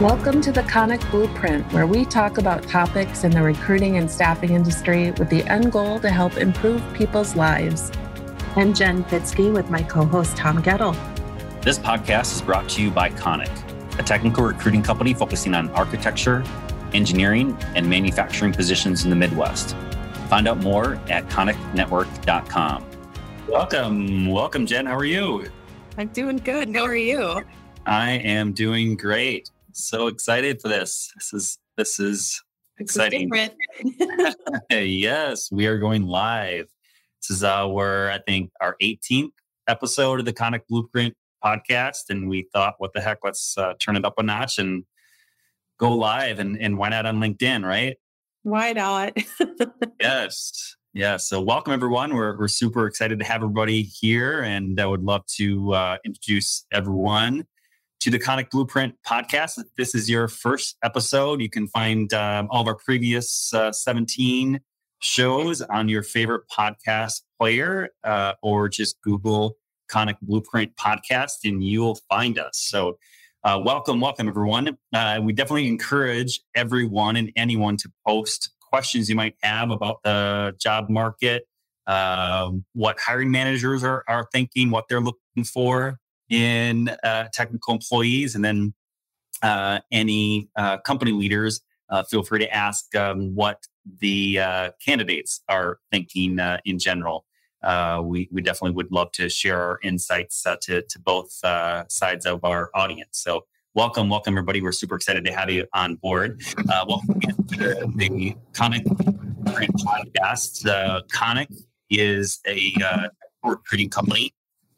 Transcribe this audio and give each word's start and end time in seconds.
Welcome 0.00 0.40
to 0.40 0.50
the 0.50 0.62
Konik 0.62 1.10
Blueprint, 1.10 1.70
where 1.74 1.86
we 1.86 2.06
talk 2.06 2.38
about 2.38 2.62
topics 2.62 3.22
in 3.22 3.32
the 3.32 3.42
recruiting 3.42 3.98
and 3.98 4.10
staffing 4.10 4.52
industry 4.52 5.10
with 5.10 5.28
the 5.28 5.42
end 5.42 5.72
goal 5.72 6.00
to 6.00 6.08
help 6.08 6.38
improve 6.38 6.82
people's 6.94 7.36
lives. 7.36 7.92
I'm 8.56 8.72
Jen 8.72 9.04
Fitzke 9.04 9.52
with 9.52 9.68
my 9.68 9.82
co 9.82 10.06
host, 10.06 10.38
Tom 10.38 10.62
Gettle. 10.62 10.96
This 11.60 11.78
podcast 11.78 12.34
is 12.34 12.40
brought 12.40 12.66
to 12.70 12.82
you 12.82 12.90
by 12.90 13.10
Konik, 13.10 13.50
a 13.98 14.02
technical 14.02 14.42
recruiting 14.42 14.82
company 14.82 15.12
focusing 15.12 15.52
on 15.52 15.68
architecture, 15.72 16.44
engineering, 16.94 17.54
and 17.74 17.86
manufacturing 17.86 18.54
positions 18.54 19.04
in 19.04 19.10
the 19.10 19.16
Midwest. 19.16 19.76
Find 20.30 20.48
out 20.48 20.62
more 20.62 20.94
at 21.10 21.28
koniknetwork.com. 21.28 22.86
Welcome. 23.48 24.28
Welcome, 24.30 24.64
Jen. 24.64 24.86
How 24.86 24.96
are 24.96 25.04
you? 25.04 25.50
I'm 25.98 26.08
doing 26.08 26.38
good. 26.38 26.74
How 26.74 26.84
are 26.84 26.96
you? 26.96 27.44
I 27.84 28.12
am 28.12 28.52
doing 28.52 28.96
great. 28.96 29.50
So 29.80 30.08
excited 30.08 30.60
for 30.60 30.68
this. 30.68 31.10
This 31.14 31.32
is 31.32 31.58
this 31.76 31.98
is 31.98 32.42
exciting. 32.78 33.30
yes, 34.70 35.50
we 35.50 35.66
are 35.66 35.78
going 35.78 36.06
live. 36.06 36.66
This 37.22 37.38
is 37.38 37.44
our, 37.44 38.10
I 38.10 38.18
think, 38.18 38.50
our 38.60 38.76
18th 38.82 39.32
episode 39.68 40.20
of 40.20 40.26
the 40.26 40.34
Konik 40.34 40.66
Blueprint 40.68 41.14
podcast, 41.42 42.10
and 42.10 42.28
we 42.28 42.46
thought, 42.52 42.74
what 42.76 42.92
the 42.92 43.00
heck, 43.00 43.18
let's 43.24 43.56
uh, 43.56 43.72
turn 43.80 43.96
it 43.96 44.04
up 44.04 44.14
a 44.18 44.22
notch 44.22 44.58
and 44.58 44.84
go 45.78 45.92
live, 45.92 46.38
and 46.38 46.60
and 46.60 46.76
why 46.76 46.90
not 46.90 47.06
on 47.06 47.18
LinkedIn, 47.18 47.64
right? 47.64 47.96
Why 48.42 48.72
not? 48.74 49.16
yes. 50.00 50.76
Yeah. 50.92 51.16
So 51.16 51.40
welcome 51.40 51.72
everyone. 51.72 52.14
We're 52.14 52.38
we're 52.38 52.48
super 52.48 52.86
excited 52.86 53.18
to 53.20 53.24
have 53.24 53.36
everybody 53.36 53.82
here, 53.82 54.42
and 54.42 54.78
I 54.78 54.84
would 54.84 55.02
love 55.02 55.24
to 55.36 55.72
uh, 55.72 55.96
introduce 56.04 56.66
everyone 56.70 57.46
to 58.00 58.10
the 58.10 58.18
Konik 58.18 58.48
Blueprint 58.48 58.94
podcast. 59.06 59.62
This 59.76 59.94
is 59.94 60.08
your 60.08 60.26
first 60.26 60.78
episode, 60.82 61.42
you 61.42 61.50
can 61.50 61.68
find 61.68 62.12
um, 62.14 62.48
all 62.50 62.62
of 62.62 62.66
our 62.66 62.74
previous 62.74 63.52
uh, 63.52 63.72
17 63.72 64.58
shows 65.00 65.60
on 65.60 65.86
your 65.90 66.02
favorite 66.02 66.44
podcast 66.50 67.20
player, 67.38 67.90
uh, 68.02 68.32
or 68.42 68.70
just 68.70 69.00
Google 69.02 69.56
Konik 69.92 70.16
Blueprint 70.22 70.74
podcast, 70.76 71.44
and 71.44 71.62
you'll 71.62 71.98
find 72.08 72.38
us. 72.38 72.52
So. 72.54 72.98
Uh, 73.42 73.58
welcome, 73.64 74.02
welcome 74.02 74.28
everyone. 74.28 74.76
Uh, 74.92 75.18
we 75.22 75.32
definitely 75.32 75.66
encourage 75.66 76.42
everyone 76.54 77.16
and 77.16 77.32
anyone 77.36 77.74
to 77.74 77.90
post 78.06 78.50
questions 78.60 79.08
you 79.08 79.16
might 79.16 79.34
have 79.42 79.70
about 79.70 80.02
the 80.04 80.54
job 80.60 80.90
market, 80.90 81.48
uh, 81.86 82.50
what 82.74 83.00
hiring 83.00 83.30
managers 83.30 83.82
are, 83.82 84.04
are 84.06 84.28
thinking, 84.30 84.70
what 84.70 84.84
they're 84.90 85.00
looking 85.00 85.44
for 85.44 85.99
in 86.30 86.88
uh, 87.02 87.28
technical 87.32 87.74
employees, 87.74 88.34
and 88.34 88.44
then 88.44 88.72
uh, 89.42 89.80
any 89.92 90.48
uh, 90.56 90.78
company 90.78 91.12
leaders. 91.12 91.60
Uh, 91.90 92.04
feel 92.04 92.22
free 92.22 92.38
to 92.38 92.54
ask 92.54 92.94
um, 92.94 93.34
what 93.34 93.66
the 93.98 94.38
uh, 94.38 94.70
candidates 94.84 95.42
are 95.48 95.78
thinking 95.90 96.38
in 96.64 96.78
general. 96.78 97.26
we, 98.04 98.28
we 98.30 98.40
definitely 98.40 98.70
would 98.70 98.90
love 98.92 99.10
to 99.12 99.28
share 99.28 99.60
our 99.60 99.80
insights 99.82 100.44
to, 100.60 100.82
to 100.82 100.98
both 101.00 101.30
sides 101.88 102.26
of 102.26 102.44
our 102.44 102.70
audience. 102.74 103.18
So 103.18 103.44
welcome, 103.74 104.08
welcome 104.08 104.34
everybody. 104.34 104.62
We're 104.62 104.72
super 104.72 104.96
excited 104.96 105.24
to 105.24 105.32
have 105.32 105.50
you 105.50 105.66
on 105.74 105.96
board. 105.96 106.42
Uh, 106.70 106.84
welcome 106.88 107.20
to 107.20 107.90
the 107.96 108.36
Konik 108.52 108.84
Podcast. 108.84 110.66
Uh, 110.66 111.02
Konik 111.12 111.52
is 111.88 112.40
a 112.46 112.72
uh, 112.84 113.08
recruiting 113.42 113.88
company 113.88 114.32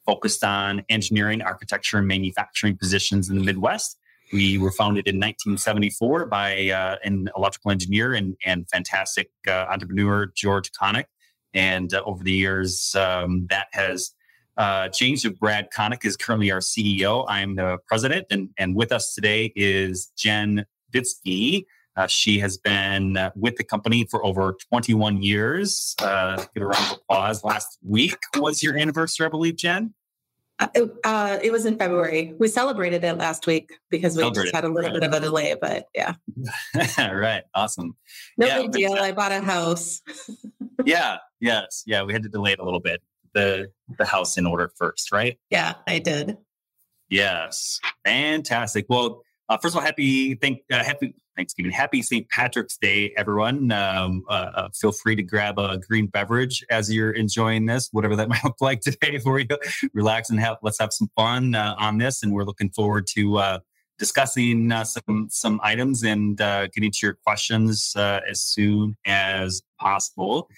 focused 0.06 0.44
on 0.44 0.84
engineering, 0.88 1.42
architecture, 1.42 1.98
and 1.98 2.06
manufacturing 2.06 2.76
positions 2.76 3.30
in 3.30 3.36
the 3.36 3.44
Midwest. 3.44 3.98
We 4.32 4.56
were 4.58 4.72
founded 4.72 5.06
in 5.06 5.16
1974 5.16 6.26
by 6.26 6.70
uh, 6.70 6.96
an 7.04 7.28
electrical 7.36 7.70
engineer 7.70 8.14
and, 8.14 8.36
and 8.44 8.66
fantastic 8.70 9.30
uh, 9.46 9.66
entrepreneur, 9.70 10.32
George 10.34 10.70
Konik. 10.72 11.04
And 11.52 11.92
uh, 11.92 12.02
over 12.06 12.24
the 12.24 12.32
years, 12.32 12.94
um, 12.94 13.46
that 13.50 13.66
has 13.72 14.12
uh, 14.56 14.88
changed. 14.88 15.38
Brad 15.38 15.68
Konik 15.70 16.04
is 16.04 16.16
currently 16.16 16.50
our 16.50 16.60
CEO. 16.60 17.24
I'm 17.28 17.56
the 17.56 17.78
president, 17.86 18.26
and, 18.30 18.50
and 18.58 18.74
with 18.74 18.92
us 18.92 19.14
today 19.14 19.52
is 19.54 20.10
Jen 20.16 20.66
Fitzke. 20.92 21.64
Uh, 21.96 22.06
she 22.06 22.38
has 22.38 22.56
been 22.56 23.16
uh, 23.16 23.30
with 23.36 23.56
the 23.56 23.64
company 23.64 24.06
for 24.10 24.24
over 24.24 24.56
21 24.70 25.22
years. 25.22 25.94
Uh, 26.00 26.36
give 26.54 26.62
a 26.62 26.66
round 26.66 26.92
of 26.92 26.98
applause. 26.98 27.44
Last 27.44 27.78
week 27.86 28.16
was 28.36 28.62
your 28.62 28.76
anniversary, 28.76 29.26
I 29.26 29.28
believe, 29.28 29.56
Jen. 29.56 29.94
Uh, 30.58 30.68
it, 30.74 30.92
uh, 31.04 31.38
it, 31.42 31.50
was 31.50 31.66
in 31.66 31.76
February. 31.76 32.34
We 32.38 32.46
celebrated 32.46 33.02
it 33.04 33.18
last 33.18 33.46
week 33.46 33.72
because 33.90 34.16
we 34.16 34.30
just 34.30 34.54
had 34.54 34.64
a 34.64 34.68
little 34.68 34.92
bit 34.92 35.02
of 35.02 35.12
a 35.12 35.20
delay, 35.20 35.56
but 35.60 35.86
yeah. 35.94 36.14
right. 36.98 37.42
Awesome. 37.54 37.96
No 38.38 38.46
yeah, 38.46 38.62
big 38.62 38.72
deal. 38.72 38.92
I 38.94 39.12
bought 39.12 39.32
a 39.32 39.40
house. 39.40 40.00
yeah. 40.84 41.16
Yes. 41.40 41.82
Yeah. 41.86 42.04
We 42.04 42.12
had 42.12 42.22
to 42.22 42.28
delay 42.28 42.52
it 42.52 42.58
a 42.58 42.64
little 42.64 42.80
bit. 42.80 43.02
The 43.34 43.72
the 43.98 44.04
house 44.04 44.36
in 44.36 44.46
order 44.46 44.70
first, 44.76 45.10
right? 45.10 45.38
Yeah, 45.50 45.74
I 45.88 45.98
did. 45.98 46.36
Yes. 47.08 47.80
Fantastic. 48.04 48.86
Well, 48.88 49.22
uh, 49.48 49.56
first 49.56 49.74
of 49.74 49.78
all, 49.78 49.84
happy 49.84 50.34
thank 50.34 50.60
uh, 50.70 50.84
happy 50.84 51.14
Thanksgiving. 51.36 51.72
Happy 51.72 52.02
St. 52.02 52.28
Patrick's 52.28 52.76
Day, 52.76 53.12
everyone. 53.16 53.72
Um, 53.72 54.24
uh, 54.28 54.50
uh, 54.54 54.68
feel 54.74 54.92
free 54.92 55.16
to 55.16 55.22
grab 55.22 55.58
a 55.58 55.78
green 55.78 56.06
beverage 56.06 56.64
as 56.70 56.92
you're 56.92 57.12
enjoying 57.12 57.66
this, 57.66 57.88
whatever 57.92 58.16
that 58.16 58.28
might 58.28 58.44
look 58.44 58.60
like 58.60 58.80
today 58.80 59.18
for 59.18 59.38
you. 59.38 59.46
Relax 59.94 60.30
and 60.30 60.40
have 60.40 60.58
let's 60.62 60.78
have 60.78 60.92
some 60.92 61.10
fun 61.16 61.54
uh, 61.54 61.74
on 61.78 61.98
this. 61.98 62.22
And 62.22 62.32
we're 62.32 62.44
looking 62.44 62.70
forward 62.70 63.06
to 63.08 63.38
uh, 63.38 63.58
discussing 63.98 64.70
uh, 64.72 64.84
some 64.84 65.28
some 65.30 65.60
items 65.62 66.02
and 66.02 66.40
uh, 66.40 66.68
getting 66.68 66.90
to 66.90 66.98
your 67.02 67.18
questions 67.24 67.94
as 67.96 68.42
soon 68.42 68.96
as 69.06 69.62
possible. 69.78 70.48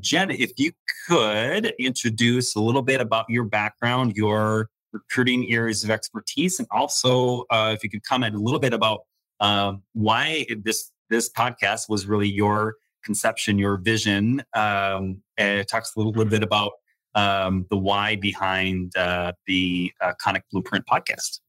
Jen, 0.00 0.30
if 0.30 0.52
you 0.56 0.72
could 1.08 1.74
introduce 1.78 2.54
a 2.54 2.60
little 2.60 2.82
bit 2.82 3.00
about 3.00 3.26
your 3.28 3.44
background, 3.44 4.16
your 4.16 4.68
recruiting 4.92 5.52
areas 5.52 5.82
of 5.82 5.90
expertise, 5.90 6.60
and 6.60 6.68
also 6.70 7.44
if 7.50 7.82
you 7.82 7.90
could 7.90 8.04
comment 8.04 8.36
a 8.36 8.38
little 8.38 8.60
bit 8.60 8.72
about 8.72 9.00
um, 9.40 9.82
why 9.92 10.46
this 10.62 10.90
this 11.08 11.30
podcast 11.30 11.88
was 11.88 12.06
really 12.06 12.28
your 12.28 12.74
conception, 13.04 13.58
your 13.58 13.78
vision. 13.78 14.42
Um, 14.54 15.22
and 15.38 15.60
it 15.60 15.68
talks 15.68 15.94
a 15.94 15.98
little, 15.98 16.12
little 16.12 16.30
bit 16.30 16.42
about 16.42 16.72
um, 17.14 17.66
the 17.70 17.78
why 17.78 18.16
behind 18.16 18.94
uh, 18.96 19.32
the 19.46 19.92
uh, 20.02 20.12
Konik 20.22 20.42
Blueprint 20.50 20.84
podcast. 20.86 21.40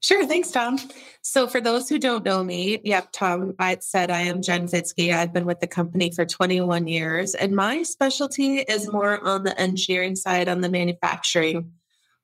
Sure. 0.00 0.24
Thanks, 0.26 0.52
Tom. 0.52 0.78
So, 1.22 1.48
for 1.48 1.60
those 1.60 1.88
who 1.88 1.98
don't 1.98 2.24
know 2.24 2.44
me, 2.44 2.80
yep, 2.84 3.08
Tom, 3.12 3.54
I 3.58 3.78
said 3.80 4.12
I 4.12 4.20
am 4.20 4.42
Jen 4.42 4.68
Fitzke. 4.68 5.12
I've 5.12 5.32
been 5.32 5.44
with 5.44 5.58
the 5.58 5.66
company 5.66 6.12
for 6.14 6.24
21 6.24 6.86
years, 6.86 7.34
and 7.34 7.56
my 7.56 7.82
specialty 7.82 8.58
is 8.58 8.92
more 8.92 9.20
on 9.26 9.42
the 9.42 9.58
engineering 9.60 10.14
side, 10.14 10.48
on 10.48 10.60
the 10.60 10.68
manufacturing 10.68 11.72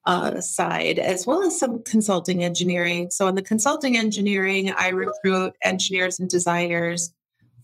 uh, 0.06 0.40
side, 0.40 0.98
as 0.98 1.26
well 1.26 1.42
as 1.42 1.58
some 1.58 1.82
consulting 1.82 2.44
engineering. 2.44 3.10
So, 3.10 3.26
on 3.26 3.34
the 3.34 3.42
consulting 3.42 3.96
engineering, 3.96 4.70
I 4.72 4.88
recruit 4.88 5.54
engineers 5.62 6.20
and 6.20 6.28
designers 6.28 7.12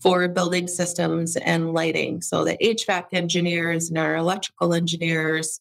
for 0.01 0.27
building 0.27 0.67
systems 0.67 1.35
and 1.35 1.73
lighting. 1.73 2.21
So, 2.21 2.43
the 2.43 2.57
HVAC 2.57 3.05
engineers 3.13 3.89
and 3.89 3.97
our 3.97 4.15
electrical 4.15 4.73
engineers, 4.73 5.59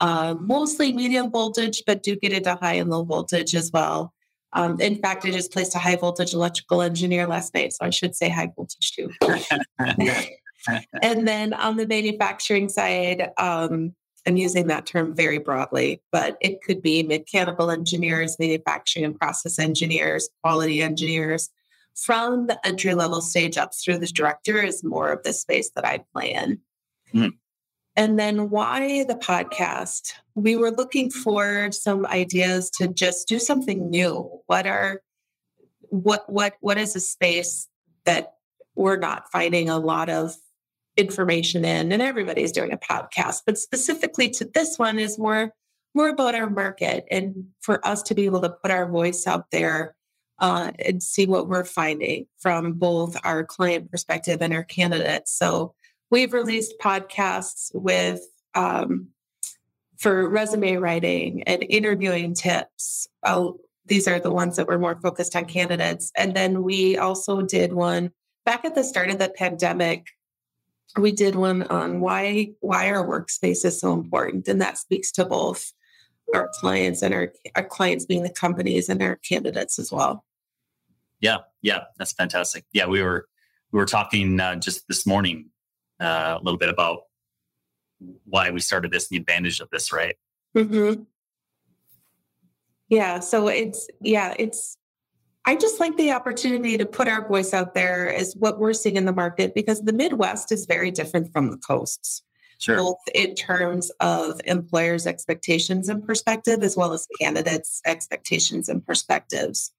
uh, 0.00 0.34
mostly 0.40 0.92
medium 0.92 1.30
voltage, 1.30 1.82
but 1.86 2.02
do 2.02 2.16
get 2.16 2.32
into 2.32 2.54
high 2.54 2.74
and 2.74 2.90
low 2.90 3.04
voltage 3.04 3.54
as 3.54 3.70
well. 3.72 4.12
Um, 4.54 4.80
in 4.80 4.96
fact, 4.96 5.24
I 5.24 5.30
just 5.30 5.52
placed 5.52 5.74
a 5.74 5.78
high 5.78 5.96
voltage 5.96 6.34
electrical 6.34 6.82
engineer 6.82 7.26
last 7.26 7.54
night, 7.54 7.72
so 7.72 7.84
I 7.86 7.90
should 7.90 8.14
say 8.14 8.28
high 8.28 8.52
voltage 8.54 8.92
too. 8.92 9.10
and 11.02 11.26
then 11.26 11.52
on 11.52 11.76
the 11.76 11.86
manufacturing 11.86 12.68
side, 12.68 13.30
um, 13.38 13.94
I'm 14.26 14.36
using 14.36 14.68
that 14.68 14.86
term 14.86 15.14
very 15.14 15.38
broadly, 15.38 16.00
but 16.12 16.36
it 16.40 16.62
could 16.62 16.80
be 16.80 17.02
mechanical 17.02 17.70
engineers, 17.70 18.38
manufacturing 18.38 19.04
and 19.04 19.18
process 19.18 19.58
engineers, 19.58 20.28
quality 20.42 20.82
engineers. 20.82 21.50
From 21.94 22.46
the 22.46 22.58
entry 22.66 22.94
level 22.94 23.20
stage 23.20 23.58
up 23.58 23.72
through 23.74 23.98
the 23.98 24.06
director 24.06 24.62
is 24.62 24.82
more 24.82 25.10
of 25.10 25.22
the 25.24 25.32
space 25.32 25.70
that 25.74 25.84
I 25.84 26.04
play 26.12 26.32
in. 26.32 26.60
Mm. 27.12 27.32
And 27.96 28.18
then 28.18 28.48
why 28.48 29.04
the 29.04 29.14
podcast? 29.14 30.12
We 30.34 30.56
were 30.56 30.70
looking 30.70 31.10
for 31.10 31.70
some 31.72 32.06
ideas 32.06 32.70
to 32.78 32.88
just 32.88 33.28
do 33.28 33.38
something 33.38 33.90
new. 33.90 34.40
What 34.46 34.66
are 34.66 35.02
what 35.90 36.24
what 36.30 36.54
what 36.60 36.78
is 36.78 36.96
a 36.96 37.00
space 37.00 37.68
that 38.06 38.34
we're 38.74 38.96
not 38.96 39.30
finding 39.30 39.68
a 39.68 39.78
lot 39.78 40.08
of 40.08 40.34
information 40.96 41.64
in 41.64 41.92
and 41.92 42.02
everybody's 42.02 42.52
doing 42.52 42.72
a 42.72 42.78
podcast 42.78 43.40
but 43.46 43.58
specifically 43.58 44.28
to 44.28 44.44
this 44.54 44.78
one 44.78 44.98
is 44.98 45.18
more 45.18 45.52
more 45.94 46.08
about 46.08 46.34
our 46.34 46.50
market 46.50 47.04
and 47.10 47.46
for 47.60 47.86
us 47.86 48.02
to 48.02 48.14
be 48.14 48.24
able 48.24 48.40
to 48.40 48.50
put 48.50 48.70
our 48.70 48.88
voice 48.88 49.26
out 49.26 49.50
there 49.52 49.94
uh, 50.38 50.72
and 50.84 51.02
see 51.02 51.26
what 51.26 51.48
we're 51.48 51.64
finding 51.64 52.26
from 52.38 52.72
both 52.72 53.16
our 53.24 53.44
client 53.44 53.90
perspective 53.90 54.42
and 54.42 54.52
our 54.52 54.64
candidates 54.64 55.32
so 55.32 55.74
we've 56.10 56.32
released 56.32 56.74
podcasts 56.82 57.70
with 57.74 58.20
um, 58.54 59.08
for 59.98 60.28
resume 60.28 60.76
writing 60.76 61.42
and 61.44 61.64
interviewing 61.68 62.34
tips 62.34 63.08
uh, 63.22 63.48
these 63.86 64.06
are 64.06 64.20
the 64.20 64.30
ones 64.30 64.56
that 64.56 64.68
were 64.68 64.78
more 64.78 64.98
focused 65.00 65.34
on 65.36 65.44
candidates. 65.44 66.12
And 66.16 66.34
then 66.34 66.62
we 66.62 66.96
also 66.96 67.42
did 67.42 67.72
one 67.72 68.10
back 68.44 68.64
at 68.64 68.74
the 68.74 68.84
start 68.84 69.10
of 69.10 69.18
the 69.18 69.28
pandemic. 69.28 70.06
We 70.96 71.12
did 71.12 71.34
one 71.34 71.62
on 71.64 72.00
why 72.00 72.52
why 72.60 72.90
our 72.90 73.06
workspace 73.06 73.64
is 73.64 73.80
so 73.80 73.92
important, 73.92 74.48
and 74.48 74.60
that 74.60 74.78
speaks 74.78 75.10
to 75.12 75.24
both 75.24 75.72
our 76.34 76.50
clients 76.60 77.02
and 77.02 77.14
our, 77.14 77.32
our 77.54 77.64
clients 77.64 78.04
being 78.06 78.22
the 78.22 78.30
companies 78.30 78.88
and 78.88 79.02
our 79.02 79.16
candidates 79.16 79.78
as 79.78 79.90
well. 79.90 80.24
Yeah, 81.20 81.38
yeah, 81.62 81.84
that's 81.98 82.12
fantastic. 82.12 82.64
Yeah, 82.72 82.86
we 82.86 83.02
were 83.02 83.26
we 83.72 83.78
were 83.78 83.86
talking 83.86 84.38
uh, 84.38 84.56
just 84.56 84.86
this 84.88 85.06
morning 85.06 85.50
uh, 86.00 86.38
a 86.38 86.42
little 86.42 86.58
bit 86.58 86.68
about 86.68 87.02
why 88.24 88.50
we 88.50 88.60
started 88.60 88.90
this, 88.90 89.10
and 89.10 89.16
the 89.16 89.20
advantage 89.20 89.60
of 89.60 89.70
this, 89.70 89.92
right? 89.92 90.16
Mm-hmm. 90.56 91.02
Yeah. 92.88 93.20
So 93.20 93.48
it's, 93.48 93.88
yeah, 94.00 94.34
it's, 94.38 94.76
I 95.44 95.56
just 95.56 95.80
like 95.80 95.96
the 95.96 96.12
opportunity 96.12 96.78
to 96.78 96.86
put 96.86 97.08
our 97.08 97.26
voice 97.26 97.52
out 97.52 97.74
there 97.74 98.12
as 98.14 98.34
what 98.34 98.60
we're 98.60 98.72
seeing 98.72 98.96
in 98.96 99.06
the 99.06 99.12
market 99.12 99.54
because 99.54 99.82
the 99.82 99.92
Midwest 99.92 100.52
is 100.52 100.66
very 100.66 100.90
different 100.90 101.32
from 101.32 101.50
the 101.50 101.56
coasts. 101.56 102.22
Sure. 102.58 102.76
Both 102.76 102.98
in 103.12 103.34
terms 103.34 103.90
of 103.98 104.40
employers' 104.44 105.04
expectations 105.04 105.88
and 105.88 106.06
perspective, 106.06 106.62
as 106.62 106.76
well 106.76 106.92
as 106.92 107.08
candidates' 107.20 107.82
expectations 107.84 108.68
and 108.68 108.86
perspectives. 108.86 109.72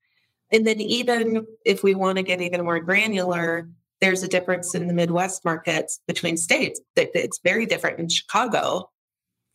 And 0.52 0.68
then, 0.68 0.82
even 0.82 1.48
if 1.66 1.82
we 1.82 1.96
want 1.96 2.18
to 2.18 2.24
get 2.24 2.42
even 2.42 2.66
more 2.66 2.82
granular, 2.82 3.70
there's 4.02 4.22
a 4.22 4.28
difference 4.28 4.76
in 4.76 4.88
the 4.88 4.94
Midwest 4.94 5.46
markets 5.46 6.02
between 6.08 6.36
states. 6.36 6.82
It's 6.98 7.40
very 7.42 7.66
different 7.66 8.00
in 8.00 8.10
Chicago, 8.10 8.90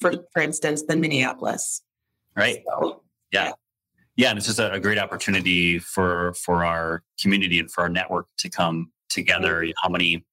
for, 0.01 0.15
for 0.33 0.41
instance, 0.41 0.85
than 0.89 1.03
Minneapolis. 1.03 1.83
Right. 2.35 2.65
So, 2.67 3.03
yeah. 3.31 3.49
Yeah. 3.49 3.53
Yeah, 4.19 4.31
and 4.31 4.37
it's 4.37 4.49
just 4.49 4.59
a, 4.59 4.81
great 4.81 4.99
opportunity 4.99 5.79
for 5.79 6.35
for 6.35 6.65
our 6.65 7.05
community 7.23 7.61
and 7.61 7.71
for 7.71 7.83
our 7.83 7.89
network 7.89 8.27
to 8.39 8.51
come 8.51 8.91
together. 9.09 9.63
Mm-hmm. 9.63 9.71
How 9.81 9.89
many 9.89 10.25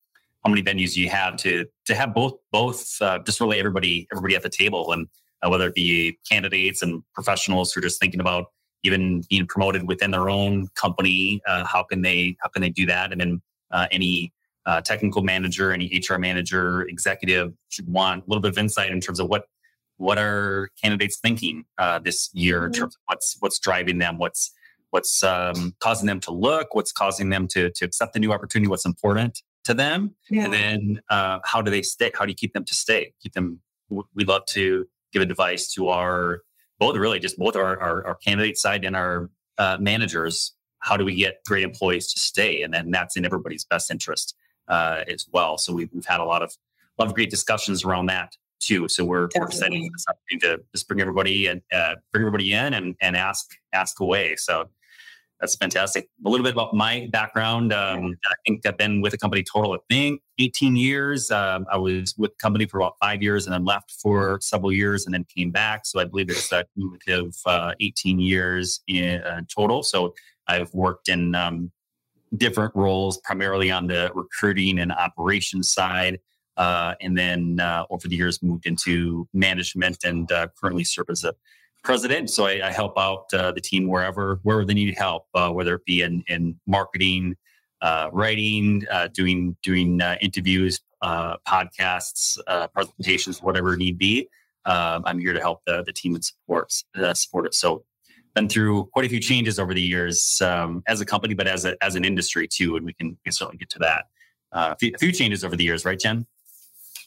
how 0.43 0.49
many 0.49 0.63
venues 0.63 0.95
you 0.95 1.07
have 1.09 1.37
to 1.37 1.67
to 1.85 1.93
have 1.93 2.11
both 2.11 2.33
both 2.51 2.99
uh, 2.99 3.19
just 3.19 3.39
really 3.39 3.59
everybody 3.59 4.07
everybody 4.11 4.35
at 4.35 4.41
the 4.41 4.49
table 4.49 4.91
and 4.91 5.07
uh, 5.43 5.49
whether 5.51 5.67
it 5.67 5.75
be 5.75 6.17
candidates 6.29 6.81
and 6.81 7.03
professionals 7.13 7.73
who 7.73 7.79
are 7.79 7.83
just 7.83 8.01
thinking 8.01 8.19
about 8.19 8.45
even 8.81 9.21
being 9.29 9.45
promoted 9.45 9.87
within 9.87 10.09
their 10.09 10.29
own 10.29 10.67
company 10.75 11.39
uh, 11.47 11.63
how 11.63 11.83
can 11.83 12.01
they 12.01 12.35
how 12.39 12.49
can 12.49 12.63
they 12.63 12.69
do 12.69 12.87
that 12.87 13.11
and 13.11 13.21
then 13.21 13.41
uh, 13.71 13.87
any 13.91 14.33
uh, 14.65 14.81
technical 14.81 15.21
manager, 15.21 15.71
any 15.71 16.01
HR 16.09 16.17
manager, 16.17 16.83
executive 16.83 17.53
should 17.69 17.87
want 17.87 18.23
a 18.23 18.27
little 18.27 18.41
bit 18.41 18.49
of 18.49 18.57
insight 18.57 18.91
in 18.91 18.99
terms 18.99 19.19
of 19.19 19.27
what 19.27 19.45
what 19.97 20.18
are 20.18 20.69
candidates 20.81 21.19
thinking 21.19 21.65
uh, 21.77 22.00
this 22.00 22.30
year 22.33 22.57
mm-hmm. 22.57 22.68
in 22.68 22.71
terms 22.74 22.95
of 22.95 23.01
what's 23.06 23.38
what's 23.39 23.59
driving 23.59 23.97
them, 24.00 24.18
what's 24.18 24.51
what's 24.92 25.24
um, 25.24 25.75
causing 25.80 26.07
them 26.07 26.19
to 26.21 26.31
look, 26.31 26.75
what's 26.75 26.92
causing 26.92 27.30
them 27.30 27.47
to 27.50 27.69
to 27.71 27.86
accept 27.86 28.13
the 28.13 28.19
new 28.19 28.31
opportunity, 28.31 28.69
what's 28.69 28.86
important 28.86 29.42
to 29.63 29.74
them, 29.74 30.15
yeah. 30.30 30.45
and 30.45 30.53
then 30.53 31.01
uh, 31.09 31.39
how 31.44 31.62
do 31.62 31.71
they 31.71 31.81
stay? 31.81 32.12
How 32.13 32.25
do 32.25 32.31
you 32.31 32.36
keep 32.36 32.53
them 32.53 32.65
to 32.65 32.75
stay? 32.75 33.13
Keep 33.21 33.33
them. 33.33 33.59
We 33.89 34.25
love 34.25 34.45
to 34.47 34.88
give 35.13 35.21
advice 35.21 35.71
to 35.74 35.89
our 35.89 36.42
both 36.80 36.97
really 36.97 37.19
just 37.19 37.38
both 37.38 37.56
our 37.56 37.80
our, 37.80 38.06
our 38.07 38.15
candidate 38.15 38.57
side 38.57 38.83
and 38.86 38.95
our 38.95 39.30
uh, 39.57 39.77
managers 39.80 40.56
how 40.86 40.95
do 40.95 41.03
we 41.03 41.15
get 41.15 41.44
great 41.47 41.63
employees 41.63 42.13
to 42.13 42.19
stay? 42.19 42.62
And 42.62 42.71
then 42.71 42.92
that's 42.92 43.18
in 43.18 43.25
everybody's 43.25 43.65
best 43.65 43.89
interest 43.89 44.36
uh, 44.68 45.01
as 45.07 45.25
well. 45.31 45.57
So 45.57 45.74
we've, 45.74 45.89
we've 45.92 46.06
had 46.06 46.19
a 46.19 46.24
lot 46.24 46.44
of 46.44 46.56
a 46.97 47.01
lot 47.01 47.07
of 47.09 47.15
great 47.15 47.31
discussions 47.31 47.83
around 47.83 48.06
that 48.06 48.38
too. 48.60 48.88
So 48.88 49.06
we're, 49.06 49.30
we're 49.36 49.46
excited 49.46 49.90
to 50.42 50.62
just 50.74 50.88
bring 50.88 51.02
everybody 51.02 51.48
and 51.48 51.62
uh, 51.74 51.96
bring 52.12 52.22
everybody 52.22 52.54
in 52.54 52.74
and, 52.74 52.96
and 53.02 53.16
ask 53.16 53.50
ask 53.74 54.00
away. 54.00 54.36
So 54.38 54.69
that's 55.40 55.56
fantastic. 55.56 56.07
A 56.25 56.30
little 56.30 56.44
bit 56.44 56.54
about 56.54 56.74
my 56.74 57.10
background. 57.12 57.74
Um, 57.74 58.18
I 58.25 58.34
think 58.48 58.66
I've 58.66 58.78
been 58.78 59.02
with 59.02 59.12
the 59.12 59.18
company 59.18 59.44
total, 59.44 59.74
I 59.74 59.78
think, 59.90 60.22
18 60.40 60.75
years. 60.75 61.30
Um, 61.30 61.66
I 61.72 61.78
was 61.78 62.16
with 62.18 62.31
the 62.31 62.38
company 62.42 62.66
for 62.66 62.80
about 62.80 62.94
five 63.02 63.22
years 63.22 63.46
and 63.46 63.54
then 63.54 63.66
left 63.66 63.92
for 64.02 64.40
several 64.42 64.72
years 64.72 65.06
and 65.06 65.13
then 65.13 65.25
came 65.36 65.52
back. 65.52 65.86
So 65.86 66.00
I 66.00 66.06
believe 66.06 66.30
it's 66.30 66.52
a 66.52 66.66
cumulative 66.74 67.36
uh, 67.46 67.74
18 67.81 68.19
years 68.19 68.81
in 68.88 69.22
uh, 69.22 69.42
total. 69.54 69.84
So 69.84 70.16
I've 70.48 70.74
worked 70.74 71.10
in 71.10 71.36
um, 71.36 71.72
different 72.38 72.74
roles, 72.75 73.18
primarily 73.18 73.72
on 73.72 73.88
the 73.88 74.12
recruiting 74.16 74.80
and 74.80 74.92
operations 74.92 75.72
side. 75.72 76.19
Uh, 76.57 76.96
and 77.02 77.18
then 77.18 77.60
uh, 77.60 77.86
over 77.90 78.07
the 78.07 78.16
years, 78.16 78.42
moved 78.42 78.66
into 78.66 79.28
management 79.34 80.04
and 80.04 80.31
uh, 80.31 80.48
currently 80.60 80.84
serve 80.84 81.10
as 81.10 81.24
a 81.24 81.34
president. 81.84 82.30
So 82.30 82.46
I, 82.46 82.68
I 82.68 82.72
help 82.72 82.98
out 82.98 83.25
uh, 83.34 83.52
the 83.52 83.62
team 83.62 83.88
wherever 83.88 84.40
wherever 84.44 84.66
they 84.66 84.74
need 84.74 84.96
help, 84.98 85.28
uh, 85.34 85.50
whether 85.50 85.75
it 85.75 85.86
be 85.86 86.02
in, 86.02 86.24
in 86.28 86.60
marketing, 86.66 87.36
uh, 87.81 88.10
writing, 88.12 88.86
doing 89.13 89.56
doing 89.62 90.02
interviews, 90.22 90.80
podcasts, 91.04 92.38
presentations, 92.74 93.42
whatever 93.42 93.75
need 93.75 93.98
be. 93.98 94.30
Um, 94.66 95.04
I'm 95.06 95.19
here 95.19 95.34
to 95.34 95.40
help 95.40 95.62
the, 95.68 95.84
the 95.84 95.94
team 95.94 96.16
and 96.16 96.25
support 96.25 96.74
support 97.13 97.46
it. 97.46 97.54
So 97.54 97.84
been 98.34 98.50
through 98.50 98.86
quite 98.94 99.06
a 99.06 99.10
few 99.10 99.19
changes 99.19 99.60
over 99.60 99.74
the 99.74 99.81
years 99.81 100.42
um, 100.42 100.84
as 100.88 101.02
a 101.02 101.06
company, 101.06 101.34
but 101.34 101.48
as 101.48 101.66
a, 101.66 101.81
as 101.81 101.96
an 101.96 102.04
industry 102.04 102.48
too, 102.48 102.75
and 102.75 102.86
we 102.86 102.94
can, 102.94 103.10
we 103.10 103.18
can 103.24 103.31
certainly 103.31 103.57
get 103.57 103.69
to 103.72 103.80
that. 103.80 104.06
A, 104.52 104.75
few, 104.78 105.12
changes 105.12 105.44
over 105.44 105.56
the 105.56 105.63
years, 105.63 105.86
right, 105.86 106.00
Jen? 106.00 106.25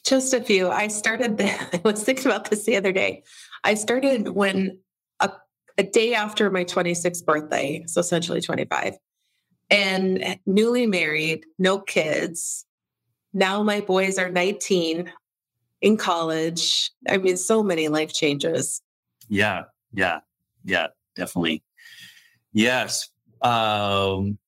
Just 0.09 0.33
a 0.33 0.41
few. 0.41 0.71
I 0.71 0.89
started. 0.89 1.37
The, 1.37 1.51
I 1.77 1.81
was 1.85 2.03
thinking 2.03 2.27
about 2.27 2.49
this 2.49 2.65
the 2.65 2.77
other 2.77 2.93
day. 2.93 3.23
I 3.63 3.75
started 3.75 4.31
when 4.31 4.79
a, 5.21 5.31
a 5.77 5.83
day 5.83 6.15
after 6.15 6.51
my 6.51 6.65
26th 6.65 7.25
birthday, 7.27 7.85
so 7.87 8.01
essentially 8.01 8.41
25, 8.41 8.97
and 9.69 10.39
newly 10.47 10.87
married, 10.87 11.45
no 11.59 11.79
kids. 11.79 12.65
Now 13.35 13.63
my 13.63 13.83
boys 13.83 14.19
are 14.19 14.31
19 14.31 15.13
in 15.83 15.97
college. 15.99 16.91
I 17.07 17.19
mean, 17.19 17.37
so 17.37 17.63
many 17.63 17.89
life 17.89 18.15
changes. 18.15 18.81
Yeah, 19.29 19.65
yeah, 19.93 20.21
yeah 20.65 20.87
definitely. 21.17 21.63
Yes. 22.55 23.11
Um, 23.43 24.39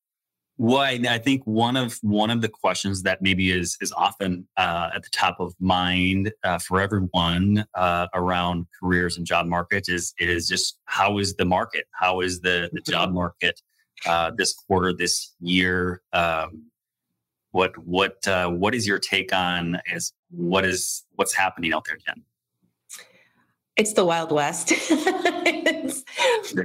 well, 0.60 0.82
I, 0.82 1.00
I, 1.08 1.16
think 1.16 1.42
one 1.46 1.74
of 1.74 1.98
one 2.02 2.28
of 2.28 2.42
the 2.42 2.48
questions 2.48 3.02
that 3.04 3.22
maybe 3.22 3.50
is 3.50 3.78
is 3.80 3.92
often 3.92 4.46
uh, 4.58 4.90
at 4.94 5.02
the 5.02 5.08
top 5.10 5.40
of 5.40 5.54
mind 5.58 6.32
uh, 6.44 6.58
for 6.58 6.82
everyone 6.82 7.64
uh, 7.74 8.08
around 8.12 8.66
careers 8.78 9.16
and 9.16 9.24
job 9.24 9.46
markets 9.46 9.88
is 9.88 10.12
is 10.18 10.46
just 10.46 10.78
how 10.84 11.16
is 11.16 11.34
the 11.36 11.46
market? 11.46 11.86
How 11.92 12.20
is 12.20 12.42
the 12.42 12.68
the 12.74 12.82
job 12.82 13.08
mm-hmm. 13.08 13.14
market 13.14 13.58
uh, 14.04 14.32
this 14.36 14.52
quarter, 14.52 14.92
this 14.92 15.34
year? 15.40 16.02
Um, 16.12 16.66
what 17.52 17.78
what 17.78 18.28
uh, 18.28 18.50
what 18.50 18.74
is 18.74 18.86
your 18.86 18.98
take 18.98 19.32
on 19.32 19.80
is 19.90 20.12
what 20.30 20.66
is 20.66 21.06
what's 21.14 21.34
happening 21.34 21.72
out 21.72 21.86
there, 21.86 21.96
Jen? 22.06 22.22
It's 23.80 23.94
the 23.94 24.04
Wild 24.04 24.30
West. 24.30 24.74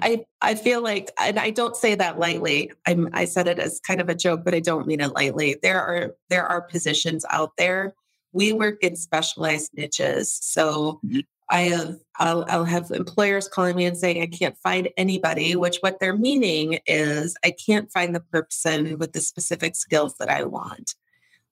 I, 0.01 0.25
I 0.41 0.55
feel 0.55 0.83
like, 0.83 1.11
and 1.17 1.39
I 1.39 1.49
don't 1.49 1.77
say 1.77 1.95
that 1.95 2.19
lightly. 2.19 2.73
I'm, 2.85 3.07
I 3.13 3.23
said 3.23 3.47
it 3.47 3.57
as 3.57 3.79
kind 3.79 4.01
of 4.01 4.09
a 4.09 4.15
joke, 4.15 4.41
but 4.43 4.53
I 4.53 4.59
don't 4.59 4.85
mean 4.85 4.99
it 4.99 5.13
lightly. 5.13 5.55
There 5.63 5.81
are 5.81 6.13
there 6.29 6.45
are 6.45 6.63
positions 6.63 7.25
out 7.29 7.53
there. 7.57 7.93
We 8.33 8.51
work 8.51 8.83
in 8.83 8.97
specialized 8.97 9.71
niches, 9.77 10.37
so 10.41 10.99
mm-hmm. 11.05 11.19
I 11.49 11.61
have 11.61 11.95
I'll, 12.19 12.43
I'll 12.49 12.65
have 12.65 12.91
employers 12.91 13.47
calling 13.47 13.77
me 13.77 13.85
and 13.85 13.97
saying 13.97 14.21
I 14.21 14.27
can't 14.27 14.57
find 14.57 14.89
anybody. 14.97 15.55
Which 15.55 15.77
what 15.79 16.01
they're 16.01 16.17
meaning 16.17 16.79
is 16.85 17.37
I 17.45 17.51
can't 17.51 17.89
find 17.93 18.13
the 18.13 18.19
person 18.19 18.97
with 18.97 19.13
the 19.13 19.21
specific 19.21 19.77
skills 19.77 20.15
that 20.17 20.27
I 20.29 20.43
want 20.43 20.95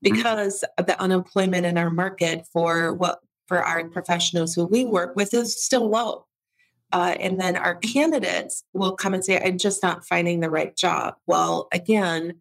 mm-hmm. 0.03 0.13
because 0.13 0.65
of 0.77 0.87
the 0.87 0.99
unemployment 0.99 1.65
in 1.65 1.77
our 1.77 1.89
market 1.89 2.47
for 2.51 2.93
what 2.93 3.21
for 3.47 3.63
our 3.63 3.87
professionals 3.89 4.53
who 4.53 4.65
we 4.65 4.85
work 4.85 5.15
with 5.15 5.33
is 5.33 5.61
still 5.61 5.89
low. 5.89 6.25
Uh, 6.91 7.15
and 7.19 7.39
then 7.39 7.55
our 7.55 7.75
candidates 7.75 8.63
will 8.73 8.95
come 8.95 9.13
and 9.13 9.25
say, 9.25 9.41
I'm 9.43 9.57
just 9.57 9.81
not 9.81 10.05
finding 10.05 10.39
the 10.39 10.49
right 10.49 10.75
job. 10.75 11.15
Well, 11.25 11.67
again, 11.71 12.35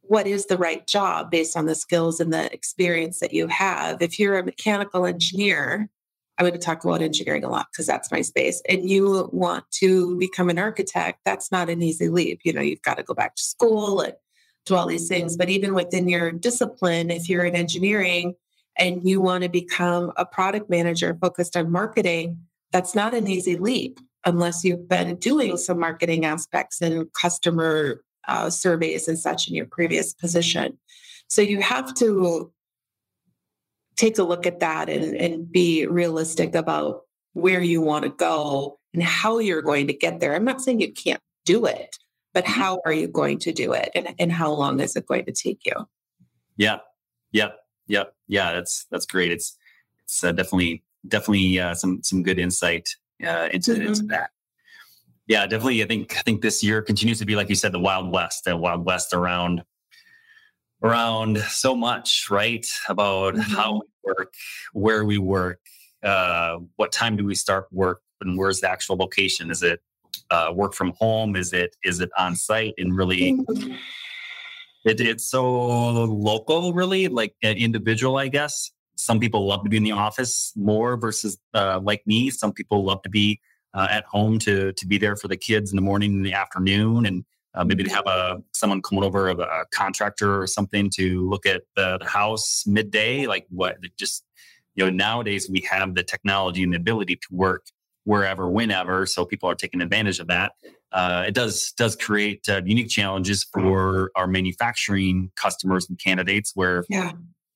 what 0.00 0.26
is 0.26 0.46
the 0.46 0.56
right 0.56 0.86
job 0.86 1.30
based 1.30 1.56
on 1.56 1.66
the 1.66 1.74
skills 1.74 2.20
and 2.20 2.32
the 2.32 2.52
experience 2.52 3.20
that 3.20 3.34
you 3.34 3.46
have? 3.48 4.00
If 4.00 4.18
you're 4.18 4.38
a 4.38 4.44
mechanical 4.44 5.04
engineer, 5.04 5.90
I'm 6.38 6.46
going 6.46 6.58
to 6.58 6.58
talk 6.58 6.82
about 6.84 7.02
engineering 7.02 7.44
a 7.44 7.50
lot 7.50 7.66
because 7.70 7.86
that's 7.86 8.10
my 8.10 8.22
space. 8.22 8.62
And 8.66 8.88
you 8.88 9.28
want 9.30 9.70
to 9.72 10.18
become 10.18 10.48
an 10.48 10.58
architect, 10.58 11.20
that's 11.26 11.52
not 11.52 11.68
an 11.68 11.82
easy 11.82 12.08
leap. 12.08 12.40
You 12.44 12.54
know, 12.54 12.62
you've 12.62 12.80
got 12.80 12.96
to 12.96 13.02
go 13.02 13.12
back 13.12 13.36
to 13.36 13.42
school 13.42 14.00
and 14.00 14.14
do 14.64 14.74
all 14.74 14.86
these 14.86 15.06
things. 15.06 15.36
But 15.36 15.50
even 15.50 15.74
within 15.74 16.08
your 16.08 16.32
discipline, 16.32 17.10
if 17.10 17.28
you're 17.28 17.44
in 17.44 17.54
engineering 17.54 18.34
and 18.76 19.06
you 19.08 19.20
want 19.20 19.42
to 19.42 19.48
become 19.48 20.12
a 20.16 20.24
product 20.24 20.70
manager 20.70 21.16
focused 21.20 21.56
on 21.56 21.70
marketing, 21.70 22.38
that's 22.72 22.94
not 22.94 23.14
an 23.14 23.28
easy 23.28 23.56
leap 23.56 24.00
unless 24.24 24.64
you've 24.64 24.88
been 24.88 25.16
doing 25.16 25.56
some 25.56 25.78
marketing 25.78 26.24
aspects 26.24 26.80
and 26.80 27.12
customer 27.14 28.02
uh, 28.28 28.50
surveys 28.50 29.08
and 29.08 29.18
such 29.18 29.48
in 29.48 29.54
your 29.54 29.66
previous 29.66 30.12
position. 30.12 30.78
So 31.28 31.42
you 31.42 31.60
have 31.62 31.94
to 31.94 32.52
take 33.96 34.18
a 34.18 34.22
look 34.22 34.46
at 34.46 34.60
that 34.60 34.88
and, 34.88 35.16
and 35.16 35.50
be 35.50 35.86
realistic 35.86 36.54
about 36.54 37.02
where 37.32 37.62
you 37.62 37.80
want 37.80 38.04
to 38.04 38.10
go 38.10 38.78
and 38.92 39.02
how 39.02 39.38
you're 39.38 39.62
going 39.62 39.86
to 39.86 39.92
get 39.92 40.20
there. 40.20 40.34
I'm 40.34 40.44
not 40.44 40.60
saying 40.60 40.80
you 40.80 40.92
can't 40.92 41.20
do 41.44 41.64
it, 41.66 41.96
but 42.34 42.44
mm-hmm. 42.44 42.60
how 42.60 42.80
are 42.84 42.92
you 42.92 43.08
going 43.08 43.38
to 43.40 43.52
do 43.52 43.72
it 43.72 43.90
and, 43.94 44.14
and 44.18 44.32
how 44.32 44.52
long 44.52 44.80
is 44.80 44.96
it 44.96 45.06
going 45.06 45.24
to 45.26 45.32
take 45.32 45.60
you? 45.64 45.74
Yeah. 46.56 46.78
yeah, 47.32 47.50
Yep. 47.88 48.14
Yeah. 48.30 48.52
That's, 48.52 48.86
that's 48.90 49.06
great. 49.06 49.30
It's, 49.30 49.58
it's 50.04 50.24
uh, 50.24 50.32
definitely, 50.32 50.82
definitely 51.06 51.60
uh, 51.60 51.74
some, 51.74 52.02
some 52.02 52.22
good 52.22 52.38
insight 52.38 52.88
uh, 53.26 53.48
into, 53.52 53.72
mm-hmm. 53.72 53.88
into 53.88 54.02
that. 54.04 54.30
Yeah, 55.26 55.46
definitely. 55.46 55.82
I 55.82 55.86
think, 55.86 56.16
I 56.16 56.22
think 56.22 56.40
this 56.40 56.62
year 56.62 56.80
continues 56.82 57.18
to 57.18 57.26
be, 57.26 57.36
like 57.36 57.48
you 57.48 57.54
said, 57.54 57.72
the 57.72 57.78
Wild 57.78 58.12
West, 58.12 58.44
the 58.44 58.56
Wild 58.56 58.84
West 58.86 59.12
around, 59.12 59.62
around 60.82 61.38
so 61.38 61.76
much, 61.76 62.28
right? 62.30 62.66
About 62.88 63.34
mm-hmm. 63.34 63.54
how 63.54 63.74
we 63.74 64.12
work, 64.14 64.32
where 64.72 65.04
we 65.04 65.18
work, 65.18 65.60
uh, 66.02 66.56
what 66.76 66.90
time 66.90 67.16
do 67.16 67.24
we 67.24 67.34
start 67.34 67.66
work, 67.70 68.00
and 68.22 68.38
where's 68.38 68.60
the 68.60 68.70
actual 68.70 68.96
location? 68.96 69.50
Is 69.50 69.62
it 69.62 69.82
uh, 70.30 70.52
work 70.54 70.72
from 70.72 70.94
home? 70.98 71.36
Is 71.36 71.52
it 71.52 71.76
is 71.84 72.00
it 72.00 72.10
on 72.16 72.34
site? 72.34 72.74
And 72.78 72.96
really, 72.96 73.32
mm-hmm. 73.32 73.74
It, 74.84 75.00
it's 75.00 75.28
so 75.28 76.04
local, 76.04 76.72
really, 76.72 77.08
like 77.08 77.34
an 77.42 77.56
individual, 77.56 78.16
I 78.16 78.28
guess. 78.28 78.70
Some 78.96 79.20
people 79.20 79.46
love 79.46 79.64
to 79.64 79.70
be 79.70 79.76
in 79.76 79.82
the 79.82 79.92
office 79.92 80.52
more 80.56 80.96
versus 80.96 81.38
uh, 81.54 81.80
like 81.82 82.06
me. 82.06 82.30
Some 82.30 82.52
people 82.52 82.84
love 82.84 83.02
to 83.02 83.08
be 83.10 83.40
uh, 83.72 83.88
at 83.90 84.04
home 84.04 84.38
to 84.40 84.72
to 84.72 84.86
be 84.86 84.98
there 84.98 85.16
for 85.16 85.28
the 85.28 85.36
kids 85.36 85.70
in 85.70 85.76
the 85.76 85.82
morning 85.82 86.14
and 86.14 86.26
the 86.26 86.34
afternoon, 86.34 87.06
and 87.06 87.24
uh, 87.54 87.64
maybe 87.64 87.84
to 87.84 87.90
have 87.90 88.06
a 88.06 88.42
someone 88.52 88.82
come 88.82 88.98
over, 88.98 89.28
a, 89.28 89.36
a 89.36 89.64
contractor 89.72 90.40
or 90.40 90.46
something 90.46 90.90
to 90.90 91.28
look 91.28 91.46
at 91.46 91.62
the, 91.76 91.98
the 91.98 92.06
house 92.06 92.64
midday. 92.66 93.26
Like 93.26 93.46
what? 93.48 93.76
Just 93.98 94.24
you 94.74 94.84
know, 94.84 94.90
nowadays 94.90 95.48
we 95.50 95.60
have 95.70 95.94
the 95.94 96.02
technology 96.02 96.62
and 96.62 96.72
the 96.72 96.76
ability 96.76 97.16
to 97.16 97.28
work 97.30 97.66
wherever, 98.04 98.48
whenever. 98.48 99.06
So 99.06 99.24
people 99.24 99.48
are 99.48 99.54
taking 99.54 99.80
advantage 99.80 100.20
of 100.20 100.26
that. 100.28 100.52
Uh, 100.92 101.24
it 101.28 101.34
does 101.34 101.72
does 101.72 101.94
create 101.94 102.48
uh, 102.48 102.62
unique 102.64 102.88
challenges 102.88 103.44
for 103.44 104.10
our 104.16 104.26
manufacturing 104.26 105.30
customers 105.36 105.88
and 105.88 105.98
candidates, 105.98 106.52
where 106.54 106.84
yeah. 106.88 107.12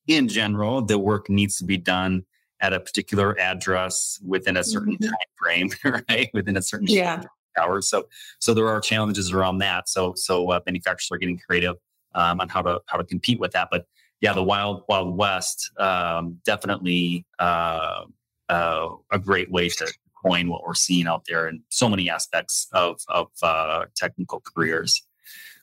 in 0.06 0.28
general 0.28 0.82
the 0.82 0.98
work 0.98 1.28
needs 1.28 1.56
to 1.56 1.64
be 1.64 1.76
done 1.76 2.24
at 2.60 2.72
a 2.72 2.78
particular 2.78 3.38
address 3.40 4.20
within 4.24 4.56
a 4.56 4.62
certain 4.62 4.96
mm-hmm. 4.96 5.06
time 5.06 5.70
frame, 5.82 6.02
right? 6.08 6.30
Within 6.32 6.56
a 6.56 6.62
certain 6.62 6.86
yeah. 6.86 7.22
hours. 7.58 7.88
So 7.88 8.06
so 8.38 8.54
there 8.54 8.68
are 8.68 8.80
challenges 8.80 9.32
around 9.32 9.58
that. 9.58 9.88
So 9.88 10.12
so 10.16 10.50
uh, 10.50 10.60
manufacturers 10.64 11.08
are 11.10 11.18
getting 11.18 11.38
creative 11.38 11.76
um, 12.14 12.40
on 12.40 12.48
how 12.48 12.62
to 12.62 12.80
how 12.86 12.98
to 12.98 13.04
compete 13.04 13.40
with 13.40 13.50
that. 13.52 13.68
But 13.70 13.86
yeah, 14.20 14.32
the 14.32 14.44
wild 14.44 14.84
wild 14.88 15.16
west 15.16 15.72
um, 15.78 16.38
definitely 16.44 17.26
uh, 17.40 18.04
uh, 18.48 18.88
a 19.10 19.18
great 19.18 19.50
way 19.50 19.68
to 19.68 19.92
coin 20.24 20.48
what 20.48 20.62
we're 20.64 20.74
seeing 20.74 21.06
out 21.06 21.24
there 21.28 21.48
in 21.48 21.62
so 21.68 21.88
many 21.88 22.08
aspects 22.08 22.68
of, 22.72 23.00
of 23.08 23.28
uh, 23.42 23.84
technical 23.96 24.40
careers. 24.40 25.02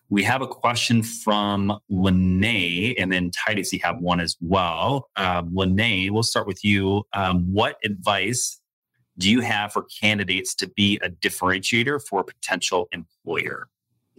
We 0.10 0.24
have 0.24 0.42
a 0.42 0.48
question 0.48 1.04
from 1.04 1.80
Lene, 1.90 2.96
and 2.98 3.12
then 3.12 3.32
Titus, 3.32 3.72
you 3.72 3.80
have 3.84 4.00
one 4.00 4.20
as 4.20 4.36
well. 4.42 5.10
Um, 5.16 5.52
Lene, 5.54 6.14
we'll 6.14 6.24
start 6.24 6.48
with 6.48 6.66
you. 6.66 7.04
Um, 7.14 7.54
what 7.54 7.78
advice 7.86 8.60
do 9.18 9.32
you 9.32 9.40
have 9.40 9.72
for 9.72 9.86
candidates 10.02 10.54
to 10.56 10.68
be 10.68 11.00
a 11.02 11.10
differentiator 11.10 12.02
for 12.06 12.20
a 12.20 12.24
potential 12.26 12.90
employer? 12.92 13.68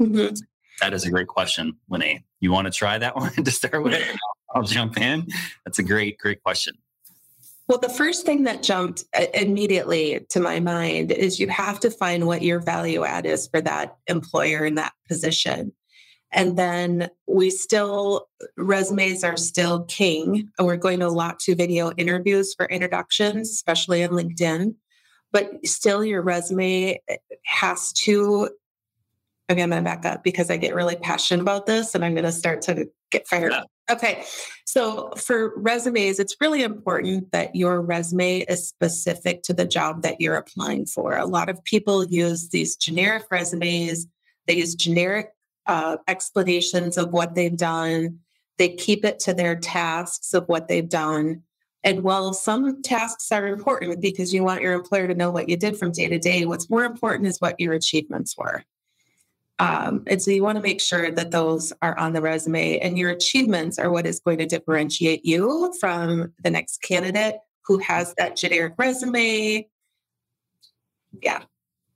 Mm-hmm. 0.01 0.35
That 0.81 0.95
is 0.95 1.05
a 1.05 1.11
great 1.11 1.27
question, 1.27 1.77
Lene. 1.91 2.25
You 2.41 2.53
want 2.53 2.67
to 2.67 2.73
try 2.73 2.97
that 2.97 3.15
one 3.17 3.33
to 3.33 3.51
start 3.51 3.83
with? 3.83 4.03
I'll 4.55 4.63
jump 4.63 4.99
in. 4.99 5.27
That's 5.65 5.79
a 5.79 5.83
great, 5.83 6.19
great 6.19 6.43
question. 6.43 6.75
Well, 7.69 7.79
the 7.79 7.89
first 7.89 8.27
thing 8.27 8.43
that 8.45 8.63
jumped 8.63 9.05
uh, 9.17 9.27
immediately 9.35 10.27
to 10.31 10.41
my 10.41 10.61
mind 10.61 11.13
is 11.13 11.39
you 11.39 11.49
have 11.49 11.81
to 11.81 11.91
find 11.91 12.27
what 12.27 12.43
your 12.43 12.61
value 12.61 13.05
add 13.05 13.25
is 13.25 13.47
for 13.47 13.61
that 13.61 13.97
employer 14.09 14.65
in 14.65 14.75
that 14.75 14.93
position. 15.09 15.73
And 16.33 16.57
then 16.59 17.11
we 17.27 17.51
still, 17.51 18.29
resumes 18.57 19.23
are 19.23 19.37
still 19.37 19.85
king. 19.85 20.51
We're 20.59 20.77
going 20.77 21.01
to 21.01 21.07
a 21.07 21.09
lot 21.09 21.39
to 21.41 21.55
video 21.55 21.93
interviews 21.93 22.55
for 22.55 22.67
introductions, 22.67 23.51
especially 23.51 24.03
on 24.03 24.11
LinkedIn. 24.11 24.75
But 25.31 25.67
still, 25.67 26.05
your 26.05 26.23
resume 26.23 27.01
eh, 27.09 27.17
has 27.45 27.93
to 27.93 28.51
again, 29.49 29.65
I'm 29.65 29.71
going 29.71 29.85
to 29.85 30.03
back 30.03 30.05
up 30.05 30.25
because 30.25 30.51
I 30.51 30.57
get 30.57 30.75
really 30.75 30.97
passionate 30.97 31.43
about 31.43 31.67
this 31.67 31.95
and 31.95 32.05
I'm 32.05 32.15
going 32.15 32.25
to 32.25 32.33
start 32.33 32.63
to 32.63 32.89
get 33.11 33.29
fired 33.29 33.53
up. 33.53 33.72
Okay. 33.91 34.25
So 34.65 35.11
for 35.17 35.53
resumes, 35.57 36.19
it's 36.21 36.37
really 36.41 36.63
important 36.63 37.33
that 37.33 37.55
your 37.57 37.81
resume 37.81 38.41
is 38.41 38.69
specific 38.69 39.43
to 39.45 39.53
the 39.53 39.67
job 39.67 40.03
that 40.03 40.21
you're 40.21 40.37
applying 40.37 40.87
for. 40.87 41.17
A 41.17 41.27
lot 41.27 41.49
of 41.49 41.63
people 41.65 42.05
use 42.05 42.49
these 42.51 42.77
generic 42.77 43.25
resumes, 43.31 44.07
they 44.47 44.57
use 44.57 44.75
generic 44.75 45.31
uh, 45.67 45.97
explanations 46.09 46.97
of 46.97 47.13
what 47.13 47.35
they've 47.35 47.57
done, 47.57 48.21
they 48.59 48.69
keep 48.69 49.05
it 49.05 49.19
to 49.21 49.35
their 49.35 49.57
tasks 49.57 50.33
of 50.33 50.45
what 50.47 50.69
they've 50.69 50.89
done. 50.89 51.43
And 51.85 52.03
while 52.03 52.33
some 52.33 52.81
tasks 52.83 53.33
are 53.33 53.49
important 53.49 54.01
because 54.01 54.33
you 54.33 54.45
want 54.45 54.63
your 54.63 54.75
employer 54.75 55.09
to 55.09 55.15
know 55.15 55.33
what 55.33 55.49
you 55.49 55.57
did 55.57 55.77
from 55.77 55.91
day 55.91 56.07
to 56.09 56.19
day, 56.19 56.47
what's 56.47 56.71
more 56.71 56.85
important 56.85 57.29
is 57.29 57.41
what 57.41 57.59
your 57.59 57.73
achievements 57.73 58.37
were. 58.39 58.63
Um, 59.63 60.03
and 60.09 60.21
so 60.21 60.33
you 60.33 60.43
want 60.43 60.57
to 60.57 60.63
make 60.63 60.81
sure 60.81 61.13
that 61.13 61.31
those 61.31 61.73
are 61.83 61.97
on 61.97 62.15
the 62.15 62.21
resume 62.21 62.81
and 62.81 62.99
your 62.99 63.11
achievements 63.11 63.79
are 63.79 63.93
what 63.93 64.07
is 64.07 64.19
going 64.19 64.39
to 64.39 64.47
differentiate 64.47 65.25
you 65.25 65.73
from 65.79 66.33
the 66.43 66.51
next 66.51 66.79
candidate 66.83 67.37
who 67.65 67.79
has 67.79 68.13
that 68.19 68.35
generic 68.35 68.75
resume. 68.77 69.69
Yeah. 71.23 71.43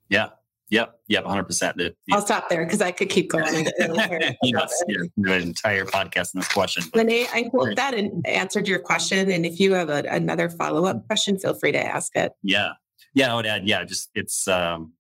Yeah. 0.08 0.28
Yep. 0.70 1.00
Yep. 1.08 1.25
100%. 1.25 1.94
I'll 2.12 2.20
stop 2.20 2.49
there 2.49 2.64
because 2.64 2.80
I 2.80 2.92
could 2.92 3.08
keep 3.08 3.30
going. 3.30 3.66
yes. 4.44 4.85
Yeah. 4.87 5.02
An 5.16 5.42
entire 5.42 5.87
podcast 5.87 6.37
on 6.37 6.42
this 6.42 6.52
question. 6.52 6.85
Renee, 6.94 7.26
I 7.35 7.50
hope 7.52 7.75
that 7.75 7.94
answered 8.26 8.68
your 8.68 8.78
question. 8.78 9.28
And 9.28 9.44
if 9.44 9.58
you 9.58 9.75
have 9.75 9.90
a, 9.90 10.04
another 10.08 10.50
follow 10.50 10.85
up 10.85 11.04
question, 11.08 11.37
feel 11.37 11.54
free 11.54 11.73
to 11.73 11.85
ask 11.85 12.14
it. 12.14 12.30
Yeah. 12.44 12.70
Yeah. 13.12 13.32
I 13.32 13.35
would 13.35 13.46
add, 13.46 13.66
yeah, 13.66 13.82
just 13.82 14.11
it's 14.14 14.46
um, 14.46 14.92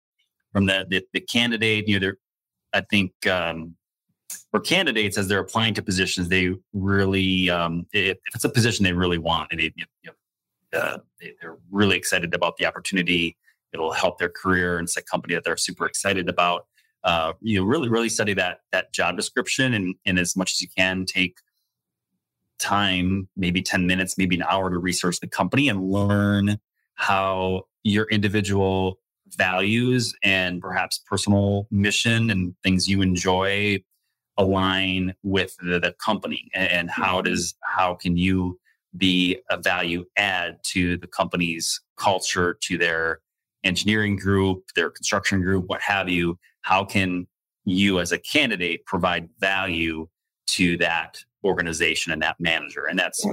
from 0.52 0.66
the, 0.66 0.84
the, 0.88 1.04
the 1.12 1.20
candidate, 1.20 1.86
you 1.86 2.00
know, 2.00 2.12
I 2.72 2.82
think 2.82 3.26
um, 3.26 3.76
for 4.50 4.60
candidates 4.60 5.18
as 5.18 5.28
they're 5.28 5.40
applying 5.40 5.74
to 5.74 5.82
positions, 5.82 6.28
they 6.28 6.54
really, 6.72 7.50
um, 7.50 7.86
if, 7.92 8.16
if, 8.26 8.34
it's 8.34 8.44
a 8.44 8.48
position 8.48 8.84
they 8.84 8.92
really 8.92 9.18
want 9.18 9.48
and 9.50 9.60
they, 9.60 9.72
you 9.74 9.84
know, 10.04 10.78
uh, 10.78 10.98
they, 11.20 11.34
are 11.42 11.58
really 11.70 11.96
excited 11.96 12.34
about 12.34 12.56
the 12.56 12.66
opportunity, 12.66 13.36
it'll 13.72 13.92
help 13.92 14.18
their 14.18 14.28
career 14.28 14.78
and 14.78 14.86
it's 14.86 14.96
a 14.96 15.02
company 15.02 15.34
that 15.34 15.44
they're 15.44 15.56
super 15.56 15.86
excited 15.86 16.28
about. 16.28 16.66
Uh, 17.04 17.32
you 17.40 17.58
know, 17.58 17.64
really, 17.64 17.88
really 17.88 18.08
study 18.08 18.34
that 18.34 18.60
that 18.72 18.92
job 18.92 19.16
description 19.16 19.74
and, 19.74 19.94
and 20.04 20.18
as 20.18 20.36
much 20.36 20.52
as 20.52 20.60
you 20.60 20.68
can 20.76 21.04
take 21.04 21.38
time, 22.58 23.28
maybe 23.36 23.62
10 23.62 23.86
minutes, 23.86 24.18
maybe 24.18 24.36
an 24.36 24.42
hour 24.42 24.70
to 24.70 24.78
research 24.78 25.20
the 25.20 25.28
company 25.28 25.68
and 25.68 25.88
learn 25.90 26.58
how 26.94 27.62
your 27.84 28.06
individual 28.06 28.98
values 29.36 30.14
and 30.22 30.60
perhaps 30.60 31.02
personal 31.08 31.66
mission 31.70 32.30
and 32.30 32.54
things 32.62 32.88
you 32.88 33.02
enjoy 33.02 33.82
align 34.38 35.14
with 35.22 35.56
the, 35.62 35.80
the 35.80 35.94
company 36.04 36.50
and 36.54 36.90
how 36.90 37.16
mm-hmm. 37.16 37.32
does 37.32 37.54
how 37.62 37.94
can 37.94 38.16
you 38.16 38.58
be 38.96 39.38
a 39.50 39.56
value 39.56 40.04
add 40.16 40.58
to 40.62 40.96
the 40.98 41.06
company's 41.06 41.80
culture 41.96 42.56
to 42.62 42.78
their 42.78 43.20
engineering 43.64 44.16
group 44.16 44.62
their 44.74 44.90
construction 44.90 45.40
group 45.40 45.66
what 45.66 45.80
have 45.80 46.08
you? 46.08 46.38
How 46.62 46.84
can 46.84 47.26
you 47.64 48.00
as 48.00 48.12
a 48.12 48.18
candidate 48.18 48.86
provide 48.86 49.28
value 49.38 50.08
to 50.48 50.76
that 50.78 51.18
organization 51.44 52.12
and 52.12 52.22
that 52.22 52.36
manager? 52.38 52.86
And 52.86 52.98
that's 52.98 53.26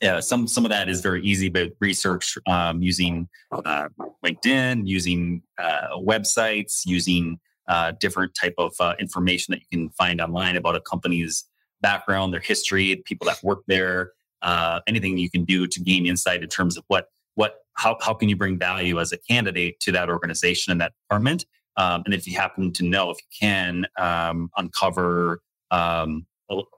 yeah, 0.00 0.20
some 0.20 0.46
some 0.46 0.64
of 0.64 0.70
that 0.70 0.88
is 0.88 1.00
very 1.00 1.22
easy, 1.22 1.48
but 1.48 1.72
research 1.80 2.36
um, 2.46 2.82
using 2.82 3.28
uh, 3.52 3.88
LinkedIn, 4.24 4.86
using 4.86 5.42
uh, 5.58 5.96
websites, 5.96 6.82
using 6.84 7.38
uh, 7.68 7.92
different 8.00 8.34
type 8.34 8.54
of 8.58 8.74
uh, 8.80 8.94
information 8.98 9.52
that 9.52 9.60
you 9.60 9.66
can 9.70 9.90
find 9.90 10.20
online 10.20 10.56
about 10.56 10.76
a 10.76 10.80
company's 10.80 11.44
background, 11.80 12.32
their 12.32 12.40
history, 12.40 13.02
people 13.04 13.26
that 13.26 13.42
work 13.42 13.60
there, 13.66 14.12
uh, 14.42 14.80
anything 14.86 15.16
you 15.18 15.30
can 15.30 15.44
do 15.44 15.66
to 15.66 15.80
gain 15.80 16.06
insight 16.06 16.42
in 16.42 16.48
terms 16.48 16.76
of 16.76 16.84
what 16.88 17.08
what 17.34 17.56
how 17.74 17.96
how 18.00 18.14
can 18.14 18.28
you 18.28 18.36
bring 18.36 18.58
value 18.58 19.00
as 19.00 19.12
a 19.12 19.18
candidate 19.18 19.80
to 19.80 19.92
that 19.92 20.08
organization 20.08 20.70
and 20.70 20.80
that 20.80 20.92
department. 21.04 21.46
Um, 21.76 22.02
and 22.04 22.14
if 22.14 22.26
you 22.26 22.36
happen 22.38 22.72
to 22.72 22.84
know, 22.84 23.10
if 23.10 23.18
you 23.18 23.46
can 23.46 23.86
um, 23.98 24.50
uncover 24.56 25.40
um, 25.70 26.26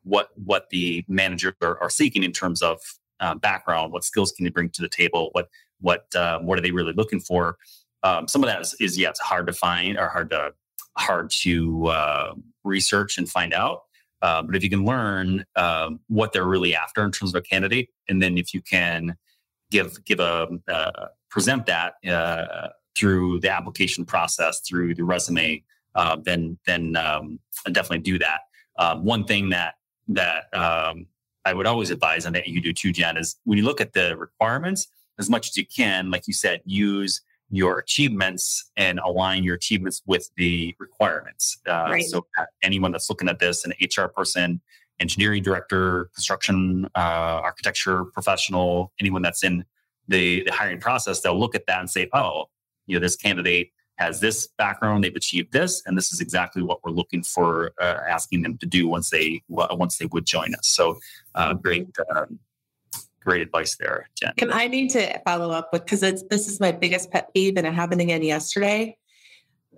what 0.04 0.28
what 0.34 0.70
the 0.70 1.04
manager 1.08 1.54
are, 1.60 1.78
are, 1.82 1.90
seeking 1.90 2.22
in 2.22 2.32
terms 2.32 2.62
of 2.62 2.80
uh, 3.20 3.34
background, 3.34 3.92
what 3.92 4.04
skills 4.04 4.32
can 4.32 4.44
they 4.44 4.50
bring 4.50 4.70
to 4.70 4.82
the 4.82 4.88
table, 4.88 5.30
what 5.32 5.48
what 5.80 6.06
uh, 6.14 6.38
what 6.40 6.58
are 6.58 6.62
they 6.62 6.70
really 6.70 6.92
looking 6.92 7.20
for? 7.20 7.56
Um, 8.02 8.28
some 8.28 8.42
of 8.42 8.48
that 8.48 8.60
is, 8.60 8.74
is 8.80 8.98
yeah, 8.98 9.10
it's 9.10 9.20
hard 9.20 9.46
to 9.46 9.52
find 9.52 9.98
or 9.98 10.08
hard 10.08 10.30
to 10.30 10.52
hard 10.96 11.30
to 11.42 11.86
uh, 11.86 12.34
research 12.64 13.18
and 13.18 13.28
find 13.28 13.52
out. 13.52 13.82
Uh, 14.22 14.42
but 14.42 14.56
if 14.56 14.62
you 14.62 14.70
can 14.70 14.84
learn 14.84 15.44
um, 15.56 16.00
what 16.08 16.32
they're 16.32 16.46
really 16.46 16.74
after 16.74 17.04
in 17.04 17.12
terms 17.12 17.34
of 17.34 17.38
a 17.38 17.42
candidate, 17.42 17.90
and 18.08 18.22
then 18.22 18.38
if 18.38 18.54
you 18.54 18.62
can 18.62 19.16
give 19.70 20.02
give 20.04 20.20
a 20.20 20.48
uh, 20.68 21.06
present 21.30 21.66
that 21.66 21.94
uh, 22.08 22.68
through 22.96 23.40
the 23.40 23.50
application 23.50 24.04
process 24.04 24.60
through 24.60 24.94
the 24.94 25.04
resume, 25.04 25.62
then 26.22 26.58
then 26.66 26.96
um, 26.96 27.38
definitely 27.66 27.98
do 27.98 28.18
that. 28.18 28.40
Um, 28.78 29.04
one 29.04 29.24
thing 29.24 29.50
that 29.50 29.74
that 30.08 30.54
um, 30.54 31.06
I 31.46 31.54
would 31.54 31.66
always 31.66 31.90
advise, 31.90 32.26
and 32.26 32.34
that 32.34 32.48
you 32.48 32.60
do 32.60 32.72
too, 32.72 32.92
Jen, 32.92 33.16
is 33.16 33.36
when 33.44 33.56
you 33.56 33.64
look 33.64 33.80
at 33.80 33.92
the 33.92 34.16
requirements, 34.16 34.88
as 35.18 35.30
much 35.30 35.48
as 35.48 35.56
you 35.56 35.64
can, 35.64 36.10
like 36.10 36.26
you 36.26 36.34
said, 36.34 36.60
use 36.64 37.22
your 37.50 37.78
achievements 37.78 38.70
and 38.76 38.98
align 38.98 39.44
your 39.44 39.54
achievements 39.54 40.02
with 40.06 40.28
the 40.36 40.74
requirements. 40.80 41.58
Uh, 41.64 41.86
right. 41.88 42.02
So 42.04 42.26
anyone 42.64 42.90
that's 42.90 43.08
looking 43.08 43.28
at 43.28 43.38
this, 43.38 43.64
an 43.64 43.72
HR 43.80 44.08
person, 44.08 44.60
engineering 44.98 45.44
director, 45.44 46.10
construction, 46.14 46.86
uh, 46.96 47.40
architecture 47.44 48.06
professional, 48.06 48.92
anyone 49.00 49.22
that's 49.22 49.44
in 49.44 49.64
the, 50.08 50.42
the 50.42 50.52
hiring 50.52 50.80
process, 50.80 51.20
they'll 51.20 51.38
look 51.38 51.54
at 51.54 51.66
that 51.66 51.78
and 51.78 51.88
say, 51.88 52.08
oh, 52.12 52.46
you 52.86 52.96
know, 52.96 53.00
this 53.00 53.14
candidate 53.14 53.70
has 53.96 54.20
this 54.20 54.48
background, 54.58 55.04
they've 55.04 55.16
achieved 55.16 55.52
this, 55.52 55.82
and 55.86 55.96
this 55.96 56.12
is 56.12 56.20
exactly 56.20 56.62
what 56.62 56.84
we're 56.84 56.92
looking 56.92 57.22
for, 57.22 57.72
uh, 57.80 57.98
asking 58.08 58.42
them 58.42 58.58
to 58.58 58.66
do 58.66 58.88
once 58.88 59.10
they 59.10 59.42
once 59.48 59.98
they 59.98 60.06
would 60.06 60.26
join 60.26 60.54
us. 60.54 60.68
So, 60.68 60.98
uh, 61.34 61.54
great, 61.54 61.88
um, 62.14 62.38
great 63.24 63.42
advice 63.42 63.76
there, 63.76 64.08
Jen. 64.14 64.32
Can 64.36 64.52
I 64.52 64.66
need 64.66 64.90
to 64.90 65.18
follow 65.24 65.50
up 65.50 65.70
with 65.72 65.84
because 65.84 66.00
this 66.00 66.48
is 66.48 66.60
my 66.60 66.72
biggest 66.72 67.10
pet 67.10 67.32
peeve, 67.32 67.56
and 67.56 67.66
it 67.66 67.74
happened 67.74 68.00
again 68.00 68.22
yesterday. 68.22 68.96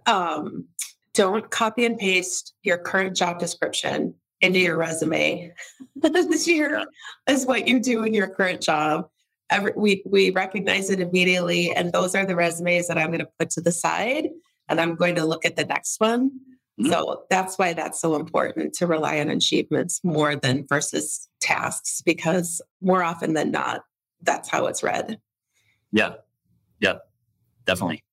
Um, 0.07 0.67
don't 1.15 1.51
copy 1.51 1.85
and 1.85 1.99
paste 1.99 2.55
your 2.63 2.79
current 2.79 3.17
job 3.17 3.39
description 3.39 4.15
into 4.41 4.61
your 4.61 4.77
resume 4.77 5.53
this 5.97 6.47
year 6.47 6.85
is 7.29 7.47
what 7.47 7.67
you 7.67 7.81
do 7.81 8.05
in 8.05 8.15
your 8.15 8.29
current 8.29 8.61
job. 8.61 9.09
Every, 9.51 9.73
we 9.77 10.03
we 10.05 10.31
recognize 10.31 10.91
it 10.91 11.01
immediately, 11.01 11.73
and 11.75 11.93
those 11.93 12.15
are 12.15 12.27
the 12.27 12.37
resumes 12.37 12.89
that 12.89 12.99
I'm 12.99 13.07
going 13.07 13.21
to 13.21 13.29
put 13.39 13.51
to 13.51 13.63
the 13.63 13.73
side, 13.73 14.29
and 14.69 14.81
I'm 14.81 14.95
going 14.95 15.15
to 15.15 15.25
look 15.25 15.45
at 15.45 15.57
the 15.57 15.65
next 15.65 16.01
one. 16.01 16.31
Mm-hmm. 16.79 16.91
So 16.91 17.25
that's 17.31 17.59
why 17.59 17.73
that's 17.73 18.01
so 18.01 18.15
important 18.15 18.75
to 18.75 18.87
rely 18.87 19.21
on 19.21 19.31
achievements 19.31 20.01
more 20.05 20.37
than 20.37 20.67
versus 20.69 21.29
tasks, 21.41 22.03
because 22.05 22.61
more 22.81 23.03
often 23.03 23.33
than 23.33 23.51
not, 23.51 23.85
that's 24.23 24.49
how 24.49 24.67
it's 24.67 24.83
read. 24.83 25.19
Yeah, 25.93 26.15
yeah, 26.79 26.99
definitely. 27.65 28.05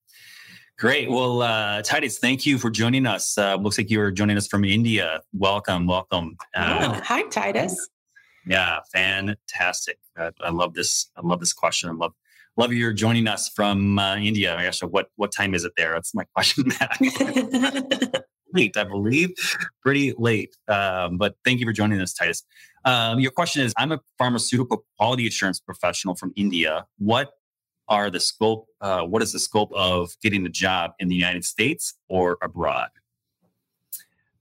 Great. 0.77 1.09
Well, 1.09 1.41
uh, 1.41 1.81
Titus, 1.83 2.17
thank 2.17 2.45
you 2.45 2.57
for 2.57 2.69
joining 2.69 3.05
us. 3.05 3.37
Uh, 3.37 3.55
looks 3.55 3.77
like 3.77 3.89
you're 3.89 4.11
joining 4.11 4.35
us 4.35 4.47
from 4.47 4.65
India. 4.65 5.21
Welcome, 5.33 5.85
welcome. 5.87 6.37
Uh, 6.53 6.99
hi, 7.01 7.23
Titus. 7.23 7.89
Yeah, 8.45 8.79
fantastic. 8.91 9.99
I, 10.17 10.31
I, 10.41 10.51
love 10.51 10.73
this. 10.73 11.09
I 11.17 11.21
love 11.21 11.39
this 11.39 11.53
question. 11.53 11.89
I 11.89 11.93
love 11.93 12.13
love 12.57 12.71
you're 12.73 12.93
joining 12.93 13.27
us 13.27 13.49
from 13.49 13.99
uh, 13.99 14.15
India. 14.17 14.55
I 14.55 14.63
guess 14.63 14.81
what 14.81 15.09
what 15.15 15.31
time 15.31 15.53
is 15.53 15.65
it 15.65 15.73
there? 15.77 15.93
That's 15.93 16.13
my 16.13 16.25
question 16.35 16.65
late, 18.53 18.77
I 18.77 18.83
believe, 18.83 19.31
pretty 19.81 20.13
late. 20.17 20.55
Um, 20.67 21.17
but 21.17 21.35
thank 21.43 21.59
you 21.59 21.65
for 21.65 21.73
joining 21.73 21.99
us, 22.01 22.13
Titus. 22.13 22.43
Um, 22.85 23.19
your 23.19 23.31
question 23.31 23.63
is: 23.63 23.73
I'm 23.77 23.91
a 23.91 23.99
pharmaceutical 24.17 24.85
quality 24.97 25.27
assurance 25.27 25.59
professional 25.59 26.15
from 26.15 26.31
India. 26.35 26.85
What 26.97 27.31
are 27.87 28.09
the 28.09 28.19
scope, 28.19 28.67
uh, 28.81 29.01
what 29.03 29.21
is 29.21 29.31
the 29.31 29.39
scope 29.39 29.71
of 29.73 30.15
getting 30.21 30.43
the 30.43 30.49
job 30.49 30.91
in 30.99 31.07
the 31.07 31.15
United 31.15 31.45
States 31.45 31.93
or 32.09 32.37
abroad? 32.41 32.89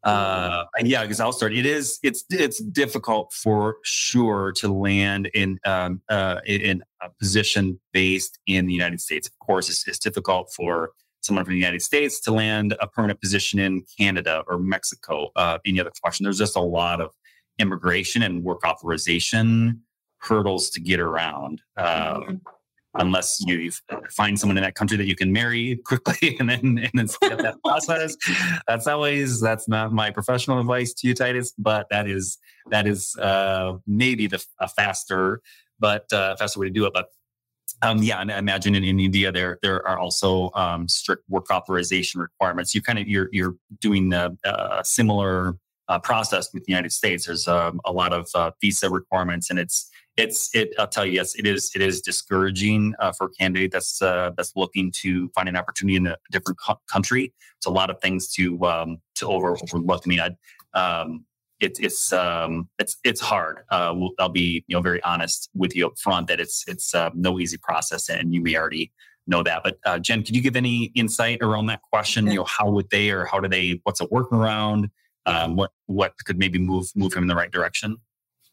Uh, 0.04 0.64
and 0.78 0.86
yeah, 0.86 1.02
because 1.02 1.18
I'll 1.18 1.32
start. 1.32 1.54
It 1.54 1.64
is 1.64 1.98
it's 2.02 2.24
it's 2.30 2.62
difficult 2.62 3.32
for 3.32 3.76
sure 3.82 4.52
to 4.56 4.68
land 4.68 5.30
in 5.34 5.58
um, 5.64 6.02
uh, 6.08 6.40
in 6.46 6.82
a 7.00 7.08
position 7.18 7.80
based 7.92 8.38
in 8.46 8.66
the 8.66 8.74
United 8.74 9.00
States. 9.00 9.26
Of 9.26 9.38
course, 9.38 9.70
it's, 9.70 9.88
it's 9.88 9.98
difficult 9.98 10.52
for 10.54 10.90
someone 11.22 11.44
from 11.44 11.54
the 11.54 11.58
United 11.58 11.80
States 11.80 12.20
to 12.20 12.32
land 12.32 12.76
a 12.80 12.86
permanent 12.86 13.20
position 13.20 13.58
in 13.58 13.82
Canada 13.98 14.44
or 14.46 14.58
Mexico. 14.58 15.30
Uh, 15.36 15.58
any 15.64 15.80
other 15.80 15.92
question? 16.02 16.24
There's 16.24 16.38
just 16.38 16.56
a 16.56 16.60
lot 16.60 17.00
of 17.00 17.10
immigration 17.58 18.22
and 18.22 18.44
work 18.44 18.64
authorization 18.66 19.80
hurdles 20.18 20.70
to 20.70 20.80
get 20.80 21.00
around. 21.00 21.62
Um, 21.76 22.42
unless 22.96 23.38
you 23.46 23.70
find 24.10 24.38
someone 24.38 24.56
in 24.56 24.62
that 24.62 24.74
country 24.74 24.96
that 24.96 25.06
you 25.06 25.16
can 25.16 25.32
marry 25.32 25.76
quickly 25.84 26.36
and 26.40 26.48
then 26.48 26.78
and 26.78 26.90
then 26.94 27.08
speed 27.08 27.32
up 27.32 27.40
that 27.40 27.56
process. 27.64 28.16
That's 28.66 28.86
always 28.86 29.40
that's 29.40 29.68
not 29.68 29.92
my 29.92 30.10
professional 30.10 30.60
advice 30.60 30.92
to 30.94 31.08
you, 31.08 31.14
Titus, 31.14 31.52
but 31.58 31.88
that 31.90 32.08
is 32.08 32.38
that 32.70 32.86
is 32.86 33.16
uh, 33.16 33.74
maybe 33.86 34.26
the 34.26 34.44
a 34.60 34.68
faster 34.68 35.40
but 35.78 36.10
uh, 36.12 36.36
faster 36.36 36.60
way 36.60 36.66
to 36.66 36.72
do 36.72 36.86
it. 36.86 36.92
But 36.94 37.08
um, 37.82 38.02
yeah, 38.02 38.20
and 38.20 38.32
I 38.32 38.38
imagine 38.38 38.74
in, 38.74 38.84
in 38.84 39.00
India 39.00 39.32
there 39.32 39.58
there 39.62 39.86
are 39.86 39.98
also 39.98 40.50
um, 40.54 40.88
strict 40.88 41.24
work 41.28 41.50
authorization 41.50 42.20
requirements. 42.20 42.74
You 42.74 42.82
kind 42.82 42.98
of 42.98 43.08
you're 43.08 43.28
you're 43.32 43.56
doing 43.80 44.12
a, 44.12 44.30
a 44.44 44.82
similar 44.84 45.56
uh, 45.88 45.98
process 45.98 46.48
with 46.54 46.64
the 46.64 46.72
United 46.72 46.92
States. 46.92 47.26
There's 47.26 47.46
um, 47.48 47.80
a 47.84 47.92
lot 47.92 48.12
of 48.12 48.28
uh, 48.34 48.52
visa 48.60 48.88
requirements, 48.88 49.50
and 49.50 49.58
it's 49.58 49.90
it's 50.16 50.54
it. 50.54 50.72
I'll 50.78 50.86
tell 50.86 51.04
you, 51.04 51.12
yes, 51.12 51.34
it 51.34 51.46
is. 51.46 51.72
It 51.74 51.82
is 51.82 52.00
discouraging 52.00 52.94
uh, 52.98 53.12
for 53.12 53.26
a 53.26 53.30
candidate 53.30 53.72
that's 53.72 54.00
uh, 54.00 54.30
that's 54.36 54.52
looking 54.54 54.92
to 55.02 55.28
find 55.30 55.48
an 55.48 55.56
opportunity 55.56 55.96
in 55.96 56.06
a 56.06 56.16
different 56.30 56.58
co- 56.58 56.80
country. 56.90 57.32
It's 57.56 57.66
a 57.66 57.70
lot 57.70 57.90
of 57.90 58.00
things 58.00 58.32
to 58.34 58.64
um, 58.64 58.98
to 59.16 59.26
over, 59.26 59.56
overlook. 59.56 60.02
I 60.06 60.08
mean, 60.08 60.20
I, 60.20 60.30
um, 60.78 61.24
it, 61.60 61.78
it's 61.80 62.12
um, 62.12 62.68
it's 62.78 62.96
it's 63.04 63.20
hard. 63.20 63.60
Uh, 63.70 63.94
I'll 64.18 64.28
be 64.28 64.64
you 64.68 64.76
know 64.76 64.82
very 64.82 65.02
honest 65.02 65.50
with 65.54 65.74
you 65.74 65.86
up 65.86 65.98
front 65.98 66.28
that 66.28 66.38
it's 66.40 66.64
it's 66.68 66.94
uh, 66.94 67.10
no 67.14 67.40
easy 67.40 67.56
process, 67.56 68.08
and 68.08 68.32
you 68.32 68.40
may 68.40 68.56
already 68.56 68.92
know 69.26 69.42
that. 69.42 69.62
But 69.64 69.78
uh, 69.84 69.98
Jen, 69.98 70.22
could 70.22 70.36
you 70.36 70.42
give 70.42 70.54
any 70.54 70.92
insight 70.94 71.38
around 71.42 71.66
that 71.66 71.82
question? 71.82 72.28
You 72.28 72.36
know, 72.36 72.44
how 72.44 72.70
would 72.70 72.90
they 72.90 73.10
or 73.10 73.24
how 73.24 73.40
do 73.40 73.48
they? 73.48 73.80
What's 73.82 74.00
a 74.00 74.06
workaround? 74.06 74.90
Um, 75.26 75.56
what 75.56 75.72
what 75.86 76.12
could 76.24 76.38
maybe 76.38 76.58
move 76.58 76.86
move 76.94 77.14
him 77.14 77.24
in 77.24 77.28
the 77.28 77.34
right 77.34 77.50
direction? 77.50 77.96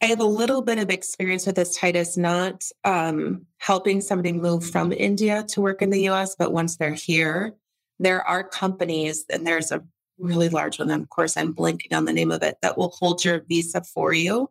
I 0.02 0.06
have 0.06 0.20
a 0.20 0.24
little 0.24 0.62
bit 0.62 0.78
of 0.78 0.90
experience 0.90 1.46
with 1.46 1.54
this, 1.54 1.76
Titus, 1.76 2.16
not 2.16 2.64
um, 2.82 3.46
helping 3.58 4.00
somebody 4.00 4.32
move 4.32 4.68
from 4.68 4.92
India 4.92 5.44
to 5.50 5.60
work 5.60 5.80
in 5.80 5.90
the 5.90 6.08
US, 6.08 6.34
but 6.34 6.52
once 6.52 6.76
they're 6.76 6.92
here, 6.92 7.54
there 8.00 8.26
are 8.26 8.42
companies, 8.42 9.24
and 9.30 9.46
there's 9.46 9.70
a 9.70 9.84
really 10.18 10.48
large 10.48 10.80
one, 10.80 10.90
of 10.90 11.08
course, 11.08 11.36
I'm 11.36 11.54
blanking 11.54 11.96
on 11.96 12.04
the 12.04 12.12
name 12.12 12.32
of 12.32 12.42
it, 12.42 12.56
that 12.62 12.76
will 12.76 12.92
hold 12.98 13.24
your 13.24 13.44
visa 13.48 13.82
for 13.82 14.12
you. 14.12 14.50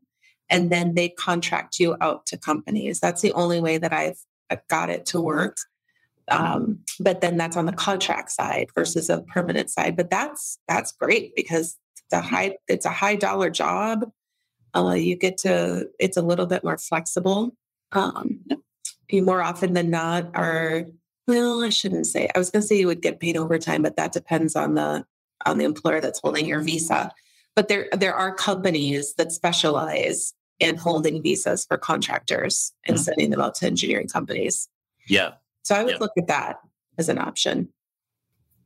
And 0.49 0.71
then 0.71 0.95
they 0.95 1.09
contract 1.09 1.79
you 1.79 1.97
out 1.99 2.25
to 2.27 2.37
companies. 2.37 3.01
That's 3.01 3.21
the 3.21 3.33
only 3.33 3.59
way 3.59 3.77
that 3.77 3.91
I've 3.91 4.19
got 4.69 4.89
it 4.89 5.05
to 5.07 5.19
work. 5.19 5.57
Um, 6.29 6.79
but 6.99 7.19
then 7.19 7.35
that's 7.35 7.57
on 7.57 7.65
the 7.65 7.73
contract 7.73 8.31
side 8.31 8.69
versus 8.73 9.09
a 9.09 9.21
permanent 9.23 9.69
side. 9.69 9.97
But 9.97 10.09
that's 10.09 10.59
that's 10.67 10.93
great 10.93 11.35
because 11.35 11.77
high 12.13 12.57
it's 12.67 12.85
a 12.85 12.89
high 12.89 13.15
dollar 13.15 13.49
job 13.49 14.09
uh, 14.75 14.93
you 14.93 15.15
get 15.15 15.37
to, 15.39 15.89
it's 15.99 16.17
a 16.17 16.21
little 16.21 16.45
bit 16.45 16.63
more 16.63 16.77
flexible. 16.77 17.55
Um, 17.91 18.39
you 19.09 19.23
more 19.23 19.41
often 19.41 19.73
than 19.73 19.89
not 19.89 20.31
are, 20.35 20.85
well, 21.27 21.63
I 21.63 21.69
shouldn't 21.69 22.07
say, 22.07 22.29
I 22.33 22.39
was 22.39 22.49
going 22.49 22.61
to 22.61 22.67
say 22.67 22.77
you 22.77 22.87
would 22.87 23.01
get 23.01 23.19
paid 23.19 23.37
overtime, 23.37 23.81
but 23.81 23.97
that 23.97 24.11
depends 24.11 24.55
on 24.55 24.75
the, 24.75 25.05
on 25.45 25.57
the 25.57 25.65
employer 25.65 26.01
that's 26.01 26.19
holding 26.19 26.45
your 26.45 26.61
visa. 26.61 27.11
But 27.55 27.67
there, 27.67 27.89
there 27.91 28.15
are 28.15 28.33
companies 28.33 29.13
that 29.15 29.31
specialize 29.31 30.33
in 30.59 30.77
holding 30.77 31.21
visas 31.21 31.65
for 31.65 31.77
contractors 31.77 32.71
and 32.85 32.95
mm-hmm. 32.95 33.03
sending 33.03 33.29
them 33.31 33.41
out 33.41 33.55
to 33.55 33.65
engineering 33.65 34.07
companies. 34.07 34.69
Yeah. 35.07 35.31
So 35.63 35.75
I 35.75 35.83
would 35.83 35.93
yeah. 35.93 35.99
look 35.99 36.11
at 36.17 36.27
that 36.27 36.59
as 36.97 37.09
an 37.09 37.17
option. 37.17 37.69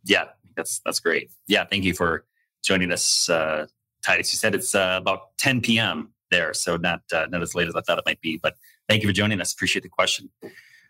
Yeah, 0.04 0.26
that's 0.56 0.82
that's 0.86 1.00
great. 1.00 1.32
Yeah, 1.48 1.66
thank 1.66 1.84
you 1.84 1.94
for 1.94 2.26
joining 2.64 2.92
us 2.92 3.28
uh, 3.28 3.66
Titus. 4.06 4.32
You 4.32 4.38
said 4.38 4.56
it's 4.56 4.76
uh, 4.76 4.98
about 5.02 5.38
10 5.38 5.62
p.m. 5.62 6.14
there, 6.32 6.54
so 6.54 6.78
not 6.78 7.02
uh, 7.12 7.26
not 7.30 7.42
as 7.42 7.56
late 7.56 7.68
as 7.68 7.76
I 7.76 7.82
thought 7.82 7.98
it 7.98 8.06
might 8.06 8.22
be. 8.22 8.38
But 8.38 8.56
thank 8.88 9.02
you 9.02 9.10
for 9.10 9.14
joining 9.14 9.42
us. 9.42 9.54
Appreciate 9.54 9.84
the 9.84 9.90
question. 9.90 10.30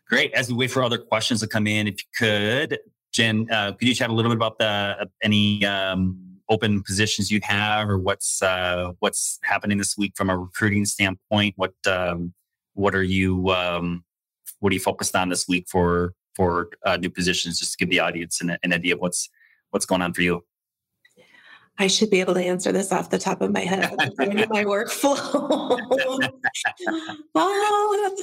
Great. 0.08 0.34
As 0.34 0.50
we 0.50 0.56
wait 0.56 0.72
for 0.72 0.84
other 0.84 0.98
questions 0.98 1.40
to 1.40 1.48
come 1.48 1.66
in, 1.66 1.88
if 1.88 1.96
you 1.96 2.08
could, 2.18 2.80
Jen, 3.12 3.48
uh, 3.52 3.72
could 3.72 3.88
you 3.88 3.96
chat 3.96 4.10
a 4.10 4.14
little 4.14 4.30
bit 4.30 4.36
about 4.36 4.60
the 4.60 4.66
uh, 4.66 5.06
any 5.24 5.66
um, 5.66 6.20
open 6.50 6.84
positions 6.84 7.32
you 7.32 7.40
have, 7.44 7.90
or 7.90 7.98
what's 7.98 8.42
uh, 8.42 8.92
what's 9.00 9.40
happening 9.44 9.78
this 9.78 9.98
week 9.98 10.14
from 10.16 10.30
a 10.30 10.38
recruiting 10.38 10.86
standpoint? 10.86 11.54
What 11.58 11.74
um, 11.88 12.34
what 12.74 12.94
are 12.94 13.04
you 13.04 13.50
um, 13.50 14.04
what 14.60 14.72
are 14.72 14.76
you 14.76 14.80
focused 14.80 15.16
on 15.16 15.30
this 15.30 15.48
week 15.48 15.66
for 15.70 16.14
for 16.36 16.70
uh, 16.86 16.98
new 16.98 17.10
positions? 17.10 17.60
Just 17.60 17.74
to 17.74 17.78
give 17.78 17.90
the 17.90 18.00
audience 18.00 18.42
an, 18.42 18.58
an 18.62 18.74
idea 18.74 18.96
of 18.96 19.00
what's 19.00 19.30
what's 19.72 19.86
going 19.86 20.02
on 20.02 20.14
for 20.14 20.22
you. 20.22 20.44
I 21.78 21.88
should 21.88 22.10
be 22.10 22.22
able 22.22 22.34
to 22.36 22.44
answer 22.44 22.72
this 22.72 22.92
off 22.92 23.10
the 23.10 23.18
top 23.18 23.42
of 23.42 23.52
my 23.52 23.62
head. 23.62 23.94
my 24.18 24.64
workflow. 24.64 25.80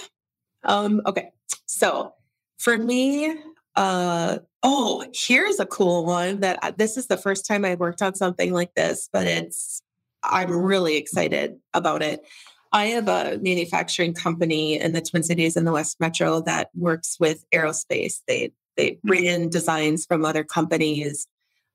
um, 0.65 1.03
okay. 1.07 1.31
So 1.67 2.15
for 2.59 2.79
me, 2.79 3.37
uh, 3.77 4.39
oh, 4.63 5.05
here's 5.15 5.61
a 5.61 5.67
cool 5.67 6.07
one 6.07 6.41
that 6.41 6.59
I, 6.63 6.71
this 6.71 6.97
is 6.97 7.09
the 7.09 7.17
first 7.17 7.47
time 7.47 7.65
I 7.65 7.75
worked 7.75 8.03
on 8.03 8.15
something 8.15 8.53
like 8.53 8.75
this, 8.75 9.09
but 9.13 9.27
it's, 9.27 9.83
I'm 10.23 10.51
really 10.51 10.97
excited 10.97 11.57
about 11.75 12.03
it. 12.03 12.25
I 12.73 12.87
have 12.87 13.09
a 13.09 13.39
manufacturing 13.43 14.15
company 14.15 14.81
in 14.81 14.93
the 14.93 15.03
Twin 15.03 15.23
Cities 15.23 15.57
in 15.57 15.65
the 15.65 15.73
West 15.73 16.01
Metro 16.01 16.41
that 16.43 16.71
works 16.75 17.19
with 17.21 17.45
aerospace. 17.55 18.21
They 18.27 18.53
they 18.77 18.99
bring 19.05 19.27
in 19.27 19.51
designs 19.51 20.07
from 20.07 20.25
other 20.25 20.45
companies 20.45 21.27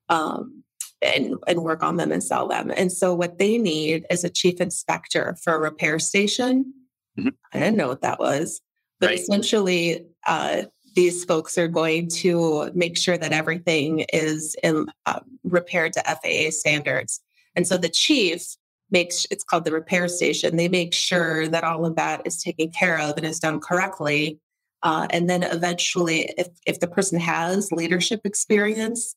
um, 0.08 0.64
and, 1.02 1.36
and 1.46 1.62
work 1.62 1.82
on 1.82 1.96
them 1.96 2.12
and 2.12 2.22
sell 2.22 2.48
them. 2.48 2.72
And 2.76 2.92
so 2.92 3.14
what 3.14 3.38
they 3.38 3.58
need 3.58 4.06
is 4.10 4.24
a 4.24 4.30
chief 4.30 4.60
inspector 4.60 5.36
for 5.42 5.54
a 5.54 5.60
repair 5.60 5.98
station. 5.98 6.72
Mm-hmm. 7.18 7.28
I 7.52 7.58
didn't 7.58 7.76
know 7.76 7.88
what 7.88 8.02
that 8.02 8.18
was. 8.18 8.60
But 9.00 9.08
right. 9.10 9.18
essentially, 9.18 10.06
uh, 10.26 10.62
these 10.94 11.24
folks 11.24 11.56
are 11.56 11.68
going 11.68 12.08
to 12.08 12.70
make 12.74 12.96
sure 12.96 13.16
that 13.16 13.32
everything 13.32 14.00
is 14.12 14.56
in, 14.62 14.86
uh, 15.06 15.20
repaired 15.44 15.92
to 15.92 16.02
FAA 16.02 16.50
standards. 16.50 17.20
And 17.54 17.66
so 17.66 17.76
the 17.76 17.88
chief 17.88 18.56
makes 18.90 19.26
it's 19.30 19.44
called 19.44 19.64
the 19.64 19.72
repair 19.72 20.08
station. 20.08 20.56
They 20.56 20.68
make 20.68 20.94
sure 20.94 21.46
that 21.48 21.64
all 21.64 21.84
of 21.84 21.96
that 21.96 22.22
is 22.24 22.42
taken 22.42 22.70
care 22.70 22.98
of 22.98 23.16
and 23.16 23.26
is 23.26 23.38
done 23.38 23.60
correctly. 23.60 24.40
Uh, 24.82 25.06
and 25.10 25.28
then 25.28 25.42
eventually, 25.42 26.32
if 26.38 26.48
if 26.66 26.80
the 26.80 26.86
person 26.86 27.18
has 27.18 27.72
leadership 27.72 28.20
experience, 28.24 29.14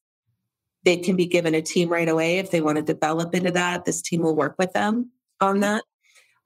they 0.84 0.98
can 0.98 1.15
be 1.15 1.26
given 1.26 1.56
a 1.56 1.62
team 1.62 1.89
right 1.89 2.10
away 2.10 2.39
if 2.39 2.52
they 2.52 2.62
want 2.62 2.78
to 2.78 2.82
develop 2.82 3.34
into 3.36 3.52
that. 3.52 3.86
This 3.86 4.02
team 4.02 4.22
will 4.22 4.36
work 4.36 4.56
with 4.58 4.74
them 4.74 5.12
on 5.39 5.60
that. 5.60 5.84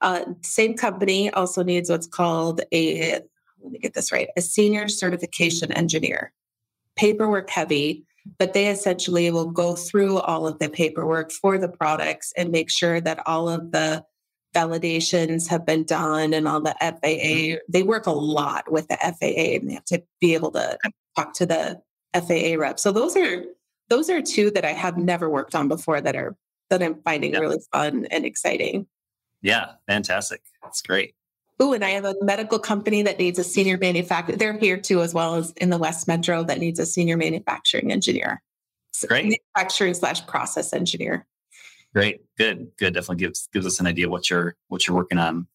Uh, 0.00 0.24
same 0.42 0.74
company 0.74 1.30
also 1.30 1.62
needs 1.62 1.88
what's 1.88 2.06
called 2.06 2.60
a, 2.72 3.20
let 3.62 3.72
me 3.72 3.78
get 3.78 3.94
this 3.94 4.12
right, 4.12 4.28
a 4.36 4.42
senior 4.42 4.88
certification 4.88 5.72
engineer. 5.72 6.32
Paperwork 6.96 7.50
heavy, 7.50 8.04
but 8.38 8.52
they 8.52 8.68
essentially 8.68 9.30
will 9.30 9.50
go 9.50 9.74
through 9.74 10.18
all 10.18 10.46
of 10.46 10.58
the 10.58 10.68
paperwork 10.68 11.32
for 11.32 11.58
the 11.58 11.68
products 11.68 12.32
and 12.36 12.50
make 12.50 12.70
sure 12.70 13.00
that 13.00 13.22
all 13.26 13.48
of 13.48 13.72
the 13.72 14.04
validations 14.54 15.48
have 15.48 15.66
been 15.66 15.84
done 15.84 16.32
and 16.32 16.48
all 16.48 16.60
the 16.60 16.74
FAA. 16.80 17.60
They 17.68 17.82
work 17.82 18.06
a 18.06 18.12
lot 18.12 18.70
with 18.70 18.88
the 18.88 18.96
FAA 18.96 19.56
and 19.56 19.68
they 19.68 19.74
have 19.74 19.84
to 19.86 20.02
be 20.20 20.34
able 20.34 20.50
to 20.52 20.78
talk 21.14 21.34
to 21.34 21.46
the 21.46 21.80
FAA 22.14 22.58
rep. 22.58 22.78
So 22.78 22.92
those 22.92 23.16
are 23.16 23.44
those 23.88 24.10
are 24.10 24.22
two 24.22 24.50
that 24.52 24.64
I 24.64 24.72
have 24.72 24.96
never 24.96 25.28
worked 25.28 25.54
on 25.54 25.68
before 25.68 26.00
that 26.00 26.16
are 26.16 26.36
that 26.70 26.82
I'm 26.82 27.00
finding 27.02 27.32
yeah. 27.32 27.40
really 27.40 27.60
fun 27.72 28.06
and 28.10 28.24
exciting. 28.24 28.86
Yeah, 29.42 29.72
fantastic. 29.86 30.42
That's 30.62 30.82
great. 30.82 31.14
Oh, 31.58 31.72
and 31.72 31.84
I 31.84 31.90
have 31.90 32.04
a 32.04 32.14
medical 32.20 32.58
company 32.58 33.02
that 33.02 33.18
needs 33.18 33.38
a 33.38 33.44
senior 33.44 33.78
manufacturer. 33.78 34.36
They're 34.36 34.58
here 34.58 34.76
too, 34.76 35.00
as 35.00 35.14
well 35.14 35.36
as 35.36 35.52
in 35.52 35.70
the 35.70 35.78
West 35.78 36.06
Metro 36.06 36.44
that 36.44 36.58
needs 36.58 36.78
a 36.78 36.84
senior 36.84 37.16
manufacturing 37.16 37.92
engineer. 37.92 38.42
So 38.92 39.08
great. 39.08 39.24
Manufacturing 39.24 39.94
slash 39.94 40.26
process 40.26 40.72
engineer. 40.72 41.26
Great. 41.94 42.20
Good. 42.36 42.72
Good. 42.76 42.94
Definitely 42.94 43.24
gives 43.24 43.48
gives 43.52 43.66
us 43.66 43.80
an 43.80 43.86
idea 43.86 44.08
what 44.08 44.28
you're 44.28 44.56
what 44.68 44.86
you're 44.86 44.96
working 44.96 45.18
on. 45.18 45.46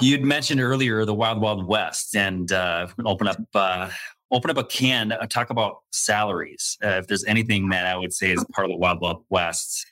You'd 0.00 0.24
mentioned 0.24 0.60
earlier 0.60 1.04
the 1.04 1.14
Wild 1.14 1.40
Wild 1.40 1.66
West, 1.66 2.16
and 2.16 2.50
uh, 2.50 2.88
open 3.04 3.28
up 3.28 3.38
uh, 3.54 3.90
open 4.30 4.50
up 4.50 4.56
a 4.56 4.64
can, 4.64 5.12
uh, 5.12 5.26
talk 5.26 5.50
about 5.50 5.78
salaries. 5.92 6.78
Uh, 6.82 6.98
if 6.98 7.06
there's 7.06 7.24
anything 7.24 7.68
that 7.70 7.86
I 7.86 7.96
would 7.96 8.12
say 8.12 8.32
is 8.32 8.44
part 8.52 8.64
of 8.64 8.70
the 8.70 8.76
Wild 8.76 9.00
Wild 9.00 9.24
West, 9.28 9.86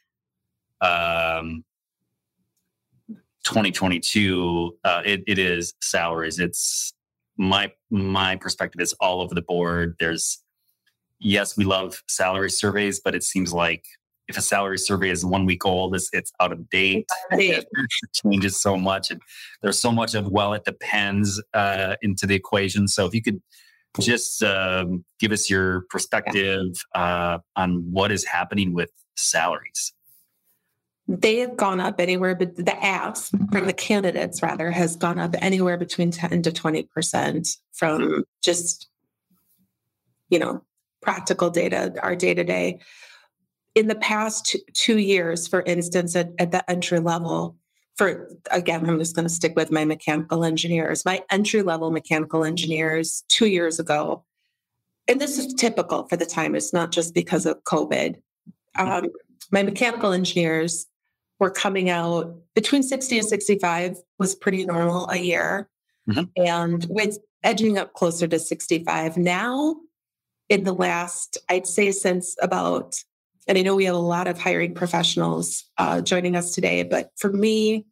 um, 0.80 1.64
2022, 3.44 4.76
uh, 4.84 5.02
it, 5.04 5.22
it 5.26 5.38
is 5.38 5.74
salaries. 5.80 6.38
It's 6.38 6.92
my 7.36 7.72
my 7.90 8.36
perspective 8.36 8.80
is 8.80 8.92
all 8.94 9.20
over 9.20 9.34
the 9.34 9.42
board. 9.42 9.96
There's 9.98 10.42
yes, 11.18 11.56
we 11.56 11.64
love 11.64 12.02
salary 12.08 12.50
surveys, 12.50 13.00
but 13.00 13.14
it 13.14 13.22
seems 13.22 13.52
like 13.52 13.84
if 14.28 14.36
a 14.36 14.42
salary 14.42 14.78
survey 14.78 15.08
is 15.08 15.24
one 15.24 15.46
week 15.46 15.64
old, 15.64 15.94
it's, 15.94 16.10
it's 16.12 16.30
out 16.38 16.52
of 16.52 16.68
date. 16.68 17.08
it 17.30 17.66
changes 18.12 18.60
so 18.60 18.76
much. 18.76 19.10
And 19.10 19.20
there's 19.62 19.80
so 19.80 19.90
much 19.90 20.14
of, 20.14 20.28
well, 20.28 20.52
it 20.52 20.64
depends 20.64 21.42
uh, 21.54 21.96
into 22.02 22.26
the 22.26 22.34
equation. 22.34 22.88
So 22.88 23.06
if 23.06 23.14
you 23.14 23.22
could 23.22 23.40
just 24.00 24.42
um, 24.42 25.04
give 25.18 25.32
us 25.32 25.50
your 25.50 25.82
perspective 25.90 26.84
uh, 26.94 27.38
on 27.56 27.90
what 27.90 28.12
is 28.12 28.24
happening 28.24 28.72
with 28.72 28.90
salaries. 29.16 29.92
They 31.08 31.38
have 31.38 31.56
gone 31.56 31.80
up 31.80 32.00
anywhere, 32.00 32.34
but 32.34 32.54
the 32.56 32.84
asks 32.84 33.30
from 33.50 33.66
the 33.66 33.72
candidates 33.72 34.42
rather 34.42 34.70
has 34.70 34.94
gone 34.94 35.18
up 35.18 35.34
anywhere 35.38 35.78
between 35.78 36.10
10 36.10 36.42
to 36.42 36.50
20% 36.50 37.56
from 37.72 38.24
just, 38.42 38.88
you 40.28 40.38
know, 40.38 40.62
practical 41.00 41.48
data, 41.48 41.94
our 42.02 42.14
day 42.14 42.34
to 42.34 42.44
day. 42.44 42.80
In 43.74 43.86
the 43.86 43.94
past 43.94 44.54
two 44.74 44.98
years, 44.98 45.48
for 45.48 45.62
instance, 45.62 46.14
at, 46.14 46.32
at 46.38 46.50
the 46.50 46.68
entry 46.70 47.00
level, 47.00 47.56
for 47.98 48.30
again, 48.52 48.88
I'm 48.88 48.98
just 48.98 49.16
going 49.16 49.26
to 49.26 49.34
stick 49.34 49.54
with 49.56 49.72
my 49.72 49.84
mechanical 49.84 50.44
engineers. 50.44 51.04
My 51.04 51.22
entry 51.30 51.62
level 51.62 51.90
mechanical 51.90 52.44
engineers 52.44 53.24
two 53.28 53.48
years 53.48 53.80
ago, 53.80 54.24
and 55.08 55.20
this 55.20 55.36
is 55.36 55.52
typical 55.54 56.06
for 56.06 56.16
the 56.16 56.24
time, 56.24 56.54
it's 56.54 56.72
not 56.72 56.92
just 56.92 57.12
because 57.12 57.44
of 57.44 57.62
COVID. 57.64 58.20
Um, 58.78 59.08
my 59.50 59.64
mechanical 59.64 60.12
engineers 60.12 60.86
were 61.40 61.50
coming 61.50 61.90
out 61.90 62.36
between 62.54 62.82
60 62.82 63.18
and 63.18 63.26
65 63.26 63.96
was 64.18 64.34
pretty 64.34 64.64
normal 64.64 65.08
a 65.08 65.16
year. 65.16 65.68
Mm-hmm. 66.08 66.24
And 66.36 66.86
with 66.88 67.18
edging 67.42 67.78
up 67.78 67.94
closer 67.94 68.26
to 68.28 68.38
65 68.38 69.16
now, 69.16 69.76
in 70.48 70.64
the 70.64 70.72
last, 70.72 71.36
I'd 71.48 71.66
say 71.66 71.92
since 71.92 72.36
about 72.40 72.96
and 73.48 73.56
I 73.56 73.62
know 73.62 73.74
we 73.74 73.86
have 73.86 73.94
a 73.94 73.98
lot 73.98 74.28
of 74.28 74.38
hiring 74.38 74.74
professionals 74.74 75.64
uh, 75.78 76.02
joining 76.02 76.36
us 76.36 76.54
today, 76.54 76.82
but 76.82 77.10
for 77.16 77.32
me, 77.32 77.86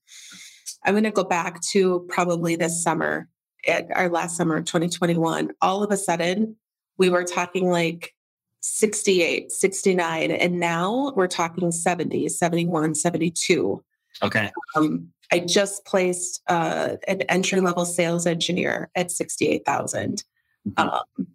I'm 0.84 0.92
going 0.92 1.04
to 1.04 1.10
go 1.10 1.24
back 1.24 1.62
to 1.72 2.06
probably 2.08 2.56
this 2.56 2.82
summer, 2.82 3.28
at 3.66 3.88
our 3.96 4.08
last 4.08 4.36
summer, 4.36 4.60
2021. 4.60 5.50
All 5.62 5.82
of 5.82 5.90
a 5.90 5.96
sudden, 5.96 6.56
we 6.98 7.08
were 7.08 7.24
talking 7.24 7.70
like 7.70 8.14
68, 8.60 9.50
69, 9.50 10.30
and 10.30 10.60
now 10.60 11.12
we're 11.16 11.26
talking 11.26 11.72
70, 11.72 12.28
71, 12.28 12.94
72. 12.94 13.82
Okay. 14.22 14.50
Um, 14.76 15.08
I 15.32 15.40
just 15.40 15.84
placed 15.84 16.42
uh, 16.48 16.96
an 17.08 17.22
entry 17.22 17.60
level 17.60 17.84
sales 17.84 18.26
engineer 18.26 18.90
at 18.94 19.10
68,000. 19.10 20.22
Mm-hmm. 20.68 20.88
Um, 20.88 21.26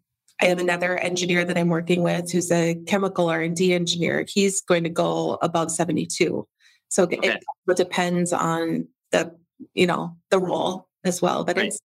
I 0.41 0.45
have 0.45 0.59
another 0.59 0.97
engineer 0.97 1.45
that 1.45 1.57
I'm 1.57 1.69
working 1.69 2.01
with 2.01 2.31
who's 2.31 2.51
a 2.51 2.75
chemical 2.87 3.29
R&D 3.29 3.73
engineer. 3.73 4.25
He's 4.27 4.61
going 4.61 4.83
to 4.83 4.89
go 4.89 5.37
above 5.41 5.71
72. 5.71 6.47
So 6.89 7.03
okay. 7.03 7.19
it, 7.21 7.77
depends 7.77 8.33
on 8.33 8.87
the, 9.11 9.35
you 9.73 9.87
know, 9.87 10.17
the 10.29 10.39
role 10.39 10.87
as 11.03 11.21
well. 11.21 11.45
But 11.45 11.57
right. 11.57 11.67
it's 11.67 11.79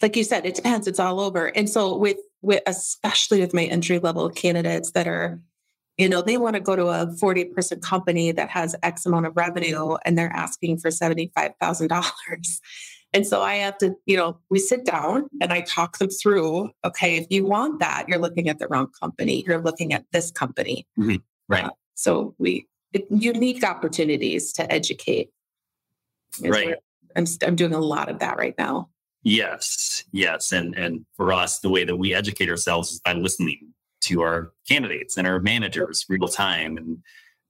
like 0.00 0.16
you 0.16 0.24
said, 0.24 0.46
it 0.46 0.54
depends. 0.54 0.86
It's 0.86 1.00
all 1.00 1.20
over. 1.20 1.46
And 1.46 1.68
so 1.68 1.96
with 1.96 2.16
with 2.42 2.62
especially 2.66 3.40
with 3.40 3.52
my 3.52 3.64
entry 3.64 3.98
level 3.98 4.30
candidates 4.30 4.92
that 4.92 5.06
are, 5.06 5.40
you 5.98 6.08
know, 6.08 6.22
they 6.22 6.38
want 6.38 6.54
to 6.54 6.60
go 6.60 6.74
to 6.74 6.86
a 6.86 7.14
40 7.18 7.46
person 7.46 7.80
company 7.80 8.32
that 8.32 8.48
has 8.48 8.74
X 8.82 9.04
amount 9.04 9.26
of 9.26 9.36
revenue 9.36 9.96
and 10.04 10.16
they're 10.16 10.32
asking 10.32 10.78
for 10.78 10.88
$75,000. 10.88 12.60
And 13.12 13.26
so 13.26 13.42
I 13.42 13.54
have 13.56 13.76
to, 13.78 13.96
you 14.06 14.16
know, 14.16 14.38
we 14.50 14.60
sit 14.60 14.84
down 14.84 15.28
and 15.40 15.52
I 15.52 15.62
talk 15.62 15.98
them 15.98 16.10
through, 16.10 16.70
okay, 16.84 17.16
if 17.16 17.26
you 17.28 17.44
want 17.44 17.80
that, 17.80 18.04
you're 18.08 18.20
looking 18.20 18.48
at 18.48 18.58
the 18.60 18.68
wrong 18.68 18.88
company. 19.00 19.42
You're 19.46 19.60
looking 19.60 19.92
at 19.92 20.04
this 20.12 20.30
company. 20.30 20.86
Mm-hmm. 20.98 21.16
Right. 21.48 21.64
Uh, 21.64 21.70
so 21.94 22.34
we, 22.38 22.68
it, 22.92 23.06
unique 23.10 23.64
opportunities 23.64 24.52
to 24.52 24.72
educate. 24.72 25.30
Right. 26.40 26.76
I'm, 27.16 27.26
I'm 27.44 27.56
doing 27.56 27.74
a 27.74 27.80
lot 27.80 28.08
of 28.08 28.20
that 28.20 28.36
right 28.36 28.54
now. 28.56 28.90
Yes. 29.22 30.04
Yes. 30.12 30.52
And, 30.52 30.76
and 30.76 31.04
for 31.16 31.32
us, 31.32 31.58
the 31.58 31.68
way 31.68 31.84
that 31.84 31.96
we 31.96 32.14
educate 32.14 32.48
ourselves 32.48 32.92
is 32.92 33.00
by 33.00 33.14
listening 33.14 33.74
to 34.02 34.22
our 34.22 34.52
candidates 34.68 35.18
and 35.18 35.26
our 35.26 35.40
managers 35.40 36.06
real 36.08 36.28
time. 36.28 36.76
And 36.76 36.98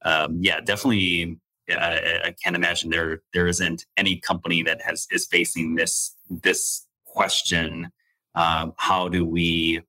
um, 0.04 0.38
yeah, 0.40 0.60
definitely 0.60 1.38
I, 1.72 2.28
I 2.28 2.34
can't 2.42 2.56
imagine 2.56 2.90
there 2.90 3.22
there 3.32 3.46
isn't 3.46 3.86
any 3.96 4.16
company 4.20 4.62
that 4.62 4.82
has 4.82 5.06
is 5.10 5.26
facing 5.26 5.74
this 5.74 6.16
this 6.28 6.86
question. 7.04 7.90
Um, 8.34 8.74
how 8.76 9.08
do 9.08 9.24
we 9.24 9.80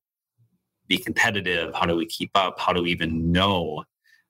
be 0.87 0.97
competitive? 0.97 1.73
How 1.73 1.85
do 1.85 1.95
we 1.95 2.05
keep 2.05 2.31
up? 2.35 2.59
How 2.59 2.73
do 2.73 2.83
we 2.83 2.91
even 2.91 3.31
know 3.31 3.83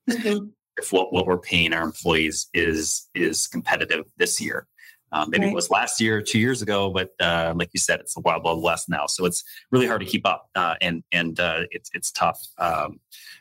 mm-hmm. 0.09 0.45
if 0.77 0.91
what, 0.91 1.11
what 1.13 1.25
we're 1.25 1.39
paying 1.39 1.73
our 1.73 1.83
employees 1.83 2.47
is 2.53 3.09
is 3.15 3.47
competitive 3.47 4.05
this 4.17 4.39
year? 4.39 4.67
Um, 5.13 5.30
maybe 5.30 5.45
right. 5.45 5.52
it 5.52 5.56
was 5.56 5.69
last 5.69 6.00
year, 6.00 6.21
two 6.21 6.39
years 6.39 6.62
ago, 6.62 6.89
but 6.89 7.12
uh, 7.19 7.54
like 7.56 7.69
you 7.74 7.80
said, 7.80 8.00
it's 8.00 8.13
the 8.13 8.21
wild, 8.21 8.43
wild 8.43 8.63
west 8.63 8.88
now. 8.88 9.08
So 9.08 9.26
it's 9.26 9.43
really 9.69 9.88
hard 9.88 10.00
to 10.02 10.08
keep 10.08 10.26
up, 10.26 10.50
uh, 10.56 10.76
and 10.80 11.04
and 11.12 11.39
uh, 11.39 11.63
it's 11.71 11.89
it's 11.93 12.12
tough. 12.12 12.39
Um, 12.58 13.00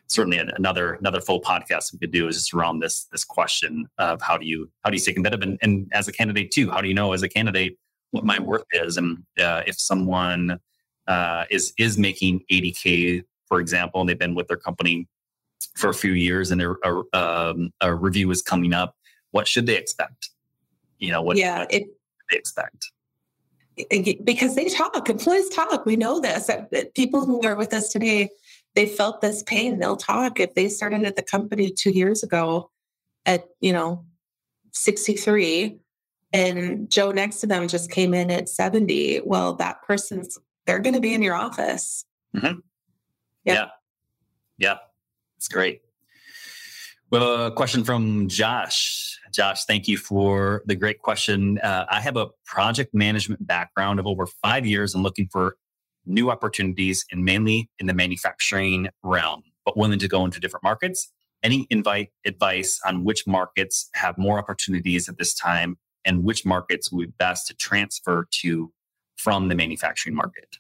certainly, 0.09 0.39
another 0.39 0.95
another 0.95 1.21
full 1.21 1.41
podcast 1.41 1.93
we 1.93 2.01
could 2.01 2.11
do 2.11 2.27
is 2.27 2.37
just 2.37 2.55
around 2.55 2.81
this 2.81 3.05
this 3.13 3.25
question 3.25 3.87
of 3.99 4.21
how 4.21 4.37
do 4.37 4.47
you 4.47 4.69
how 4.83 4.91
do 4.91 4.97
you 4.97 5.01
stay 5.01 5.13
competitive, 5.13 5.49
and, 5.49 5.59
and 5.63 5.89
as 5.93 6.09
a 6.09 6.13
candidate 6.13 6.51
too, 6.51 6.71
how 6.71 6.81
do 6.81 6.89
you 6.89 6.95
know 6.95 7.13
as 7.13 7.23
a 7.23 7.29
candidate 7.29 7.79
what 8.11 8.25
my 8.25 8.41
worth 8.41 8.65
is, 8.73 8.97
and 8.97 9.19
uh, 9.41 9.63
if 9.67 9.79
someone 9.79 10.59
uh, 11.07 11.45
is 11.51 11.73
is 11.79 11.97
making 11.97 12.41
80k, 12.51 13.23
for 13.47 13.61
example, 13.61 14.01
and 14.01 14.11
they've 14.11 14.19
been 14.19 14.35
with 14.35 14.49
their 14.49 14.57
company 14.57 15.07
for 15.77 15.91
a 15.91 15.95
few 15.95 16.13
years, 16.13 16.51
and 16.51 16.61
their 16.61 16.77
a, 16.85 17.03
um, 17.17 17.73
a 17.81 17.95
review 17.95 18.29
is 18.33 18.43
coming 18.43 18.73
up, 18.73 18.97
what 19.31 19.47
should 19.47 19.67
they 19.67 19.77
expect? 19.77 20.30
You 21.01 21.11
know 21.11 21.23
what, 21.23 21.37
yeah, 21.37 21.61
what 21.61 21.75
it, 21.75 21.85
they 22.31 22.37
expect. 22.37 22.93
Because 24.25 24.55
they 24.55 24.69
talk 24.69 25.09
employees 25.09 25.49
talk 25.49 25.87
we 25.87 25.97
know 25.97 26.21
this 26.21 26.51
people 26.95 27.25
who 27.25 27.43
are 27.47 27.57
with 27.57 27.73
us 27.73 27.89
today 27.89 28.29
they 28.75 28.85
felt 28.85 29.23
this 29.23 29.43
pain 29.45 29.79
they'll 29.79 29.97
talk 29.97 30.39
if 30.39 30.55
they 30.55 30.69
started 30.69 31.03
at 31.05 31.17
the 31.17 31.23
company 31.23 31.71
two 31.71 31.91
years 31.91 32.23
ago 32.23 32.71
at 33.25 33.45
you 33.61 33.73
know 33.73 34.05
63 34.73 35.79
and 36.35 36.91
joe 36.91 37.11
next 37.11 37.41
to 37.41 37.47
them 37.47 37.69
just 37.69 37.91
came 37.91 38.13
in 38.13 38.31
at 38.31 38.51
70 38.51 39.23
well 39.25 39.55
that 39.55 39.81
person's 39.83 40.39
they're 40.67 40.79
going 40.79 40.95
to 40.95 41.01
be 41.01 41.15
in 41.15 41.23
your 41.23 41.35
office. 41.35 42.05
Mm-hmm. 42.37 42.47
yep. 42.47 42.61
yeah. 43.45 43.69
Yeah. 44.59 44.77
It's 45.39 45.49
great 45.49 45.81
well 47.11 47.47
a 47.47 47.51
question 47.51 47.85
from 47.85 48.29
josh 48.29 49.11
Josh, 49.33 49.65
thank 49.65 49.89
you 49.89 49.97
for 49.97 50.63
the 50.67 50.75
great 50.75 50.99
question. 51.01 51.59
Uh, 51.59 51.87
I 51.89 52.01
have 52.01 52.17
a 52.17 52.29
project 52.45 52.95
management 52.95 53.47
background 53.47 54.01
of 54.01 54.07
over 54.07 54.27
five 54.27 54.67
years 54.67 54.95
and 54.95 55.03
looking 55.03 55.29
for 55.31 55.57
new 56.07 56.31
opportunities 56.31 57.05
and 57.11 57.25
mainly 57.25 57.71
in 57.79 57.87
the 57.87 57.95
manufacturing 57.95 58.89
realm, 59.03 59.43
but 59.65 59.77
willing 59.77 59.99
to 59.99 60.09
go 60.09 60.25
into 60.25 60.41
different 60.41 60.65
markets. 60.65 61.13
Any 61.43 61.67
invite 61.71 62.11
advice 62.27 62.81
on 62.85 63.05
which 63.05 63.27
markets 63.27 63.89
have 63.95 64.19
more 64.19 64.39
opportunities 64.39 65.09
at 65.09 65.17
this 65.19 65.35
time 65.35 65.79
and 66.05 66.25
which 66.25 66.45
markets 66.45 66.91
would 66.91 67.09
be 67.09 67.15
best 67.19 67.47
to 67.49 67.55
transfer 67.55 68.27
to 68.43 68.73
from 69.17 69.49
the 69.49 69.55
manufacturing 69.55 70.15
market? 70.15 70.57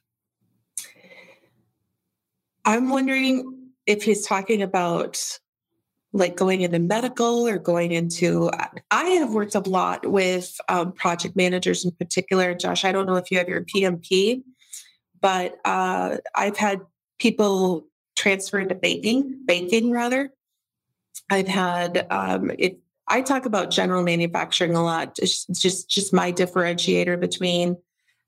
I'm 2.64 2.90
wondering 2.90 3.70
if 3.86 4.02
he's 4.02 4.26
talking 4.26 4.62
about 4.62 5.38
like 6.12 6.36
going 6.36 6.62
into 6.62 6.78
medical 6.78 7.46
or 7.46 7.58
going 7.58 7.92
into 7.92 8.50
i 8.90 9.04
have 9.04 9.32
worked 9.32 9.54
a 9.54 9.60
lot 9.60 10.04
with 10.10 10.60
um, 10.68 10.90
project 10.92 11.36
managers 11.36 11.84
in 11.84 11.92
particular. 11.92 12.54
Josh 12.54 12.84
i 12.84 12.92
don't 12.92 13.06
know 13.06 13.16
if 13.16 13.30
you 13.30 13.38
have 13.38 13.48
your 13.48 13.62
pmp 13.62 14.42
but 15.20 15.56
uh, 15.64 16.16
i've 16.34 16.56
had 16.56 16.80
people 17.18 17.86
transfer 18.20 18.58
into 18.58 18.74
banking 18.74 19.40
banking 19.46 19.90
rather. 19.90 20.30
I've 21.30 21.48
had 21.48 22.06
um, 22.10 22.50
it 22.58 22.78
i 23.08 23.22
talk 23.22 23.46
about 23.46 23.70
general 23.70 24.02
manufacturing 24.02 24.74
a 24.74 24.84
lot. 24.84 25.18
It's 25.18 25.46
just 25.46 25.88
just 25.88 26.12
my 26.12 26.32
differentiator 26.32 27.18
between 27.18 27.76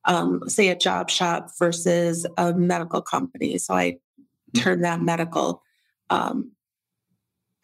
um, 0.04 0.48
say 0.48 0.68
a 0.68 0.76
job 0.76 1.10
shop 1.10 1.50
versus 1.58 2.26
a 2.38 2.54
medical 2.54 3.02
company. 3.02 3.58
So 3.58 3.74
i 3.74 3.92
mm-hmm. 3.92 4.60
turn 4.60 4.80
that 4.82 5.02
medical 5.02 5.62
um, 6.10 6.52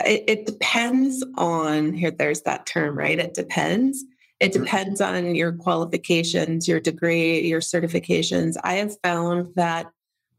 it, 0.04 0.24
it 0.26 0.46
depends 0.46 1.24
on 1.36 1.92
here, 1.92 2.10
there's 2.10 2.42
that 2.42 2.66
term, 2.66 2.96
right? 2.96 3.18
It 3.18 3.34
depends. 3.34 4.04
It 4.40 4.52
depends 4.52 5.00
on 5.00 5.34
your 5.34 5.52
qualifications, 5.52 6.68
your 6.68 6.78
degree, 6.78 7.40
your 7.40 7.60
certifications. 7.60 8.56
I 8.62 8.74
have 8.74 8.96
found 9.02 9.54
that 9.56 9.90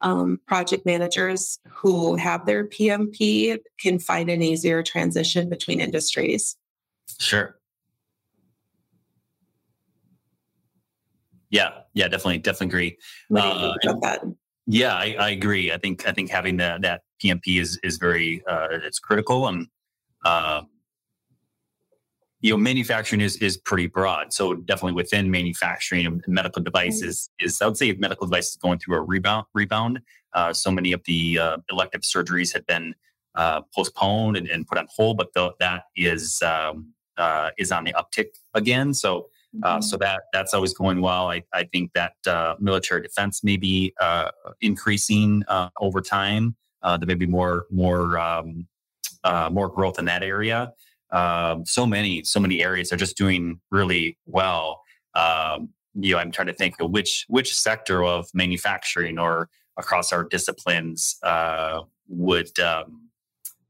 um, 0.02 0.40
project 0.48 0.86
managers 0.86 1.60
who 1.68 2.16
have 2.16 2.46
their 2.46 2.66
PMP 2.66 3.58
can 3.80 4.00
find 4.00 4.30
an 4.30 4.42
easier 4.42 4.82
transition 4.82 5.50
between 5.50 5.82
industries. 5.82 6.56
Sure. 7.20 7.60
Yeah, 11.50 11.70
yeah, 11.94 12.08
definitely, 12.08 12.38
definitely 12.38 12.68
agree. 12.68 12.98
Uh? 13.36 14.18
Yeah, 14.68 14.94
I, 14.94 15.16
I, 15.20 15.30
agree. 15.32 15.72
I 15.72 15.78
think 15.78 16.08
I 16.08 16.12
think 16.12 16.30
having 16.30 16.58
that 16.58 16.84
that 16.84 17.02
PMP 17.24 17.60
is 17.60 17.80
is 17.84 17.98
very 17.98 18.44
uh, 18.48 18.68
it's 18.72 19.00
critical 19.00 19.48
and 19.48 19.68
uh, 20.26 20.62
you 22.42 22.52
know 22.52 22.58
manufacturing 22.58 23.22
is 23.22 23.38
is 23.38 23.58
pretty 23.58 23.88
broad. 23.88 24.34
So 24.34 24.56
definitely 24.56 24.94
within 24.94 25.30
manufacturing 25.32 26.06
and 26.06 26.24
medical 26.28 26.62
devices 26.62 27.30
mm-hmm. 27.40 27.48
is 27.48 27.62
I 27.62 27.66
would 27.68 27.78
say 27.78 27.92
medical 27.94 28.28
devices 28.28 28.52
is 28.52 28.58
going 28.58 28.80
through 28.80 28.98
a 28.98 29.02
rebound 29.02 29.46
rebound. 29.54 30.02
Uh, 30.34 30.54
so 30.54 30.72
many 30.72 30.92
of 30.92 31.02
the 31.06 31.40
uh, 31.40 31.58
elective 31.72 32.02
surgeries 32.02 32.54
had 32.54 32.66
been 32.68 32.94
uh, 33.36 33.62
postponed 33.76 34.38
and, 34.38 34.48
and, 34.48 34.68
put 34.68 34.78
on 34.78 34.88
hold, 34.96 35.18
but 35.18 35.34
the, 35.34 35.52
that 35.60 35.84
is 35.96 36.42
um, 36.42 36.94
uh, 37.18 37.50
is 37.58 37.72
on 37.72 37.84
the 37.84 37.94
uptick 37.94 38.28
again. 38.54 38.94
So 38.94 39.30
uh, 39.64 39.76
mm-hmm. 39.76 39.82
so 39.82 39.98
that 39.98 40.24
that's 40.32 40.54
always 40.54 40.74
going 40.74 41.02
well. 41.02 41.30
I, 41.30 41.44
I 41.54 41.64
think 41.64 41.94
that 41.94 42.14
uh, 42.28 42.56
military 42.60 43.02
defense 43.02 43.44
may 43.44 43.58
be 43.58 43.94
uh, 44.00 44.30
increasing 44.62 45.44
uh, 45.48 45.70
over 45.80 46.02
time. 46.02 46.56
Uh, 46.82 46.98
there 46.98 47.08
may 47.08 47.14
be 47.16 47.26
more 47.26 47.66
more 47.70 48.18
um, 48.18 48.68
more 49.52 49.70
growth 49.70 50.00
in 50.00 50.06
that 50.06 50.24
area. 50.24 50.74
Um, 51.12 51.66
so 51.66 51.86
many 51.86 52.24
so 52.24 52.40
many 52.40 52.64
areas 52.64 52.92
are 52.94 52.98
just 52.98 53.18
doing 53.18 53.60
really 53.72 54.18
well. 54.26 54.82
Um, 55.16 55.70
you 55.96 56.14
know, 56.14 56.20
I'm 56.20 56.32
trying 56.32 56.48
to 56.48 56.54
think 56.54 56.76
which 56.80 57.26
which 57.28 57.54
sector 57.54 58.04
of 58.04 58.28
manufacturing 58.34 59.18
or 59.18 59.50
across 59.78 60.12
our 60.14 60.24
disciplines 60.24 61.18
would 62.10 62.60
um, 62.60 63.10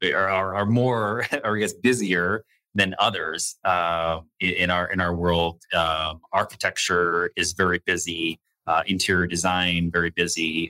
are, 0.03 0.55
are 0.55 0.65
more 0.65 1.25
or 1.43 1.57
I 1.57 1.59
guess 1.59 1.73
busier 1.73 2.45
than 2.75 2.95
others 2.99 3.57
uh, 3.63 4.19
in 4.39 4.69
our 4.69 4.91
in 4.91 5.01
our 5.01 5.15
world. 5.15 5.61
Uh, 5.73 6.15
architecture 6.31 7.31
is 7.35 7.53
very 7.53 7.79
busy. 7.85 8.39
Uh, 8.67 8.83
interior 8.85 9.25
design 9.25 9.89
very 9.91 10.11
busy. 10.11 10.69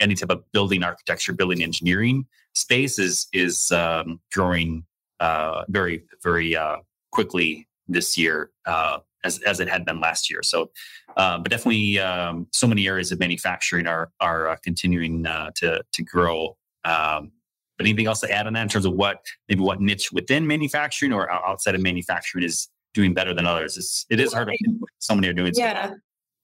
Uh, 0.00 0.04
any 0.04 0.14
type 0.14 0.30
of 0.30 0.42
building 0.52 0.82
architecture, 0.82 1.32
building 1.32 1.62
engineering 1.62 2.26
space 2.54 2.98
is 2.98 3.28
is 3.32 3.70
um, 3.72 4.20
growing 4.32 4.84
uh, 5.20 5.64
very 5.68 6.04
very 6.22 6.56
uh, 6.56 6.76
quickly 7.12 7.68
this 7.88 8.16
year. 8.16 8.50
as, 9.22 9.38
as 9.40 9.60
it 9.60 9.68
had 9.68 9.84
been 9.84 10.00
last 10.00 10.30
year, 10.30 10.42
so 10.42 10.70
but 11.14 11.50
definitely 11.50 11.98
um, 11.98 12.46
so 12.52 12.66
many 12.66 12.88
areas 12.88 13.12
of 13.12 13.18
manufacturing 13.18 13.86
are 13.86 14.10
are 14.20 14.58
continuing 14.64 15.24
to 15.56 15.82
to 15.92 16.02
grow. 16.02 16.56
Um, 16.84 17.32
but 17.76 17.86
anything 17.86 18.06
else 18.06 18.20
to 18.20 18.30
add 18.30 18.46
on 18.46 18.52
that 18.52 18.62
in 18.62 18.68
terms 18.68 18.84
of 18.84 18.92
what 18.92 19.24
maybe 19.48 19.62
what 19.62 19.80
niche 19.80 20.12
within 20.12 20.46
manufacturing 20.46 21.12
or 21.14 21.30
outside 21.30 21.74
of 21.74 21.80
manufacturing 21.80 22.44
is 22.44 22.68
doing 22.92 23.14
better 23.14 23.32
than 23.32 23.46
others? 23.46 23.78
It's, 23.78 24.04
it 24.10 24.20
is 24.20 24.34
hard 24.34 24.48
to 24.48 24.86
so 24.98 25.14
many 25.14 25.28
are 25.28 25.32
doing. 25.32 25.52
Yeah. 25.54 25.92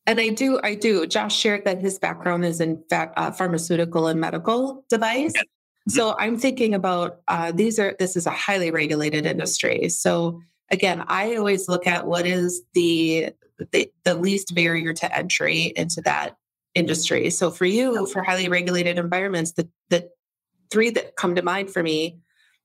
And 0.06 0.20
I 0.20 0.28
do, 0.28 0.60
I 0.62 0.74
do. 0.74 1.06
Josh 1.06 1.36
shared 1.36 1.64
that 1.64 1.80
his 1.80 1.98
background 1.98 2.44
is 2.44 2.60
in 2.60 2.82
fact 2.88 3.14
uh, 3.16 3.32
pharmaceutical 3.32 4.06
and 4.06 4.20
medical 4.20 4.84
device. 4.88 5.32
Yeah. 5.34 5.42
Mm-hmm. 5.42 5.90
So 5.90 6.16
I'm 6.18 6.38
thinking 6.38 6.74
about 6.74 7.20
uh, 7.28 7.52
these 7.52 7.78
are 7.78 7.94
this 7.98 8.16
is 8.16 8.26
a 8.26 8.30
highly 8.30 8.70
regulated 8.70 9.26
industry. 9.26 9.88
So 9.88 10.40
again, 10.70 11.04
I 11.08 11.36
always 11.36 11.68
look 11.68 11.86
at 11.86 12.06
what 12.06 12.26
is 12.26 12.62
the 12.74 13.30
the, 13.72 13.90
the 14.04 14.14
least 14.14 14.54
barrier 14.54 14.92
to 14.92 15.16
entry 15.16 15.72
into 15.76 16.02
that 16.02 16.36
industry. 16.74 17.30
So 17.30 17.50
for 17.50 17.64
you, 17.64 18.06
for 18.06 18.22
highly 18.22 18.48
regulated 18.48 18.98
environments, 18.98 19.52
the 19.52 19.68
the 19.90 20.08
three 20.70 20.90
that 20.90 21.16
come 21.16 21.34
to 21.34 21.42
mind 21.42 21.70
for 21.70 21.82
me 21.82 22.18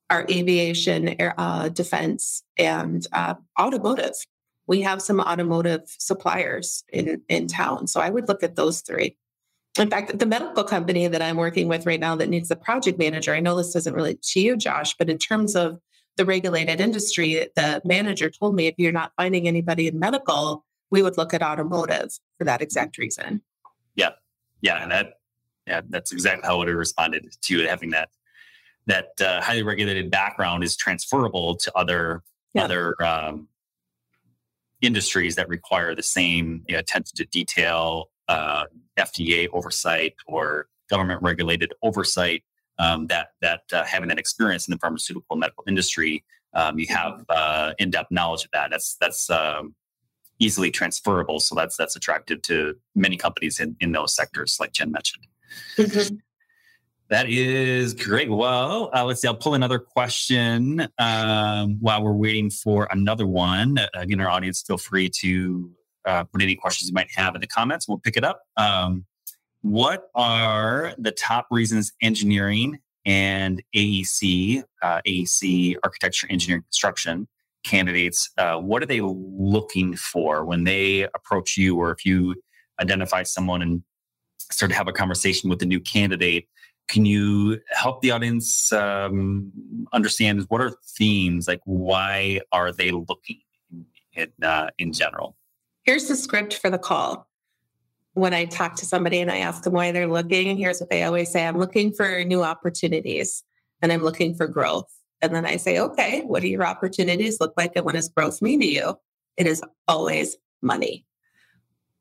are 0.10 0.26
aviation, 0.30 1.16
air, 1.22 1.34
uh, 1.38 1.70
defense, 1.70 2.44
and 2.58 3.08
uh, 3.14 3.36
automotive. 3.60 4.14
We 4.72 4.80
have 4.84 5.02
some 5.02 5.20
automotive 5.20 5.82
suppliers 5.86 6.86
in, 6.94 7.22
in 7.28 7.48
town. 7.48 7.88
So 7.88 8.00
I 8.00 8.10
would 8.10 8.30
look 8.30 8.42
at 8.42 8.56
those 8.56 8.80
three. 8.80 9.18
In 9.78 9.90
fact, 9.90 10.18
the 10.18 10.26
medical 10.26 10.64
company 10.64 11.10
that 11.10 11.22
I'm 11.22 11.36
working 11.36 11.68
with 11.68 11.86
right 11.86 12.00
now 12.00 12.16
that 12.16 12.30
needs 12.30 12.50
a 12.52 12.56
project 12.56 12.98
manager, 12.98 13.34
I 13.34 13.42
know 13.42 13.58
this 13.58 13.74
doesn't 13.74 13.94
relate 13.94 14.22
to 14.22 14.40
you, 14.40 14.56
Josh, 14.56 14.96
but 14.98 15.10
in 15.10 15.18
terms 15.18 15.58
of 15.58 15.78
the 16.16 16.24
regulated 16.24 16.80
industry, 16.80 17.50
the 17.58 17.82
manager 17.84 18.30
told 18.30 18.56
me 18.56 18.68
if 18.68 18.76
you're 18.78 18.94
not 18.94 19.12
finding 19.18 19.46
anybody 19.46 19.88
in 19.88 20.00
medical, 20.00 20.64
we 20.90 21.04
would 21.04 21.18
look 21.18 21.34
at 21.34 21.42
automotive 21.42 22.12
for 22.38 22.46
that 22.46 22.62
exact 22.62 22.98
reason. 22.98 23.42
Yeah. 23.96 24.12
Yeah. 24.62 24.82
And 24.82 24.92
that 24.92 25.16
yeah, 25.68 25.82
that's 25.90 26.14
exactly 26.14 26.48
how 26.48 26.56
I 26.56 26.58
would 26.60 26.70
have 26.70 26.78
responded 26.78 27.28
to 27.42 27.68
having 27.68 27.90
that 27.90 28.08
that 28.88 29.10
uh, 29.20 29.42
highly 29.42 29.64
regulated 29.64 30.10
background 30.10 30.64
is 30.64 30.78
transferable 30.78 31.58
to 31.58 31.78
other 31.78 32.24
yeah. 32.54 32.64
other 32.64 33.02
um, 33.04 33.50
industries 34.82 35.36
that 35.36 35.48
require 35.48 35.96
the 35.96 36.04
same 36.04 36.64
you 36.68 36.74
know, 36.74 36.80
attention 36.80 37.16
to 37.16 37.26
detail, 37.26 38.10
uh, 38.28 38.66
FDA 38.98 39.48
oversight, 39.54 40.14
or 40.28 40.68
government 40.90 41.22
regulated 41.22 41.74
oversight. 41.82 42.44
Um, 42.80 43.08
that 43.08 43.30
that 43.42 43.62
uh, 43.72 43.84
having 43.84 44.10
that 44.10 44.18
experience 44.18 44.68
in 44.68 44.72
the 44.72 44.80
pharmaceutical 44.80 45.28
and 45.32 45.40
medical 45.42 45.64
industry, 45.68 46.24
um, 46.54 46.80
you 46.80 46.88
have 46.90 47.14
mm-hmm. 47.14 47.24
uh, 47.30 47.74
in 47.78 47.92
depth 47.92 48.12
knowledge 48.12 48.46
of 48.46 48.52
that. 48.52 48.72
That's 48.72 48.98
that's 49.00 49.30
um, 49.30 49.76
easily 50.40 50.72
transferable. 50.72 51.40
So 51.40 51.56
that's 51.56 51.78
that's 51.78 51.96
attractive 51.96 52.42
to 52.44 52.76
many 52.96 53.18
companies 53.18 53.60
in, 53.60 53.76
in 53.80 53.92
those 53.92 54.16
sectors, 54.16 54.58
like 54.60 54.74
Jen 54.74 54.92
mentioned. 54.92 55.28
Mm-hmm. 55.78 56.16
That 57.12 57.28
is 57.28 57.94
great. 57.94 58.32
Well, 58.32 58.90
uh, 58.96 59.04
let's 59.04 59.22
see. 59.22 59.28
I'll 59.28 59.36
pull 59.36 59.54
another 59.54 59.80
question 59.80 60.88
um, 60.98 61.76
while 61.82 62.02
we're 62.02 62.14
waiting 62.14 62.50
for 62.50 62.88
another 62.90 63.28
one. 63.28 63.78
Again, 63.94 64.22
our 64.22 64.30
audience, 64.30 64.62
feel 64.62 64.78
free 64.78 65.10
to 65.20 65.70
uh, 66.06 66.24
put 66.24 66.42
any 66.42 66.56
questions 66.56 66.88
you 66.88 66.94
might 66.94 67.10
have 67.14 67.36
in 67.36 67.42
the 67.42 67.48
comments. 67.48 67.86
We'll 67.86 67.98
pick 67.98 68.16
it 68.16 68.24
up. 68.24 68.44
Um, 68.56 69.06
what 69.60 70.08
are 70.16 70.96
the 70.98 71.12
top 71.12 71.48
reasons 71.52 71.92
engineering 72.02 72.80
and 73.06 73.62
AEC, 73.76 74.64
uh, 74.82 75.02
AEC 75.06 75.76
architecture, 75.84 76.28
engineering, 76.30 76.64
construction, 76.64 77.28
candidates, 77.66 78.30
uh, 78.38 78.56
what 78.56 78.82
are 78.82 78.86
they 78.88 79.02
looking 79.02 79.98
for 79.98 80.46
when 80.46 80.64
they 80.64 81.04
approach 81.14 81.58
you, 81.58 81.76
or 81.76 81.92
if 81.92 82.06
you 82.06 82.42
identify 82.80 83.24
someone 83.24 83.62
and 83.62 83.84
start 84.40 84.72
to 84.72 84.78
have 84.78 84.88
a 84.88 84.94
conversation 84.94 85.50
with 85.50 85.60
the 85.60 85.66
new 85.66 85.82
candidate? 85.82 86.48
Can 86.88 87.06
you 87.06 87.60
help 87.72 88.02
the 88.02 88.12
audience 88.12 88.72
um, 88.74 89.52
understand 89.94 90.46
what 90.50 90.62
are 90.62 90.74
themes? 90.98 91.48
Like, 91.48 91.62
why 91.64 92.42
are 92.52 92.72
they 92.72 92.92
looking 92.92 93.42
in, 94.14 94.28
uh, 94.44 94.70
in 94.78 94.92
general? 94.92 95.38
Here's 95.84 96.08
the 96.08 96.16
script 96.16 96.56
for 96.56 96.70
the 96.70 96.78
call. 96.78 97.28
When 98.14 98.34
I 98.34 98.44
talk 98.46 98.76
to 98.78 98.86
somebody 98.86 99.22
and 99.22 99.32
I 99.32 99.38
ask 99.38 99.64
them 99.64 99.74
why 99.74 99.94
they're 99.94 100.08
looking, 100.08 100.50
and 100.50 100.60
here's 100.60 100.82
what 100.82 100.90
they 100.90 101.04
always 101.04 101.32
say 101.32 101.48
I'm 101.48 101.58
looking 101.58 101.94
for 101.94 102.24
new 102.26 102.44
opportunities 102.44 103.44
and 103.82 103.92
I'm 103.92 104.04
looking 104.04 104.36
for 104.36 104.48
growth. 104.48 104.92
And 105.22 105.34
then 105.34 105.46
I 105.46 105.58
say, 105.58 105.80
okay, 105.80 106.22
what 106.22 106.42
do 106.42 106.48
your 106.48 106.66
opportunities 106.66 107.40
look 107.40 107.54
like? 107.56 107.74
And 107.76 107.86
what 107.86 107.96
does 107.96 108.10
growth 108.10 108.42
mean 108.42 108.60
to 108.60 108.68
you? 108.68 108.96
It 109.38 109.48
is 109.48 109.64
always 109.88 110.36
money. 110.62 111.06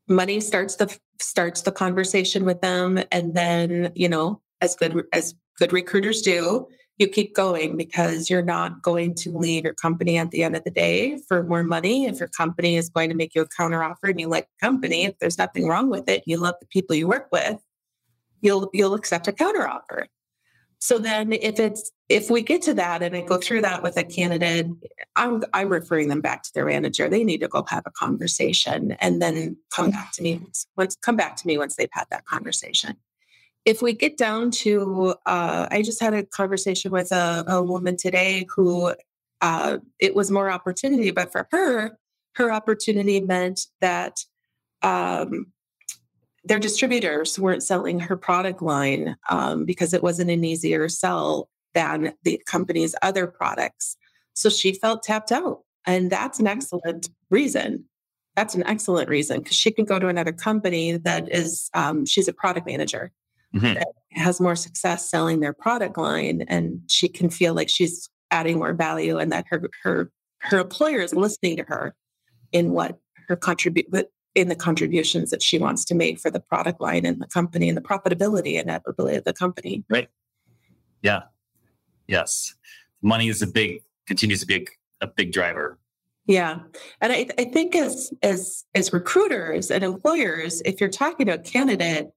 Money 0.08 0.40
starts 0.40 0.76
the 0.76 0.98
starts 1.20 1.62
the 1.62 1.72
conversation 1.72 2.44
with 2.44 2.60
them. 2.60 2.98
And 3.12 3.34
then, 3.34 3.92
you 3.94 4.08
know, 4.08 4.40
as 4.60 4.74
good 4.76 5.04
as 5.12 5.34
good 5.58 5.72
recruiters 5.72 6.22
do, 6.22 6.66
you 6.98 7.08
keep 7.08 7.34
going 7.34 7.76
because 7.76 8.28
you're 8.28 8.42
not 8.42 8.82
going 8.82 9.14
to 9.14 9.36
leave 9.36 9.64
your 9.64 9.74
company 9.74 10.18
at 10.18 10.30
the 10.30 10.42
end 10.42 10.54
of 10.54 10.64
the 10.64 10.70
day 10.70 11.18
for 11.28 11.42
more 11.42 11.62
money. 11.62 12.04
If 12.04 12.18
your 12.18 12.28
company 12.28 12.76
is 12.76 12.90
going 12.90 13.08
to 13.08 13.16
make 13.16 13.34
you 13.34 13.42
a 13.42 13.48
counter 13.48 13.82
offer 13.82 14.08
and 14.08 14.20
you 14.20 14.28
like 14.28 14.46
the 14.48 14.66
company, 14.66 15.06
if 15.06 15.18
there's 15.18 15.38
nothing 15.38 15.66
wrong 15.66 15.88
with 15.88 16.08
it, 16.08 16.22
you 16.26 16.36
love 16.36 16.56
the 16.60 16.66
people 16.66 16.94
you 16.94 17.08
work 17.08 17.28
with, 17.32 17.58
you'll 18.42 18.70
you'll 18.74 18.94
accept 18.94 19.28
a 19.28 19.32
counter 19.32 19.66
offer. 19.66 20.06
So 20.78 20.98
then 20.98 21.32
if 21.32 21.58
it's 21.60 21.90
if 22.08 22.30
we 22.30 22.42
get 22.42 22.62
to 22.62 22.74
that 22.74 23.02
and 23.02 23.14
I 23.14 23.22
go 23.22 23.38
through 23.38 23.62
that 23.62 23.82
with 23.82 23.96
a 23.96 24.04
candidate, 24.04 24.66
I'm 25.16 25.42
I'm 25.54 25.68
referring 25.68 26.08
them 26.08 26.20
back 26.20 26.42
to 26.44 26.50
their 26.54 26.66
manager. 26.66 27.08
They 27.08 27.24
need 27.24 27.40
to 27.40 27.48
go 27.48 27.64
have 27.68 27.84
a 27.86 27.90
conversation 27.90 28.92
and 29.00 29.20
then 29.20 29.56
come 29.74 29.86
mm-hmm. 29.86 29.92
back 29.92 30.12
to 30.12 30.22
me 30.22 30.40
once 30.76 30.96
come 30.96 31.16
back 31.16 31.36
to 31.36 31.46
me 31.46 31.56
once 31.58 31.76
they've 31.76 31.88
had 31.92 32.06
that 32.10 32.24
conversation. 32.26 32.96
If 33.64 33.82
we 33.82 33.92
get 33.92 34.16
down 34.16 34.50
to, 34.52 35.14
uh, 35.26 35.68
I 35.70 35.82
just 35.82 36.00
had 36.00 36.14
a 36.14 36.24
conversation 36.24 36.90
with 36.90 37.12
a, 37.12 37.44
a 37.46 37.62
woman 37.62 37.96
today 37.96 38.46
who 38.54 38.94
uh, 39.40 39.78
it 39.98 40.14
was 40.14 40.30
more 40.30 40.50
opportunity, 40.50 41.10
but 41.10 41.30
for 41.32 41.46
her, 41.50 41.98
her 42.36 42.52
opportunity 42.52 43.20
meant 43.20 43.66
that 43.80 44.24
um, 44.82 45.52
their 46.44 46.58
distributors 46.58 47.38
weren't 47.38 47.62
selling 47.62 48.00
her 48.00 48.16
product 48.16 48.62
line 48.62 49.16
um, 49.28 49.64
because 49.64 49.92
it 49.92 50.02
wasn't 50.02 50.30
an 50.30 50.44
easier 50.44 50.88
sell 50.88 51.48
than 51.74 52.14
the 52.24 52.40
company's 52.46 52.94
other 53.02 53.26
products. 53.26 53.96
So 54.34 54.48
she 54.48 54.72
felt 54.72 55.02
tapped 55.02 55.32
out. 55.32 55.60
And 55.86 56.10
that's 56.10 56.40
an 56.40 56.46
excellent 56.46 57.08
reason. 57.30 57.84
That's 58.36 58.54
an 58.54 58.66
excellent 58.66 59.08
reason 59.08 59.40
because 59.40 59.56
she 59.56 59.70
can 59.70 59.84
go 59.84 59.98
to 59.98 60.08
another 60.08 60.32
company 60.32 60.96
that 60.96 61.30
is, 61.30 61.68
um, 61.74 62.06
she's 62.06 62.28
a 62.28 62.32
product 62.32 62.66
manager 62.66 63.12
mm-hmm. 63.54 63.74
that 63.74 63.88
has 64.12 64.40
more 64.40 64.56
success 64.56 65.08
selling 65.08 65.40
their 65.40 65.52
product 65.52 65.96
line. 65.98 66.44
And 66.48 66.80
she 66.88 67.08
can 67.08 67.30
feel 67.30 67.54
like 67.54 67.68
she's 67.68 68.08
adding 68.30 68.58
more 68.58 68.72
value 68.72 69.18
and 69.18 69.32
that 69.32 69.46
her, 69.48 69.62
her, 69.82 70.10
her 70.38 70.58
employer 70.58 71.00
is 71.00 71.14
listening 71.14 71.56
to 71.56 71.64
her 71.64 71.94
in 72.52 72.70
what 72.72 72.98
her 73.28 73.36
contribute 73.36 73.86
in 74.34 74.48
the 74.48 74.56
contributions 74.56 75.30
that 75.30 75.42
she 75.42 75.58
wants 75.58 75.84
to 75.84 75.94
make 75.94 76.18
for 76.18 76.30
the 76.30 76.40
product 76.40 76.80
line 76.80 77.04
and 77.04 77.20
the 77.20 77.26
company 77.26 77.68
and 77.68 77.76
the 77.76 77.82
profitability 77.82 78.58
and 78.60 78.70
ability 78.86 79.16
of 79.16 79.24
the 79.24 79.32
company. 79.32 79.84
Right. 79.88 80.08
Yeah. 81.02 81.22
Yes. 82.06 82.54
Money 83.02 83.28
is 83.28 83.42
a 83.42 83.46
big 83.46 83.82
continues 84.06 84.40
to 84.40 84.46
be 84.46 84.66
a, 85.00 85.04
a 85.04 85.06
big 85.06 85.32
driver. 85.32 85.78
Yeah. 86.26 86.60
And 87.00 87.12
I, 87.12 87.26
I 87.38 87.44
think 87.44 87.74
as 87.74 88.12
as 88.22 88.64
as 88.74 88.92
recruiters 88.92 89.70
and 89.70 89.82
employers, 89.82 90.62
if 90.64 90.80
you're 90.80 90.90
talking 90.90 91.26
to 91.26 91.34
a 91.34 91.38
candidate 91.38 92.10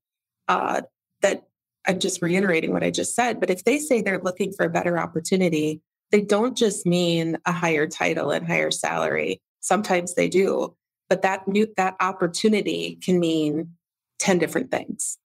uh, 0.47 0.81
that 1.23 1.47
I'm 1.87 1.99
just 1.99 2.21
reiterating 2.21 2.71
what 2.71 2.83
I 2.83 2.91
just 2.91 3.15
said, 3.15 3.39
but 3.39 3.49
if 3.49 3.63
they 3.63 3.79
say 3.79 4.01
they're 4.01 4.21
looking 4.21 4.53
for 4.53 4.65
a 4.65 4.69
better 4.69 4.97
opportunity, 4.97 5.81
they 6.11 6.21
don't 6.21 6.55
just 6.55 6.85
mean 6.85 7.37
a 7.45 7.51
higher 7.51 7.87
title 7.87 8.31
and 8.31 8.47
higher 8.47 8.71
salary. 8.71 9.41
Sometimes 9.59 10.13
they 10.13 10.29
do 10.29 10.75
but 11.09 11.21
that 11.21 11.47
new 11.47 11.71
that 11.77 11.95
opportunity 11.99 12.97
can 13.03 13.19
mean 13.19 13.75
10 14.17 14.39
different 14.39 14.71
things. 14.71 15.19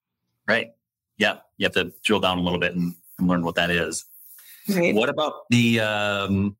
Right. 0.46 0.72
Yeah 1.16 1.38
you 1.56 1.64
have 1.64 1.72
to 1.72 1.92
drill 2.04 2.20
down 2.20 2.38
a 2.38 2.42
little 2.42 2.58
bit 2.58 2.74
and, 2.74 2.94
and 3.18 3.28
learn 3.28 3.42
what 3.42 3.56
that 3.56 3.70
is. 3.70 4.04
Right. 4.68 4.94
What 4.94 5.08
about 5.08 5.48
the 5.50 5.80
um, 5.80 6.56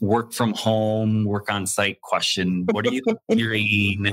work 0.00 0.32
from 0.32 0.54
home 0.54 1.24
work 1.24 1.50
on 1.50 1.66
site 1.66 2.00
question? 2.00 2.66
What 2.70 2.86
are 2.86 2.92
you 2.92 3.02
hearing 3.28 4.12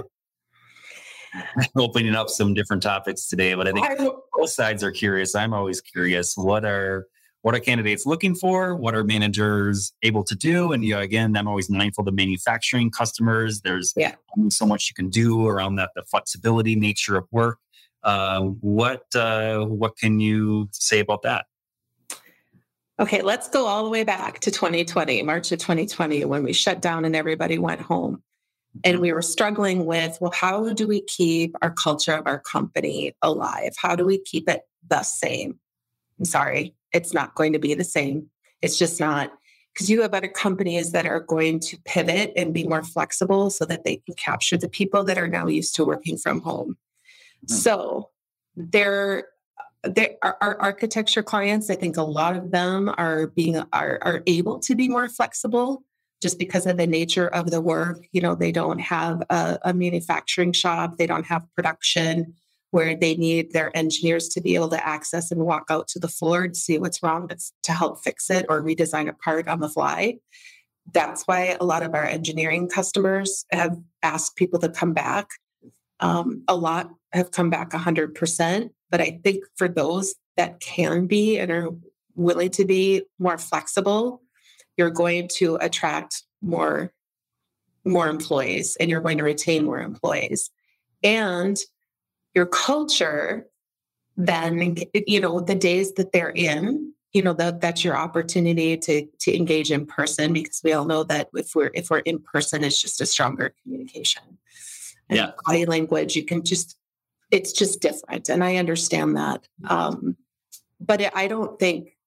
opening 1.77 2.15
up 2.15 2.29
some 2.29 2.53
different 2.53 2.81
topics 2.81 3.27
today 3.27 3.53
but 3.53 3.67
i 3.67 3.71
think 3.71 4.13
both 4.33 4.49
sides 4.49 4.83
are 4.83 4.91
curious 4.91 5.35
i'm 5.35 5.53
always 5.53 5.81
curious 5.81 6.35
what 6.35 6.65
are 6.65 7.07
what 7.41 7.55
are 7.55 7.59
candidates 7.59 8.05
looking 8.05 8.35
for? 8.35 8.75
What 8.75 8.95
are 8.95 9.03
managers 9.03 9.93
able 10.03 10.23
to 10.25 10.35
do? 10.35 10.73
And 10.73 10.83
you 10.83 10.95
know, 10.95 11.01
again, 11.01 11.37
I'm 11.37 11.47
always 11.47 11.69
mindful 11.69 12.03
to 12.05 12.11
manufacturing 12.11 12.91
customers. 12.91 13.61
There's 13.61 13.93
yeah. 13.95 14.15
so 14.49 14.65
much 14.65 14.89
you 14.89 14.93
can 14.93 15.09
do 15.09 15.47
around 15.47 15.75
that, 15.75 15.91
the 15.95 16.03
flexibility 16.03 16.75
nature 16.75 17.15
of 17.15 17.27
work. 17.31 17.59
Uh, 18.03 18.41
what 18.41 19.03
uh, 19.15 19.65
what 19.65 19.97
can 19.97 20.19
you 20.19 20.69
say 20.71 20.99
about 20.99 21.21
that? 21.23 21.45
Okay, 22.99 23.21
let's 23.21 23.47
go 23.47 23.65
all 23.65 23.85
the 23.85 23.89
way 23.89 24.03
back 24.03 24.39
to 24.39 24.51
2020, 24.51 25.21
March 25.23 25.53
of 25.53 25.59
2020, 25.59 26.25
when 26.25 26.43
we 26.43 26.51
shut 26.51 26.81
down 26.81 27.05
and 27.05 27.15
everybody 27.15 27.57
went 27.57 27.79
home. 27.79 28.21
And 28.83 28.95
mm-hmm. 28.95 29.01
we 29.01 29.13
were 29.13 29.21
struggling 29.21 29.85
with, 29.85 30.17
well, 30.21 30.31
how 30.31 30.73
do 30.73 30.87
we 30.87 31.01
keep 31.01 31.55
our 31.61 31.71
culture 31.71 32.13
of 32.13 32.27
our 32.27 32.39
company 32.39 33.15
alive? 33.21 33.73
How 33.77 33.95
do 33.95 34.05
we 34.05 34.19
keep 34.19 34.49
it 34.49 34.61
the 34.87 35.03
same? 35.03 35.59
I'm 36.19 36.25
sorry, 36.25 36.75
it's 36.93 37.13
not 37.13 37.35
going 37.35 37.53
to 37.53 37.59
be 37.59 37.73
the 37.73 37.83
same. 37.83 38.29
It's 38.61 38.77
just 38.77 38.99
not 38.99 39.31
because 39.73 39.89
you 39.89 40.01
have 40.01 40.13
other 40.13 40.27
companies 40.27 40.91
that 40.91 41.05
are 41.05 41.21
going 41.21 41.59
to 41.61 41.77
pivot 41.85 42.33
and 42.35 42.53
be 42.53 42.67
more 42.67 42.83
flexible 42.83 43.49
so 43.49 43.65
that 43.65 43.85
they 43.85 43.97
can 43.97 44.15
capture 44.15 44.57
the 44.57 44.69
people 44.69 45.03
that 45.05 45.17
are 45.17 45.27
now 45.27 45.47
used 45.47 45.75
to 45.75 45.85
working 45.85 46.17
from 46.17 46.41
home. 46.41 46.77
Mm-hmm. 47.45 47.55
So 47.55 48.09
there 48.55 49.25
there 49.83 50.09
are 50.21 50.37
our 50.41 50.59
architecture 50.59 51.23
clients 51.23 51.69
i 51.69 51.75
think 51.75 51.95
a 51.95 52.03
lot 52.03 52.35
of 52.35 52.51
them 52.51 52.93
are 52.97 53.27
being 53.27 53.57
are, 53.71 53.99
are 54.01 54.21
able 54.27 54.59
to 54.59 54.75
be 54.75 54.89
more 54.89 55.07
flexible 55.07 55.83
just 56.21 56.37
because 56.37 56.65
of 56.65 56.77
the 56.77 56.87
nature 56.87 57.27
of 57.27 57.51
the 57.51 57.61
work 57.61 58.05
you 58.11 58.21
know 58.21 58.35
they 58.35 58.51
don't 58.51 58.79
have 58.79 59.21
a, 59.29 59.59
a 59.63 59.73
manufacturing 59.73 60.51
shop 60.51 60.97
they 60.97 61.07
don't 61.07 61.25
have 61.25 61.45
production 61.55 62.33
where 62.71 62.95
they 62.95 63.15
need 63.15 63.51
their 63.51 63.75
engineers 63.75 64.27
to 64.29 64.41
be 64.41 64.55
able 64.55 64.69
to 64.69 64.87
access 64.87 65.31
and 65.31 65.45
walk 65.45 65.65
out 65.69 65.87
to 65.87 65.99
the 65.99 66.07
floor 66.07 66.47
to 66.47 66.55
see 66.55 66.77
what's 66.77 67.01
wrong 67.01 67.29
to 67.63 67.71
help 67.71 68.03
fix 68.03 68.29
it 68.29 68.45
or 68.49 68.61
redesign 68.61 69.09
a 69.09 69.13
part 69.13 69.47
on 69.47 69.59
the 69.59 69.69
fly. 69.69 70.15
That's 70.93 71.23
why 71.23 71.57
a 71.59 71.65
lot 71.65 71.83
of 71.83 71.93
our 71.93 72.05
engineering 72.05 72.67
customers 72.67 73.45
have 73.51 73.77
asked 74.03 74.35
people 74.35 74.59
to 74.59 74.69
come 74.69 74.93
back. 74.93 75.27
Um, 75.99 76.43
a 76.47 76.55
lot 76.55 76.89
have 77.11 77.31
come 77.31 77.49
back 77.49 77.71
100%. 77.71 78.69
But 78.89 79.01
I 79.01 79.19
think 79.23 79.43
for 79.55 79.67
those 79.67 80.15
that 80.37 80.59
can 80.59 81.07
be 81.07 81.37
and 81.37 81.51
are 81.51 81.69
willing 82.15 82.49
to 82.51 82.65
be 82.65 83.03
more 83.17 83.37
flexible, 83.37 84.21
you're 84.79 84.89
going 84.89 85.27
to 85.27 85.57
attract 85.57 86.23
more 86.41 86.93
more 87.83 88.07
employees 88.07 88.77
and 88.79 88.89
you're 88.89 89.01
going 89.01 89.17
to 89.17 89.23
retain 89.25 89.65
more 89.65 89.81
employees. 89.81 90.49
And 91.03 91.57
your 92.33 92.45
culture, 92.45 93.45
then 94.15 94.77
you 95.05 95.19
know 95.19 95.41
the 95.41 95.55
days 95.55 95.93
that 95.93 96.13
they're 96.13 96.31
in, 96.31 96.93
you 97.11 97.21
know 97.21 97.33
that 97.33 97.59
that's 97.59 97.83
your 97.83 97.97
opportunity 97.97 98.77
to 98.77 99.05
to 99.19 99.35
engage 99.35 99.69
in 99.69 99.85
person 99.85 100.31
because 100.31 100.61
we 100.63 100.71
all 100.71 100.85
know 100.85 101.03
that 101.03 101.27
if 101.33 101.53
we're 101.55 101.71
if 101.73 101.89
we're 101.89 101.99
in 101.99 102.19
person, 102.19 102.63
it's 102.63 102.81
just 102.81 103.01
a 103.01 103.05
stronger 103.05 103.53
communication. 103.61 104.23
And 105.09 105.17
yeah, 105.17 105.31
body 105.45 105.65
language, 105.65 106.15
you 106.15 106.23
can 106.23 106.43
just 106.43 106.77
it's 107.31 107.51
just 107.51 107.81
different, 107.81 108.29
and 108.29 108.45
I 108.45 108.55
understand 108.55 109.17
that. 109.17 109.45
Um, 109.67 110.15
but 110.79 111.13
I 111.13 111.27
don't 111.27 111.59
think 111.59 111.97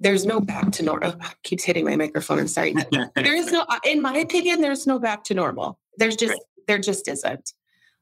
there's 0.00 0.26
no 0.26 0.40
back 0.40 0.72
to 0.72 0.82
normal. 0.82 1.14
Oh, 1.20 1.30
keeps 1.42 1.64
hitting 1.64 1.84
my 1.84 1.96
microphone. 1.96 2.38
I'm 2.38 2.48
sorry. 2.48 2.74
there 3.14 3.34
is 3.34 3.50
no, 3.50 3.64
in 3.84 4.02
my 4.02 4.16
opinion, 4.18 4.60
there's 4.60 4.86
no 4.86 4.98
back 4.98 5.24
to 5.24 5.34
normal. 5.34 5.78
There's 5.98 6.16
just 6.16 6.32
right. 6.32 6.40
there 6.66 6.78
just 6.78 7.08
isn't. 7.08 7.52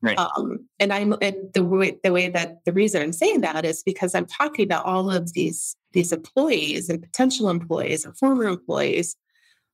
Right. 0.03 0.19
Um, 0.19 0.69
and 0.79 0.93
I'm 0.93 1.15
and 1.23 1.37
the 1.55 1.65
way 1.65 1.99
the 2.03 2.13
way 2.13 2.29
that 2.29 2.65
the 2.65 2.73
reason 2.73 3.01
I'm 3.01 3.13
saying 3.13 3.41
that 3.41 3.65
is 3.65 3.83
because 3.83 4.15
I'm 4.15 4.27
talking 4.27 4.69
to 4.69 4.83
all 4.83 5.11
of 5.11 5.33
these 5.33 5.77
these 5.93 6.13
employees 6.13 6.91
and 6.91 7.01
potential 7.01 7.49
employees 7.49 8.05
and 8.05 8.17
former 8.19 8.45
employees 8.45 9.17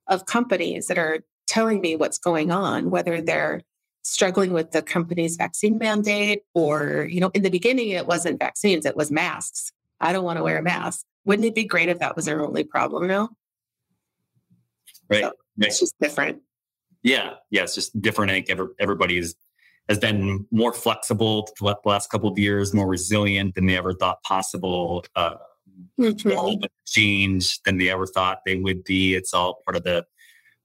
of 0.06 0.26
companies 0.26 0.86
that 0.86 0.98
are 0.98 1.20
telling 1.48 1.80
me 1.80 1.96
what's 1.96 2.18
going 2.18 2.52
on, 2.52 2.90
whether 2.90 3.20
they're 3.20 3.62
struggling 4.02 4.52
with 4.52 4.70
the 4.70 4.82
company's 4.82 5.36
vaccine 5.36 5.78
mandate 5.78 6.42
or, 6.54 7.08
you 7.10 7.20
know, 7.20 7.30
in 7.34 7.42
the 7.42 7.50
beginning 7.50 7.90
it 7.90 8.06
wasn't 8.06 8.38
vaccines, 8.38 8.86
it 8.86 8.96
was 8.96 9.10
masks. 9.10 9.72
I 10.00 10.12
don't 10.12 10.24
want 10.24 10.38
to 10.38 10.42
wear 10.42 10.58
a 10.58 10.62
mask. 10.62 11.04
Wouldn't 11.24 11.46
it 11.46 11.54
be 11.54 11.64
great 11.64 11.88
if 11.88 11.98
that 11.98 12.16
was 12.16 12.28
our 12.28 12.44
only 12.44 12.64
problem 12.64 13.06
now? 13.06 13.30
Right. 15.08 15.22
So 15.22 15.26
right. 15.26 15.34
It's 15.58 15.80
just 15.80 15.94
different. 16.00 16.40
Yeah. 17.02 17.34
Yeah. 17.50 17.62
It's 17.62 17.74
just 17.74 18.00
different. 18.00 18.30
I 18.30 18.34
think 18.34 18.50
every, 18.50 18.66
everybody 18.78 19.18
is, 19.18 19.34
has 19.88 19.98
been 19.98 20.46
more 20.50 20.72
flexible 20.72 21.48
the 21.58 21.76
last 21.84 22.10
couple 22.10 22.30
of 22.30 22.38
years, 22.38 22.72
more 22.72 22.88
resilient 22.88 23.54
than 23.54 23.66
they 23.66 23.76
ever 23.76 23.92
thought 23.92 24.22
possible. 24.22 25.04
Uh, 25.16 25.34
mm-hmm. 25.98 26.64
change 26.86 27.60
than 27.62 27.78
they 27.78 27.90
ever 27.90 28.06
thought 28.06 28.40
they 28.46 28.56
would 28.56 28.84
be. 28.84 29.14
It's 29.14 29.34
all 29.34 29.62
part 29.64 29.76
of 29.76 29.84
the 29.84 30.06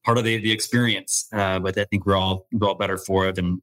part 0.04 0.18
of 0.18 0.24
the, 0.24 0.38
the 0.38 0.52
experience. 0.52 1.28
Uh, 1.34 1.60
but 1.60 1.78
I 1.78 1.86
think 1.86 2.06
we're 2.06 2.16
all 2.16 2.48
we're 2.52 2.68
all 2.68 2.76
better 2.76 2.98
for 2.98 3.28
it. 3.28 3.38
And 3.38 3.62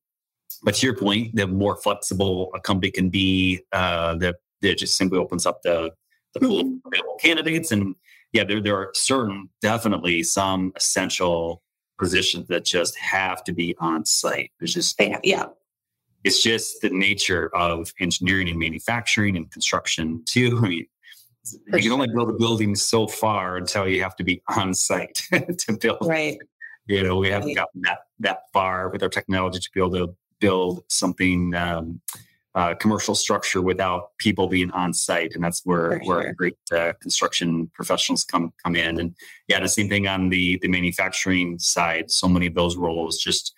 but 0.63 0.75
to 0.77 0.87
your 0.87 0.97
point, 0.97 1.35
the 1.35 1.47
more 1.47 1.77
flexible 1.77 2.51
a 2.55 2.61
company 2.61 2.91
can 2.91 3.09
be, 3.09 3.61
uh, 3.73 4.17
the 4.17 4.35
it 4.63 4.79
just 4.79 4.97
simply 4.97 5.19
opens 5.19 5.47
up 5.47 5.63
the 5.63 5.91
the 6.35 6.41
pool 6.41 6.61
of 6.61 6.67
mm-hmm. 6.67 6.89
available 6.89 7.17
candidates. 7.21 7.73
And 7.73 7.95
yeah, 8.33 8.45
there 8.45 8.61
there 8.61 8.77
are 8.77 8.91
certain 8.95 9.49
definitely 9.61 10.23
some 10.23 10.73
essential 10.77 11.63
positions 11.99 12.49
that 12.49 12.65
just 12.65 12.97
have 12.99 13.45
to 13.45 13.53
be 13.53 13.77
on 13.79 14.05
site. 14.05 14.51
There's 14.59 14.75
just 14.75 15.01
yeah, 15.01 15.19
yeah. 15.23 15.47
It's 16.25 16.43
just 16.43 16.81
the 16.83 16.91
nature 16.91 17.51
of 17.55 17.93
engineering 18.01 18.49
and 18.49 18.59
manufacturing 18.59 19.37
and 19.37 19.51
construction 19.51 20.23
too. 20.25 20.61
I 20.63 20.69
mean, 20.69 20.87
you 21.73 21.83
can 21.83 21.93
only 21.93 22.07
build 22.07 22.31
a 22.31 22.35
building 22.35 22.77
so 22.77 23.09
far 23.09 23.57
until 23.57 23.89
you 23.89 24.03
have 24.03 24.15
to 24.17 24.25
be 24.25 24.41
on 24.57 24.73
site 24.73 25.23
to 25.33 25.77
build. 25.81 25.99
Right. 26.03 26.39
You 26.87 27.03
know, 27.03 27.17
we 27.17 27.29
haven't 27.29 27.49
right. 27.49 27.57
gotten 27.57 27.83
that 27.83 27.99
that 28.21 28.43
far 28.53 28.89
with 28.91 29.03
our 29.03 29.09
technology 29.09 29.59
to 29.59 29.71
be 29.75 29.81
able 29.81 29.93
to 29.93 30.17
build 30.41 30.85
something 30.89 31.55
um, 31.55 32.01
uh, 32.55 32.75
commercial 32.75 33.15
structure 33.15 33.63
without 33.63 34.17
people 34.19 34.47
being 34.47 34.71
on 34.73 34.93
site, 34.93 35.35
and 35.35 35.43
that's 35.43 35.63
where 35.65 36.01
For 36.01 36.05
where 36.05 36.33
great 36.35 36.57
uh, 36.71 36.93
construction 37.01 37.71
professionals 37.75 38.25
come 38.25 38.53
come 38.63 38.77
in. 38.77 39.01
And 39.01 39.15
yeah, 39.49 39.61
the 39.61 39.69
same 39.69 39.89
thing 39.89 40.07
on 40.07 40.29
the 40.29 40.59
the 40.59 40.69
manufacturing 40.69 41.59
side. 41.59 42.11
So 42.11 42.29
many 42.29 42.47
of 42.47 42.55
those 42.55 42.77
roles 42.77 43.19
just 43.19 43.55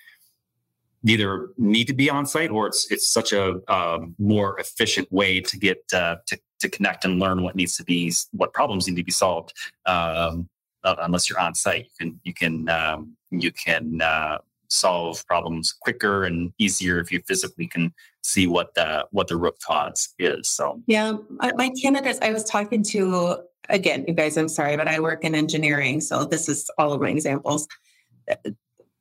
either 1.06 1.50
need 1.58 1.86
to 1.86 1.92
be 1.92 2.08
on 2.08 2.24
site 2.24 2.50
or 2.50 2.66
it's 2.66 2.90
it's 2.90 3.10
such 3.10 3.32
a 3.32 3.60
um, 3.72 4.14
more 4.18 4.58
efficient 4.58 5.10
way 5.12 5.40
to 5.40 5.58
get 5.58 5.82
uh, 5.92 6.16
to 6.26 6.38
to 6.60 6.68
connect 6.68 7.04
and 7.04 7.18
learn 7.18 7.42
what 7.42 7.56
needs 7.56 7.76
to 7.76 7.84
be 7.84 8.12
what 8.30 8.52
problems 8.52 8.86
need 8.86 8.96
to 8.96 9.04
be 9.04 9.12
solved. 9.12 9.52
Um, 9.86 10.48
uh, 10.84 10.96
unless 11.00 11.28
you're 11.28 11.40
on 11.40 11.54
site, 11.54 11.84
you 11.84 11.90
can 11.98 12.20
you 12.22 12.34
can 12.34 12.68
um, 12.68 13.16
you 13.30 13.50
can 13.50 14.00
uh, 14.00 14.38
solve 14.68 15.26
problems 15.26 15.72
quicker 15.72 16.24
and 16.24 16.52
easier 16.58 17.00
if 17.00 17.10
you 17.10 17.20
physically 17.26 17.66
can 17.66 17.92
see 18.24 18.46
what 18.46 18.74
the 18.74 19.06
what 19.12 19.28
the 19.28 19.36
root 19.36 19.54
cause 19.64 20.08
is. 20.18 20.50
So 20.50 20.82
yeah, 20.86 21.12
my 21.30 21.70
candidates 21.80 22.18
I 22.22 22.32
was 22.32 22.42
talking 22.44 22.82
to 22.84 23.36
again, 23.68 24.04
you 24.08 24.14
guys, 24.14 24.36
I'm 24.36 24.48
sorry, 24.48 24.76
but 24.76 24.88
I 24.88 24.98
work 25.00 25.24
in 25.24 25.34
engineering, 25.34 26.00
so 26.00 26.24
this 26.24 26.48
is 26.48 26.68
all 26.78 26.92
of 26.92 27.00
my 27.00 27.10
examples 27.10 27.68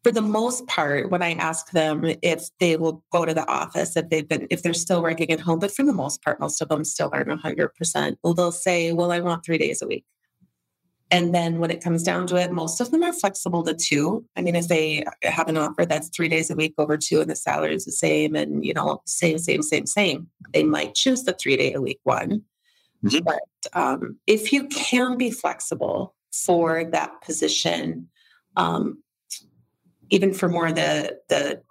for 0.04 0.12
the 0.12 0.22
most 0.22 0.68
part, 0.68 1.10
when 1.10 1.24
I 1.24 1.32
ask 1.34 1.72
them 1.72 2.04
if 2.22 2.50
they 2.60 2.76
will 2.76 3.04
go 3.12 3.24
to 3.24 3.34
the 3.34 3.48
office, 3.48 3.96
if 3.96 4.10
they've 4.10 4.28
been, 4.28 4.48
if 4.50 4.62
they're 4.62 4.74
still 4.74 5.02
working 5.02 5.32
at 5.32 5.40
home, 5.40 5.60
but 5.60 5.72
for 5.72 5.84
the 5.84 5.94
most 5.94 6.22
part, 6.22 6.42
most 6.42 6.62
of 6.62 6.68
them 6.68 6.84
still 6.84 7.10
aren't 7.14 7.30
100%. 7.30 8.18
Well, 8.22 8.34
they'll 8.34 8.52
say, 8.52 8.92
well, 8.92 9.14
I 9.14 9.22
want 9.22 9.46
three 9.46 9.58
days 9.58 9.82
a 9.82 9.88
week. 9.88 10.04
And 11.14 11.34
then 11.34 11.60
when 11.60 11.70
it 11.70 11.84
comes 11.84 12.02
down 12.02 12.26
to 12.28 12.38
it, 12.38 12.52
most 12.52 12.82
of 12.82 12.90
them 12.90 13.04
are 13.04 13.14
flexible 13.14 13.62
to 13.66 13.76
two. 13.76 14.26
I 14.36 14.42
mean, 14.42 14.56
if 14.56 14.68
they 14.68 15.06
have 15.22 15.48
an 15.48 15.58
offer 15.58 15.86
that's 15.86 16.10
three 16.10 16.28
days 16.28 16.50
a 16.50 16.56
week 16.56 16.74
over 16.80 16.98
two 16.98 17.22
and 17.22 17.30
the 17.30 17.36
salary 17.36 17.76
is 17.76 17.86
the 17.86 17.92
same 17.92 18.36
and, 18.36 18.66
you 18.66 18.74
know, 18.74 19.04
same, 19.06 19.38
same, 19.38 19.62
same, 19.62 19.86
same, 19.86 20.28
they 20.54 20.64
might 20.64 20.96
choose 20.96 21.22
the 21.24 21.34
three 21.34 21.56
day 21.56 21.72
a 21.74 21.82
week 21.82 22.00
one. 22.02 22.42
Mm-hmm. 23.06 23.24
But 23.26 23.44
um, 23.74 24.18
if 24.26 24.52
you 24.52 24.68
can 24.70 25.16
be 25.16 25.30
flexible 25.30 26.16
for 26.32 26.86
that 26.86 27.22
position, 27.22 28.10
um, 28.56 29.04
even 30.10 30.34
for 30.34 30.50
more 30.50 30.72
the 30.72 31.20
the 31.30 31.62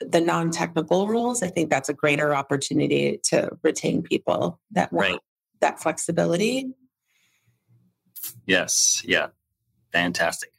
the 0.00 0.20
non-technical 0.20 1.06
roles, 1.06 1.42
I 1.42 1.48
think 1.48 1.68
that's 1.68 1.90
a 1.90 1.94
greater 1.94 2.34
opportunity 2.34 3.20
to 3.24 3.50
retain 3.62 4.02
people 4.02 4.58
that 4.70 4.90
want 4.90 5.10
right. 5.10 5.20
that 5.60 5.82
flexibility. 5.82 6.72
Yes. 8.46 9.02
Yeah. 9.04 9.28
Fantastic. 9.92 10.50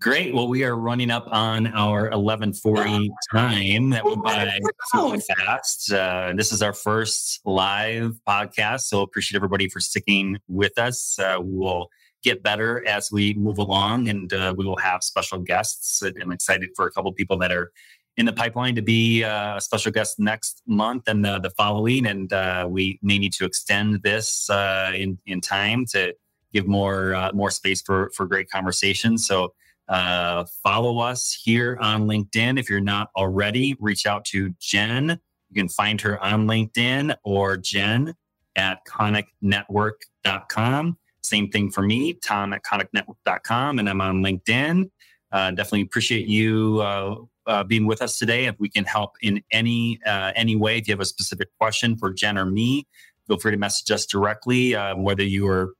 Great. 0.00 0.34
Well, 0.34 0.48
we 0.48 0.64
are 0.64 0.76
running 0.76 1.10
up 1.10 1.26
on 1.30 1.68
our 1.68 2.10
1140 2.10 3.10
time. 3.32 3.90
That 3.90 4.04
went 4.04 4.22
by 4.22 4.58
super 4.92 5.20
fast. 5.20 5.92
Uh, 5.92 6.32
this 6.36 6.52
is 6.52 6.60
our 6.60 6.72
first 6.72 7.40
live 7.44 8.18
podcast. 8.28 8.82
So 8.82 9.00
appreciate 9.00 9.36
everybody 9.36 9.68
for 9.68 9.80
sticking 9.80 10.38
with 10.48 10.78
us. 10.78 11.18
Uh, 11.18 11.38
we 11.40 11.56
will 11.56 11.88
get 12.22 12.42
better 12.42 12.86
as 12.86 13.10
we 13.12 13.34
move 13.34 13.58
along, 13.58 14.08
and 14.08 14.32
uh, 14.32 14.54
we 14.56 14.64
will 14.64 14.76
have 14.78 15.02
special 15.02 15.38
guests. 15.38 16.02
I'm 16.02 16.32
excited 16.32 16.70
for 16.74 16.86
a 16.86 16.90
couple 16.90 17.12
people 17.12 17.38
that 17.38 17.52
are 17.52 17.70
in 18.16 18.26
the 18.26 18.32
pipeline 18.32 18.74
to 18.74 18.82
be 18.82 19.24
uh, 19.24 19.56
a 19.56 19.60
special 19.60 19.92
guest 19.92 20.18
next 20.18 20.62
month 20.66 21.08
and 21.08 21.24
the, 21.24 21.38
the 21.38 21.50
following. 21.50 22.06
And 22.06 22.32
uh, 22.32 22.66
we 22.68 22.98
may 23.02 23.18
need 23.18 23.32
to 23.34 23.44
extend 23.44 24.02
this 24.02 24.50
uh, 24.50 24.92
in 24.94 25.18
in 25.26 25.40
time 25.40 25.86
to 25.92 26.14
give 26.54 26.66
more 26.66 27.14
uh, 27.14 27.30
more 27.34 27.50
space 27.50 27.82
for 27.82 28.10
for 28.14 28.26
great 28.26 28.50
conversations. 28.50 29.26
So. 29.26 29.52
Uh, 29.86 30.46
follow 30.62 30.98
us 30.98 31.38
here 31.44 31.76
on 31.78 32.08
LinkedIn. 32.08 32.58
If 32.58 32.70
you're 32.70 32.80
not 32.80 33.10
already, 33.14 33.76
reach 33.78 34.06
out 34.06 34.24
to 34.24 34.48
Jen. 34.58 35.20
You 35.50 35.54
can 35.54 35.68
find 35.68 36.00
her 36.00 36.18
on 36.24 36.46
LinkedIn 36.46 37.14
or 37.22 37.58
Jen 37.58 38.14
at 38.56 38.84
koniknetwork.com. 38.86 40.98
Same 41.22 41.50
thing 41.50 41.70
for 41.70 41.82
me, 41.82 42.14
Tom 42.14 42.52
at 42.52 42.62
koniknetwork.com, 42.64 43.78
and 43.78 43.88
I'm 43.88 44.00
on 44.00 44.22
LinkedIn. 44.22 44.90
Uh, 45.32 45.50
definitely 45.50 45.82
appreciate 45.82 46.26
you 46.26 46.80
uh, 46.80 47.16
uh, 47.46 47.64
being 47.64 47.86
with 47.86 48.02
us 48.02 48.18
today. 48.18 48.46
If 48.46 48.56
we 48.58 48.68
can 48.68 48.84
help 48.84 49.12
in 49.22 49.42
any 49.50 50.00
uh, 50.06 50.32
any 50.36 50.54
way, 50.54 50.78
if 50.78 50.86
you 50.86 50.92
have 50.92 51.00
a 51.00 51.06
specific 51.06 51.48
question 51.58 51.96
for 51.96 52.12
Jen 52.12 52.38
or 52.38 52.44
me, 52.44 52.86
feel 53.26 53.38
free 53.38 53.52
to 53.52 53.56
message 53.56 53.90
us 53.90 54.06
directly. 54.06 54.74
Um, 54.74 55.02
whether 55.02 55.24
you 55.24 55.48
are 55.48 55.74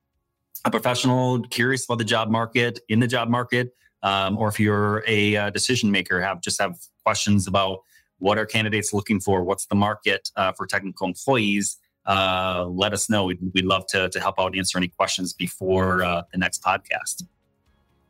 a 0.65 0.71
professional 0.71 1.43
curious 1.43 1.85
about 1.85 1.99
the 1.99 2.05
job 2.05 2.31
market, 2.31 2.81
in 2.89 3.01
the 3.01 3.07
job 3.07 3.29
market, 3.29 3.75
um, 4.03 4.39
or 4.39 4.49
if 4.49 4.59
you're 4.59 5.05
a 5.07 5.37
uh, 5.37 5.51
decision 5.51 5.91
maker, 5.91 6.21
have 6.21 6.41
just 6.41 6.61
have 6.61 6.77
questions 7.05 7.47
about 7.47 7.81
what 8.19 8.39
are 8.39 8.47
candidates 8.47 8.93
looking 8.93 9.21
for, 9.21 9.45
what's 9.45 9.67
the 9.67 9.75
market 9.75 10.31
uh, 10.37 10.53
for 10.53 10.67
technical 10.67 11.07
employees 11.07 11.79
uh, 12.07 12.67
let 12.69 12.93
us 12.93 13.09
know. 13.09 13.25
We'd, 13.25 13.39
we'd 13.55 13.65
love 13.65 13.87
to, 13.89 14.09
to 14.09 14.21
help 14.21 14.39
out 14.39 14.57
answer 14.57 14.79
any 14.79 14.89
questions 14.89 15.33
before 15.33 16.03
uh, 16.03 16.23
the 16.33 16.39
next 16.39 16.63
podcast. 16.63 17.25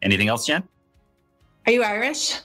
Anything 0.02 0.28
else, 0.28 0.46
Jen? 0.46 0.62
Are 1.66 1.72
you 1.72 1.82
Irish? 1.82 2.40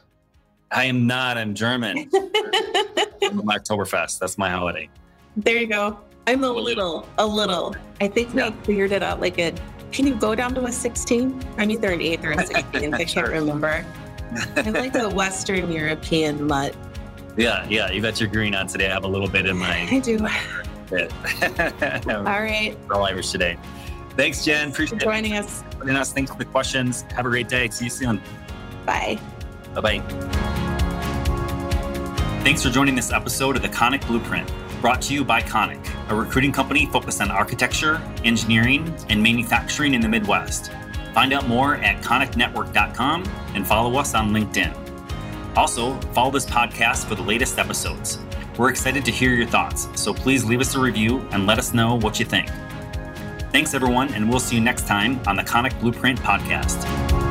I 0.71 0.85
am 0.85 1.07
not. 1.07 1.37
I'm 1.37 1.55
German. 1.55 1.97
I'm 2.13 3.41
Oktoberfest. 3.41 4.19
That's 4.19 4.37
my 4.37 4.49
holiday. 4.49 4.89
There 5.35 5.57
you 5.57 5.67
go. 5.67 5.99
I'm 6.27 6.43
a 6.43 6.51
little, 6.51 7.07
a 7.17 7.25
little. 7.25 7.75
I 8.01 8.07
think 8.07 8.33
we 8.33 8.49
figured 8.63 8.91
it 8.91 9.01
out. 9.01 9.19
Like 9.19 9.39
a, 9.39 9.53
can 9.91 10.07
you 10.07 10.15
go 10.15 10.35
down 10.35 10.53
to 10.55 10.65
a 10.65 10.71
16? 10.71 11.41
I'm 11.57 11.71
either 11.71 11.91
an 11.91 12.01
eighth 12.01 12.23
or 12.23 12.31
a 12.31 12.45
16. 12.45 12.93
I 12.93 13.03
can't 13.03 13.27
remember. 13.27 13.85
I 14.55 14.61
like 14.69 14.95
a 14.95 15.09
Western 15.09 15.71
European 15.71 16.45
mutt. 16.45 16.75
Yeah, 17.35 17.65
yeah. 17.69 17.91
You 17.91 18.01
got 18.01 18.19
your 18.19 18.29
green 18.29 18.53
on 18.53 18.67
today. 18.67 18.87
I 18.87 18.93
have 18.93 19.03
a 19.03 19.07
little 19.07 19.29
bit 19.29 19.45
in 19.45 19.57
my. 19.57 19.87
I 19.89 19.99
do. 19.99 20.17
All 22.09 22.23
right. 22.23 22.75
All 22.91 23.05
Irish 23.05 23.31
today. 23.31 23.57
Thanks, 24.15 24.43
Jen. 24.43 24.69
Appreciate 24.69 25.01
joining 25.01 25.33
it. 25.33 25.45
us. 25.45 25.63
Joining 25.77 25.95
us. 25.95 26.11
Thanks 26.11 26.31
for 26.31 26.37
the 26.37 26.45
questions. 26.45 27.03
Have 27.15 27.25
a 27.25 27.29
great 27.29 27.47
day. 27.47 27.69
See 27.69 27.85
you 27.85 27.91
soon. 27.91 28.21
Bye. 28.85 29.19
Bye 29.75 29.81
bye. 29.81 29.99
Thanks 32.43 32.63
for 32.63 32.69
joining 32.69 32.95
this 32.95 33.11
episode 33.11 33.55
of 33.55 33.61
the 33.61 33.69
Konik 33.69 34.05
Blueprint, 34.07 34.51
brought 34.81 35.01
to 35.03 35.13
you 35.13 35.23
by 35.23 35.41
Konik, 35.41 35.85
a 36.09 36.15
recruiting 36.15 36.51
company 36.51 36.85
focused 36.87 37.21
on 37.21 37.31
architecture, 37.31 38.01
engineering, 38.23 38.93
and 39.09 39.21
manufacturing 39.21 39.93
in 39.93 40.01
the 40.01 40.09
Midwest. 40.09 40.71
Find 41.13 41.33
out 41.33 41.47
more 41.47 41.75
at 41.75 42.01
koniknetwork.com 42.03 43.23
and 43.55 43.67
follow 43.67 43.97
us 43.97 44.13
on 44.13 44.31
LinkedIn. 44.31 44.75
Also, 45.55 45.99
follow 46.13 46.31
this 46.31 46.45
podcast 46.45 47.05
for 47.05 47.15
the 47.15 47.23
latest 47.23 47.57
episodes. 47.57 48.19
We're 48.57 48.69
excited 48.69 49.05
to 49.05 49.11
hear 49.11 49.33
your 49.33 49.47
thoughts, 49.47 49.87
so 49.95 50.13
please 50.13 50.45
leave 50.45 50.61
us 50.61 50.75
a 50.75 50.79
review 50.79 51.19
and 51.31 51.45
let 51.45 51.57
us 51.57 51.73
know 51.73 51.95
what 51.95 52.19
you 52.19 52.25
think. 52.25 52.49
Thanks, 53.51 53.73
everyone, 53.73 54.13
and 54.13 54.29
we'll 54.29 54.39
see 54.39 54.55
you 54.55 54.61
next 54.61 54.85
time 54.85 55.19
on 55.25 55.35
the 55.35 55.43
Konik 55.43 55.79
Blueprint 55.79 56.19
Podcast. 56.19 57.28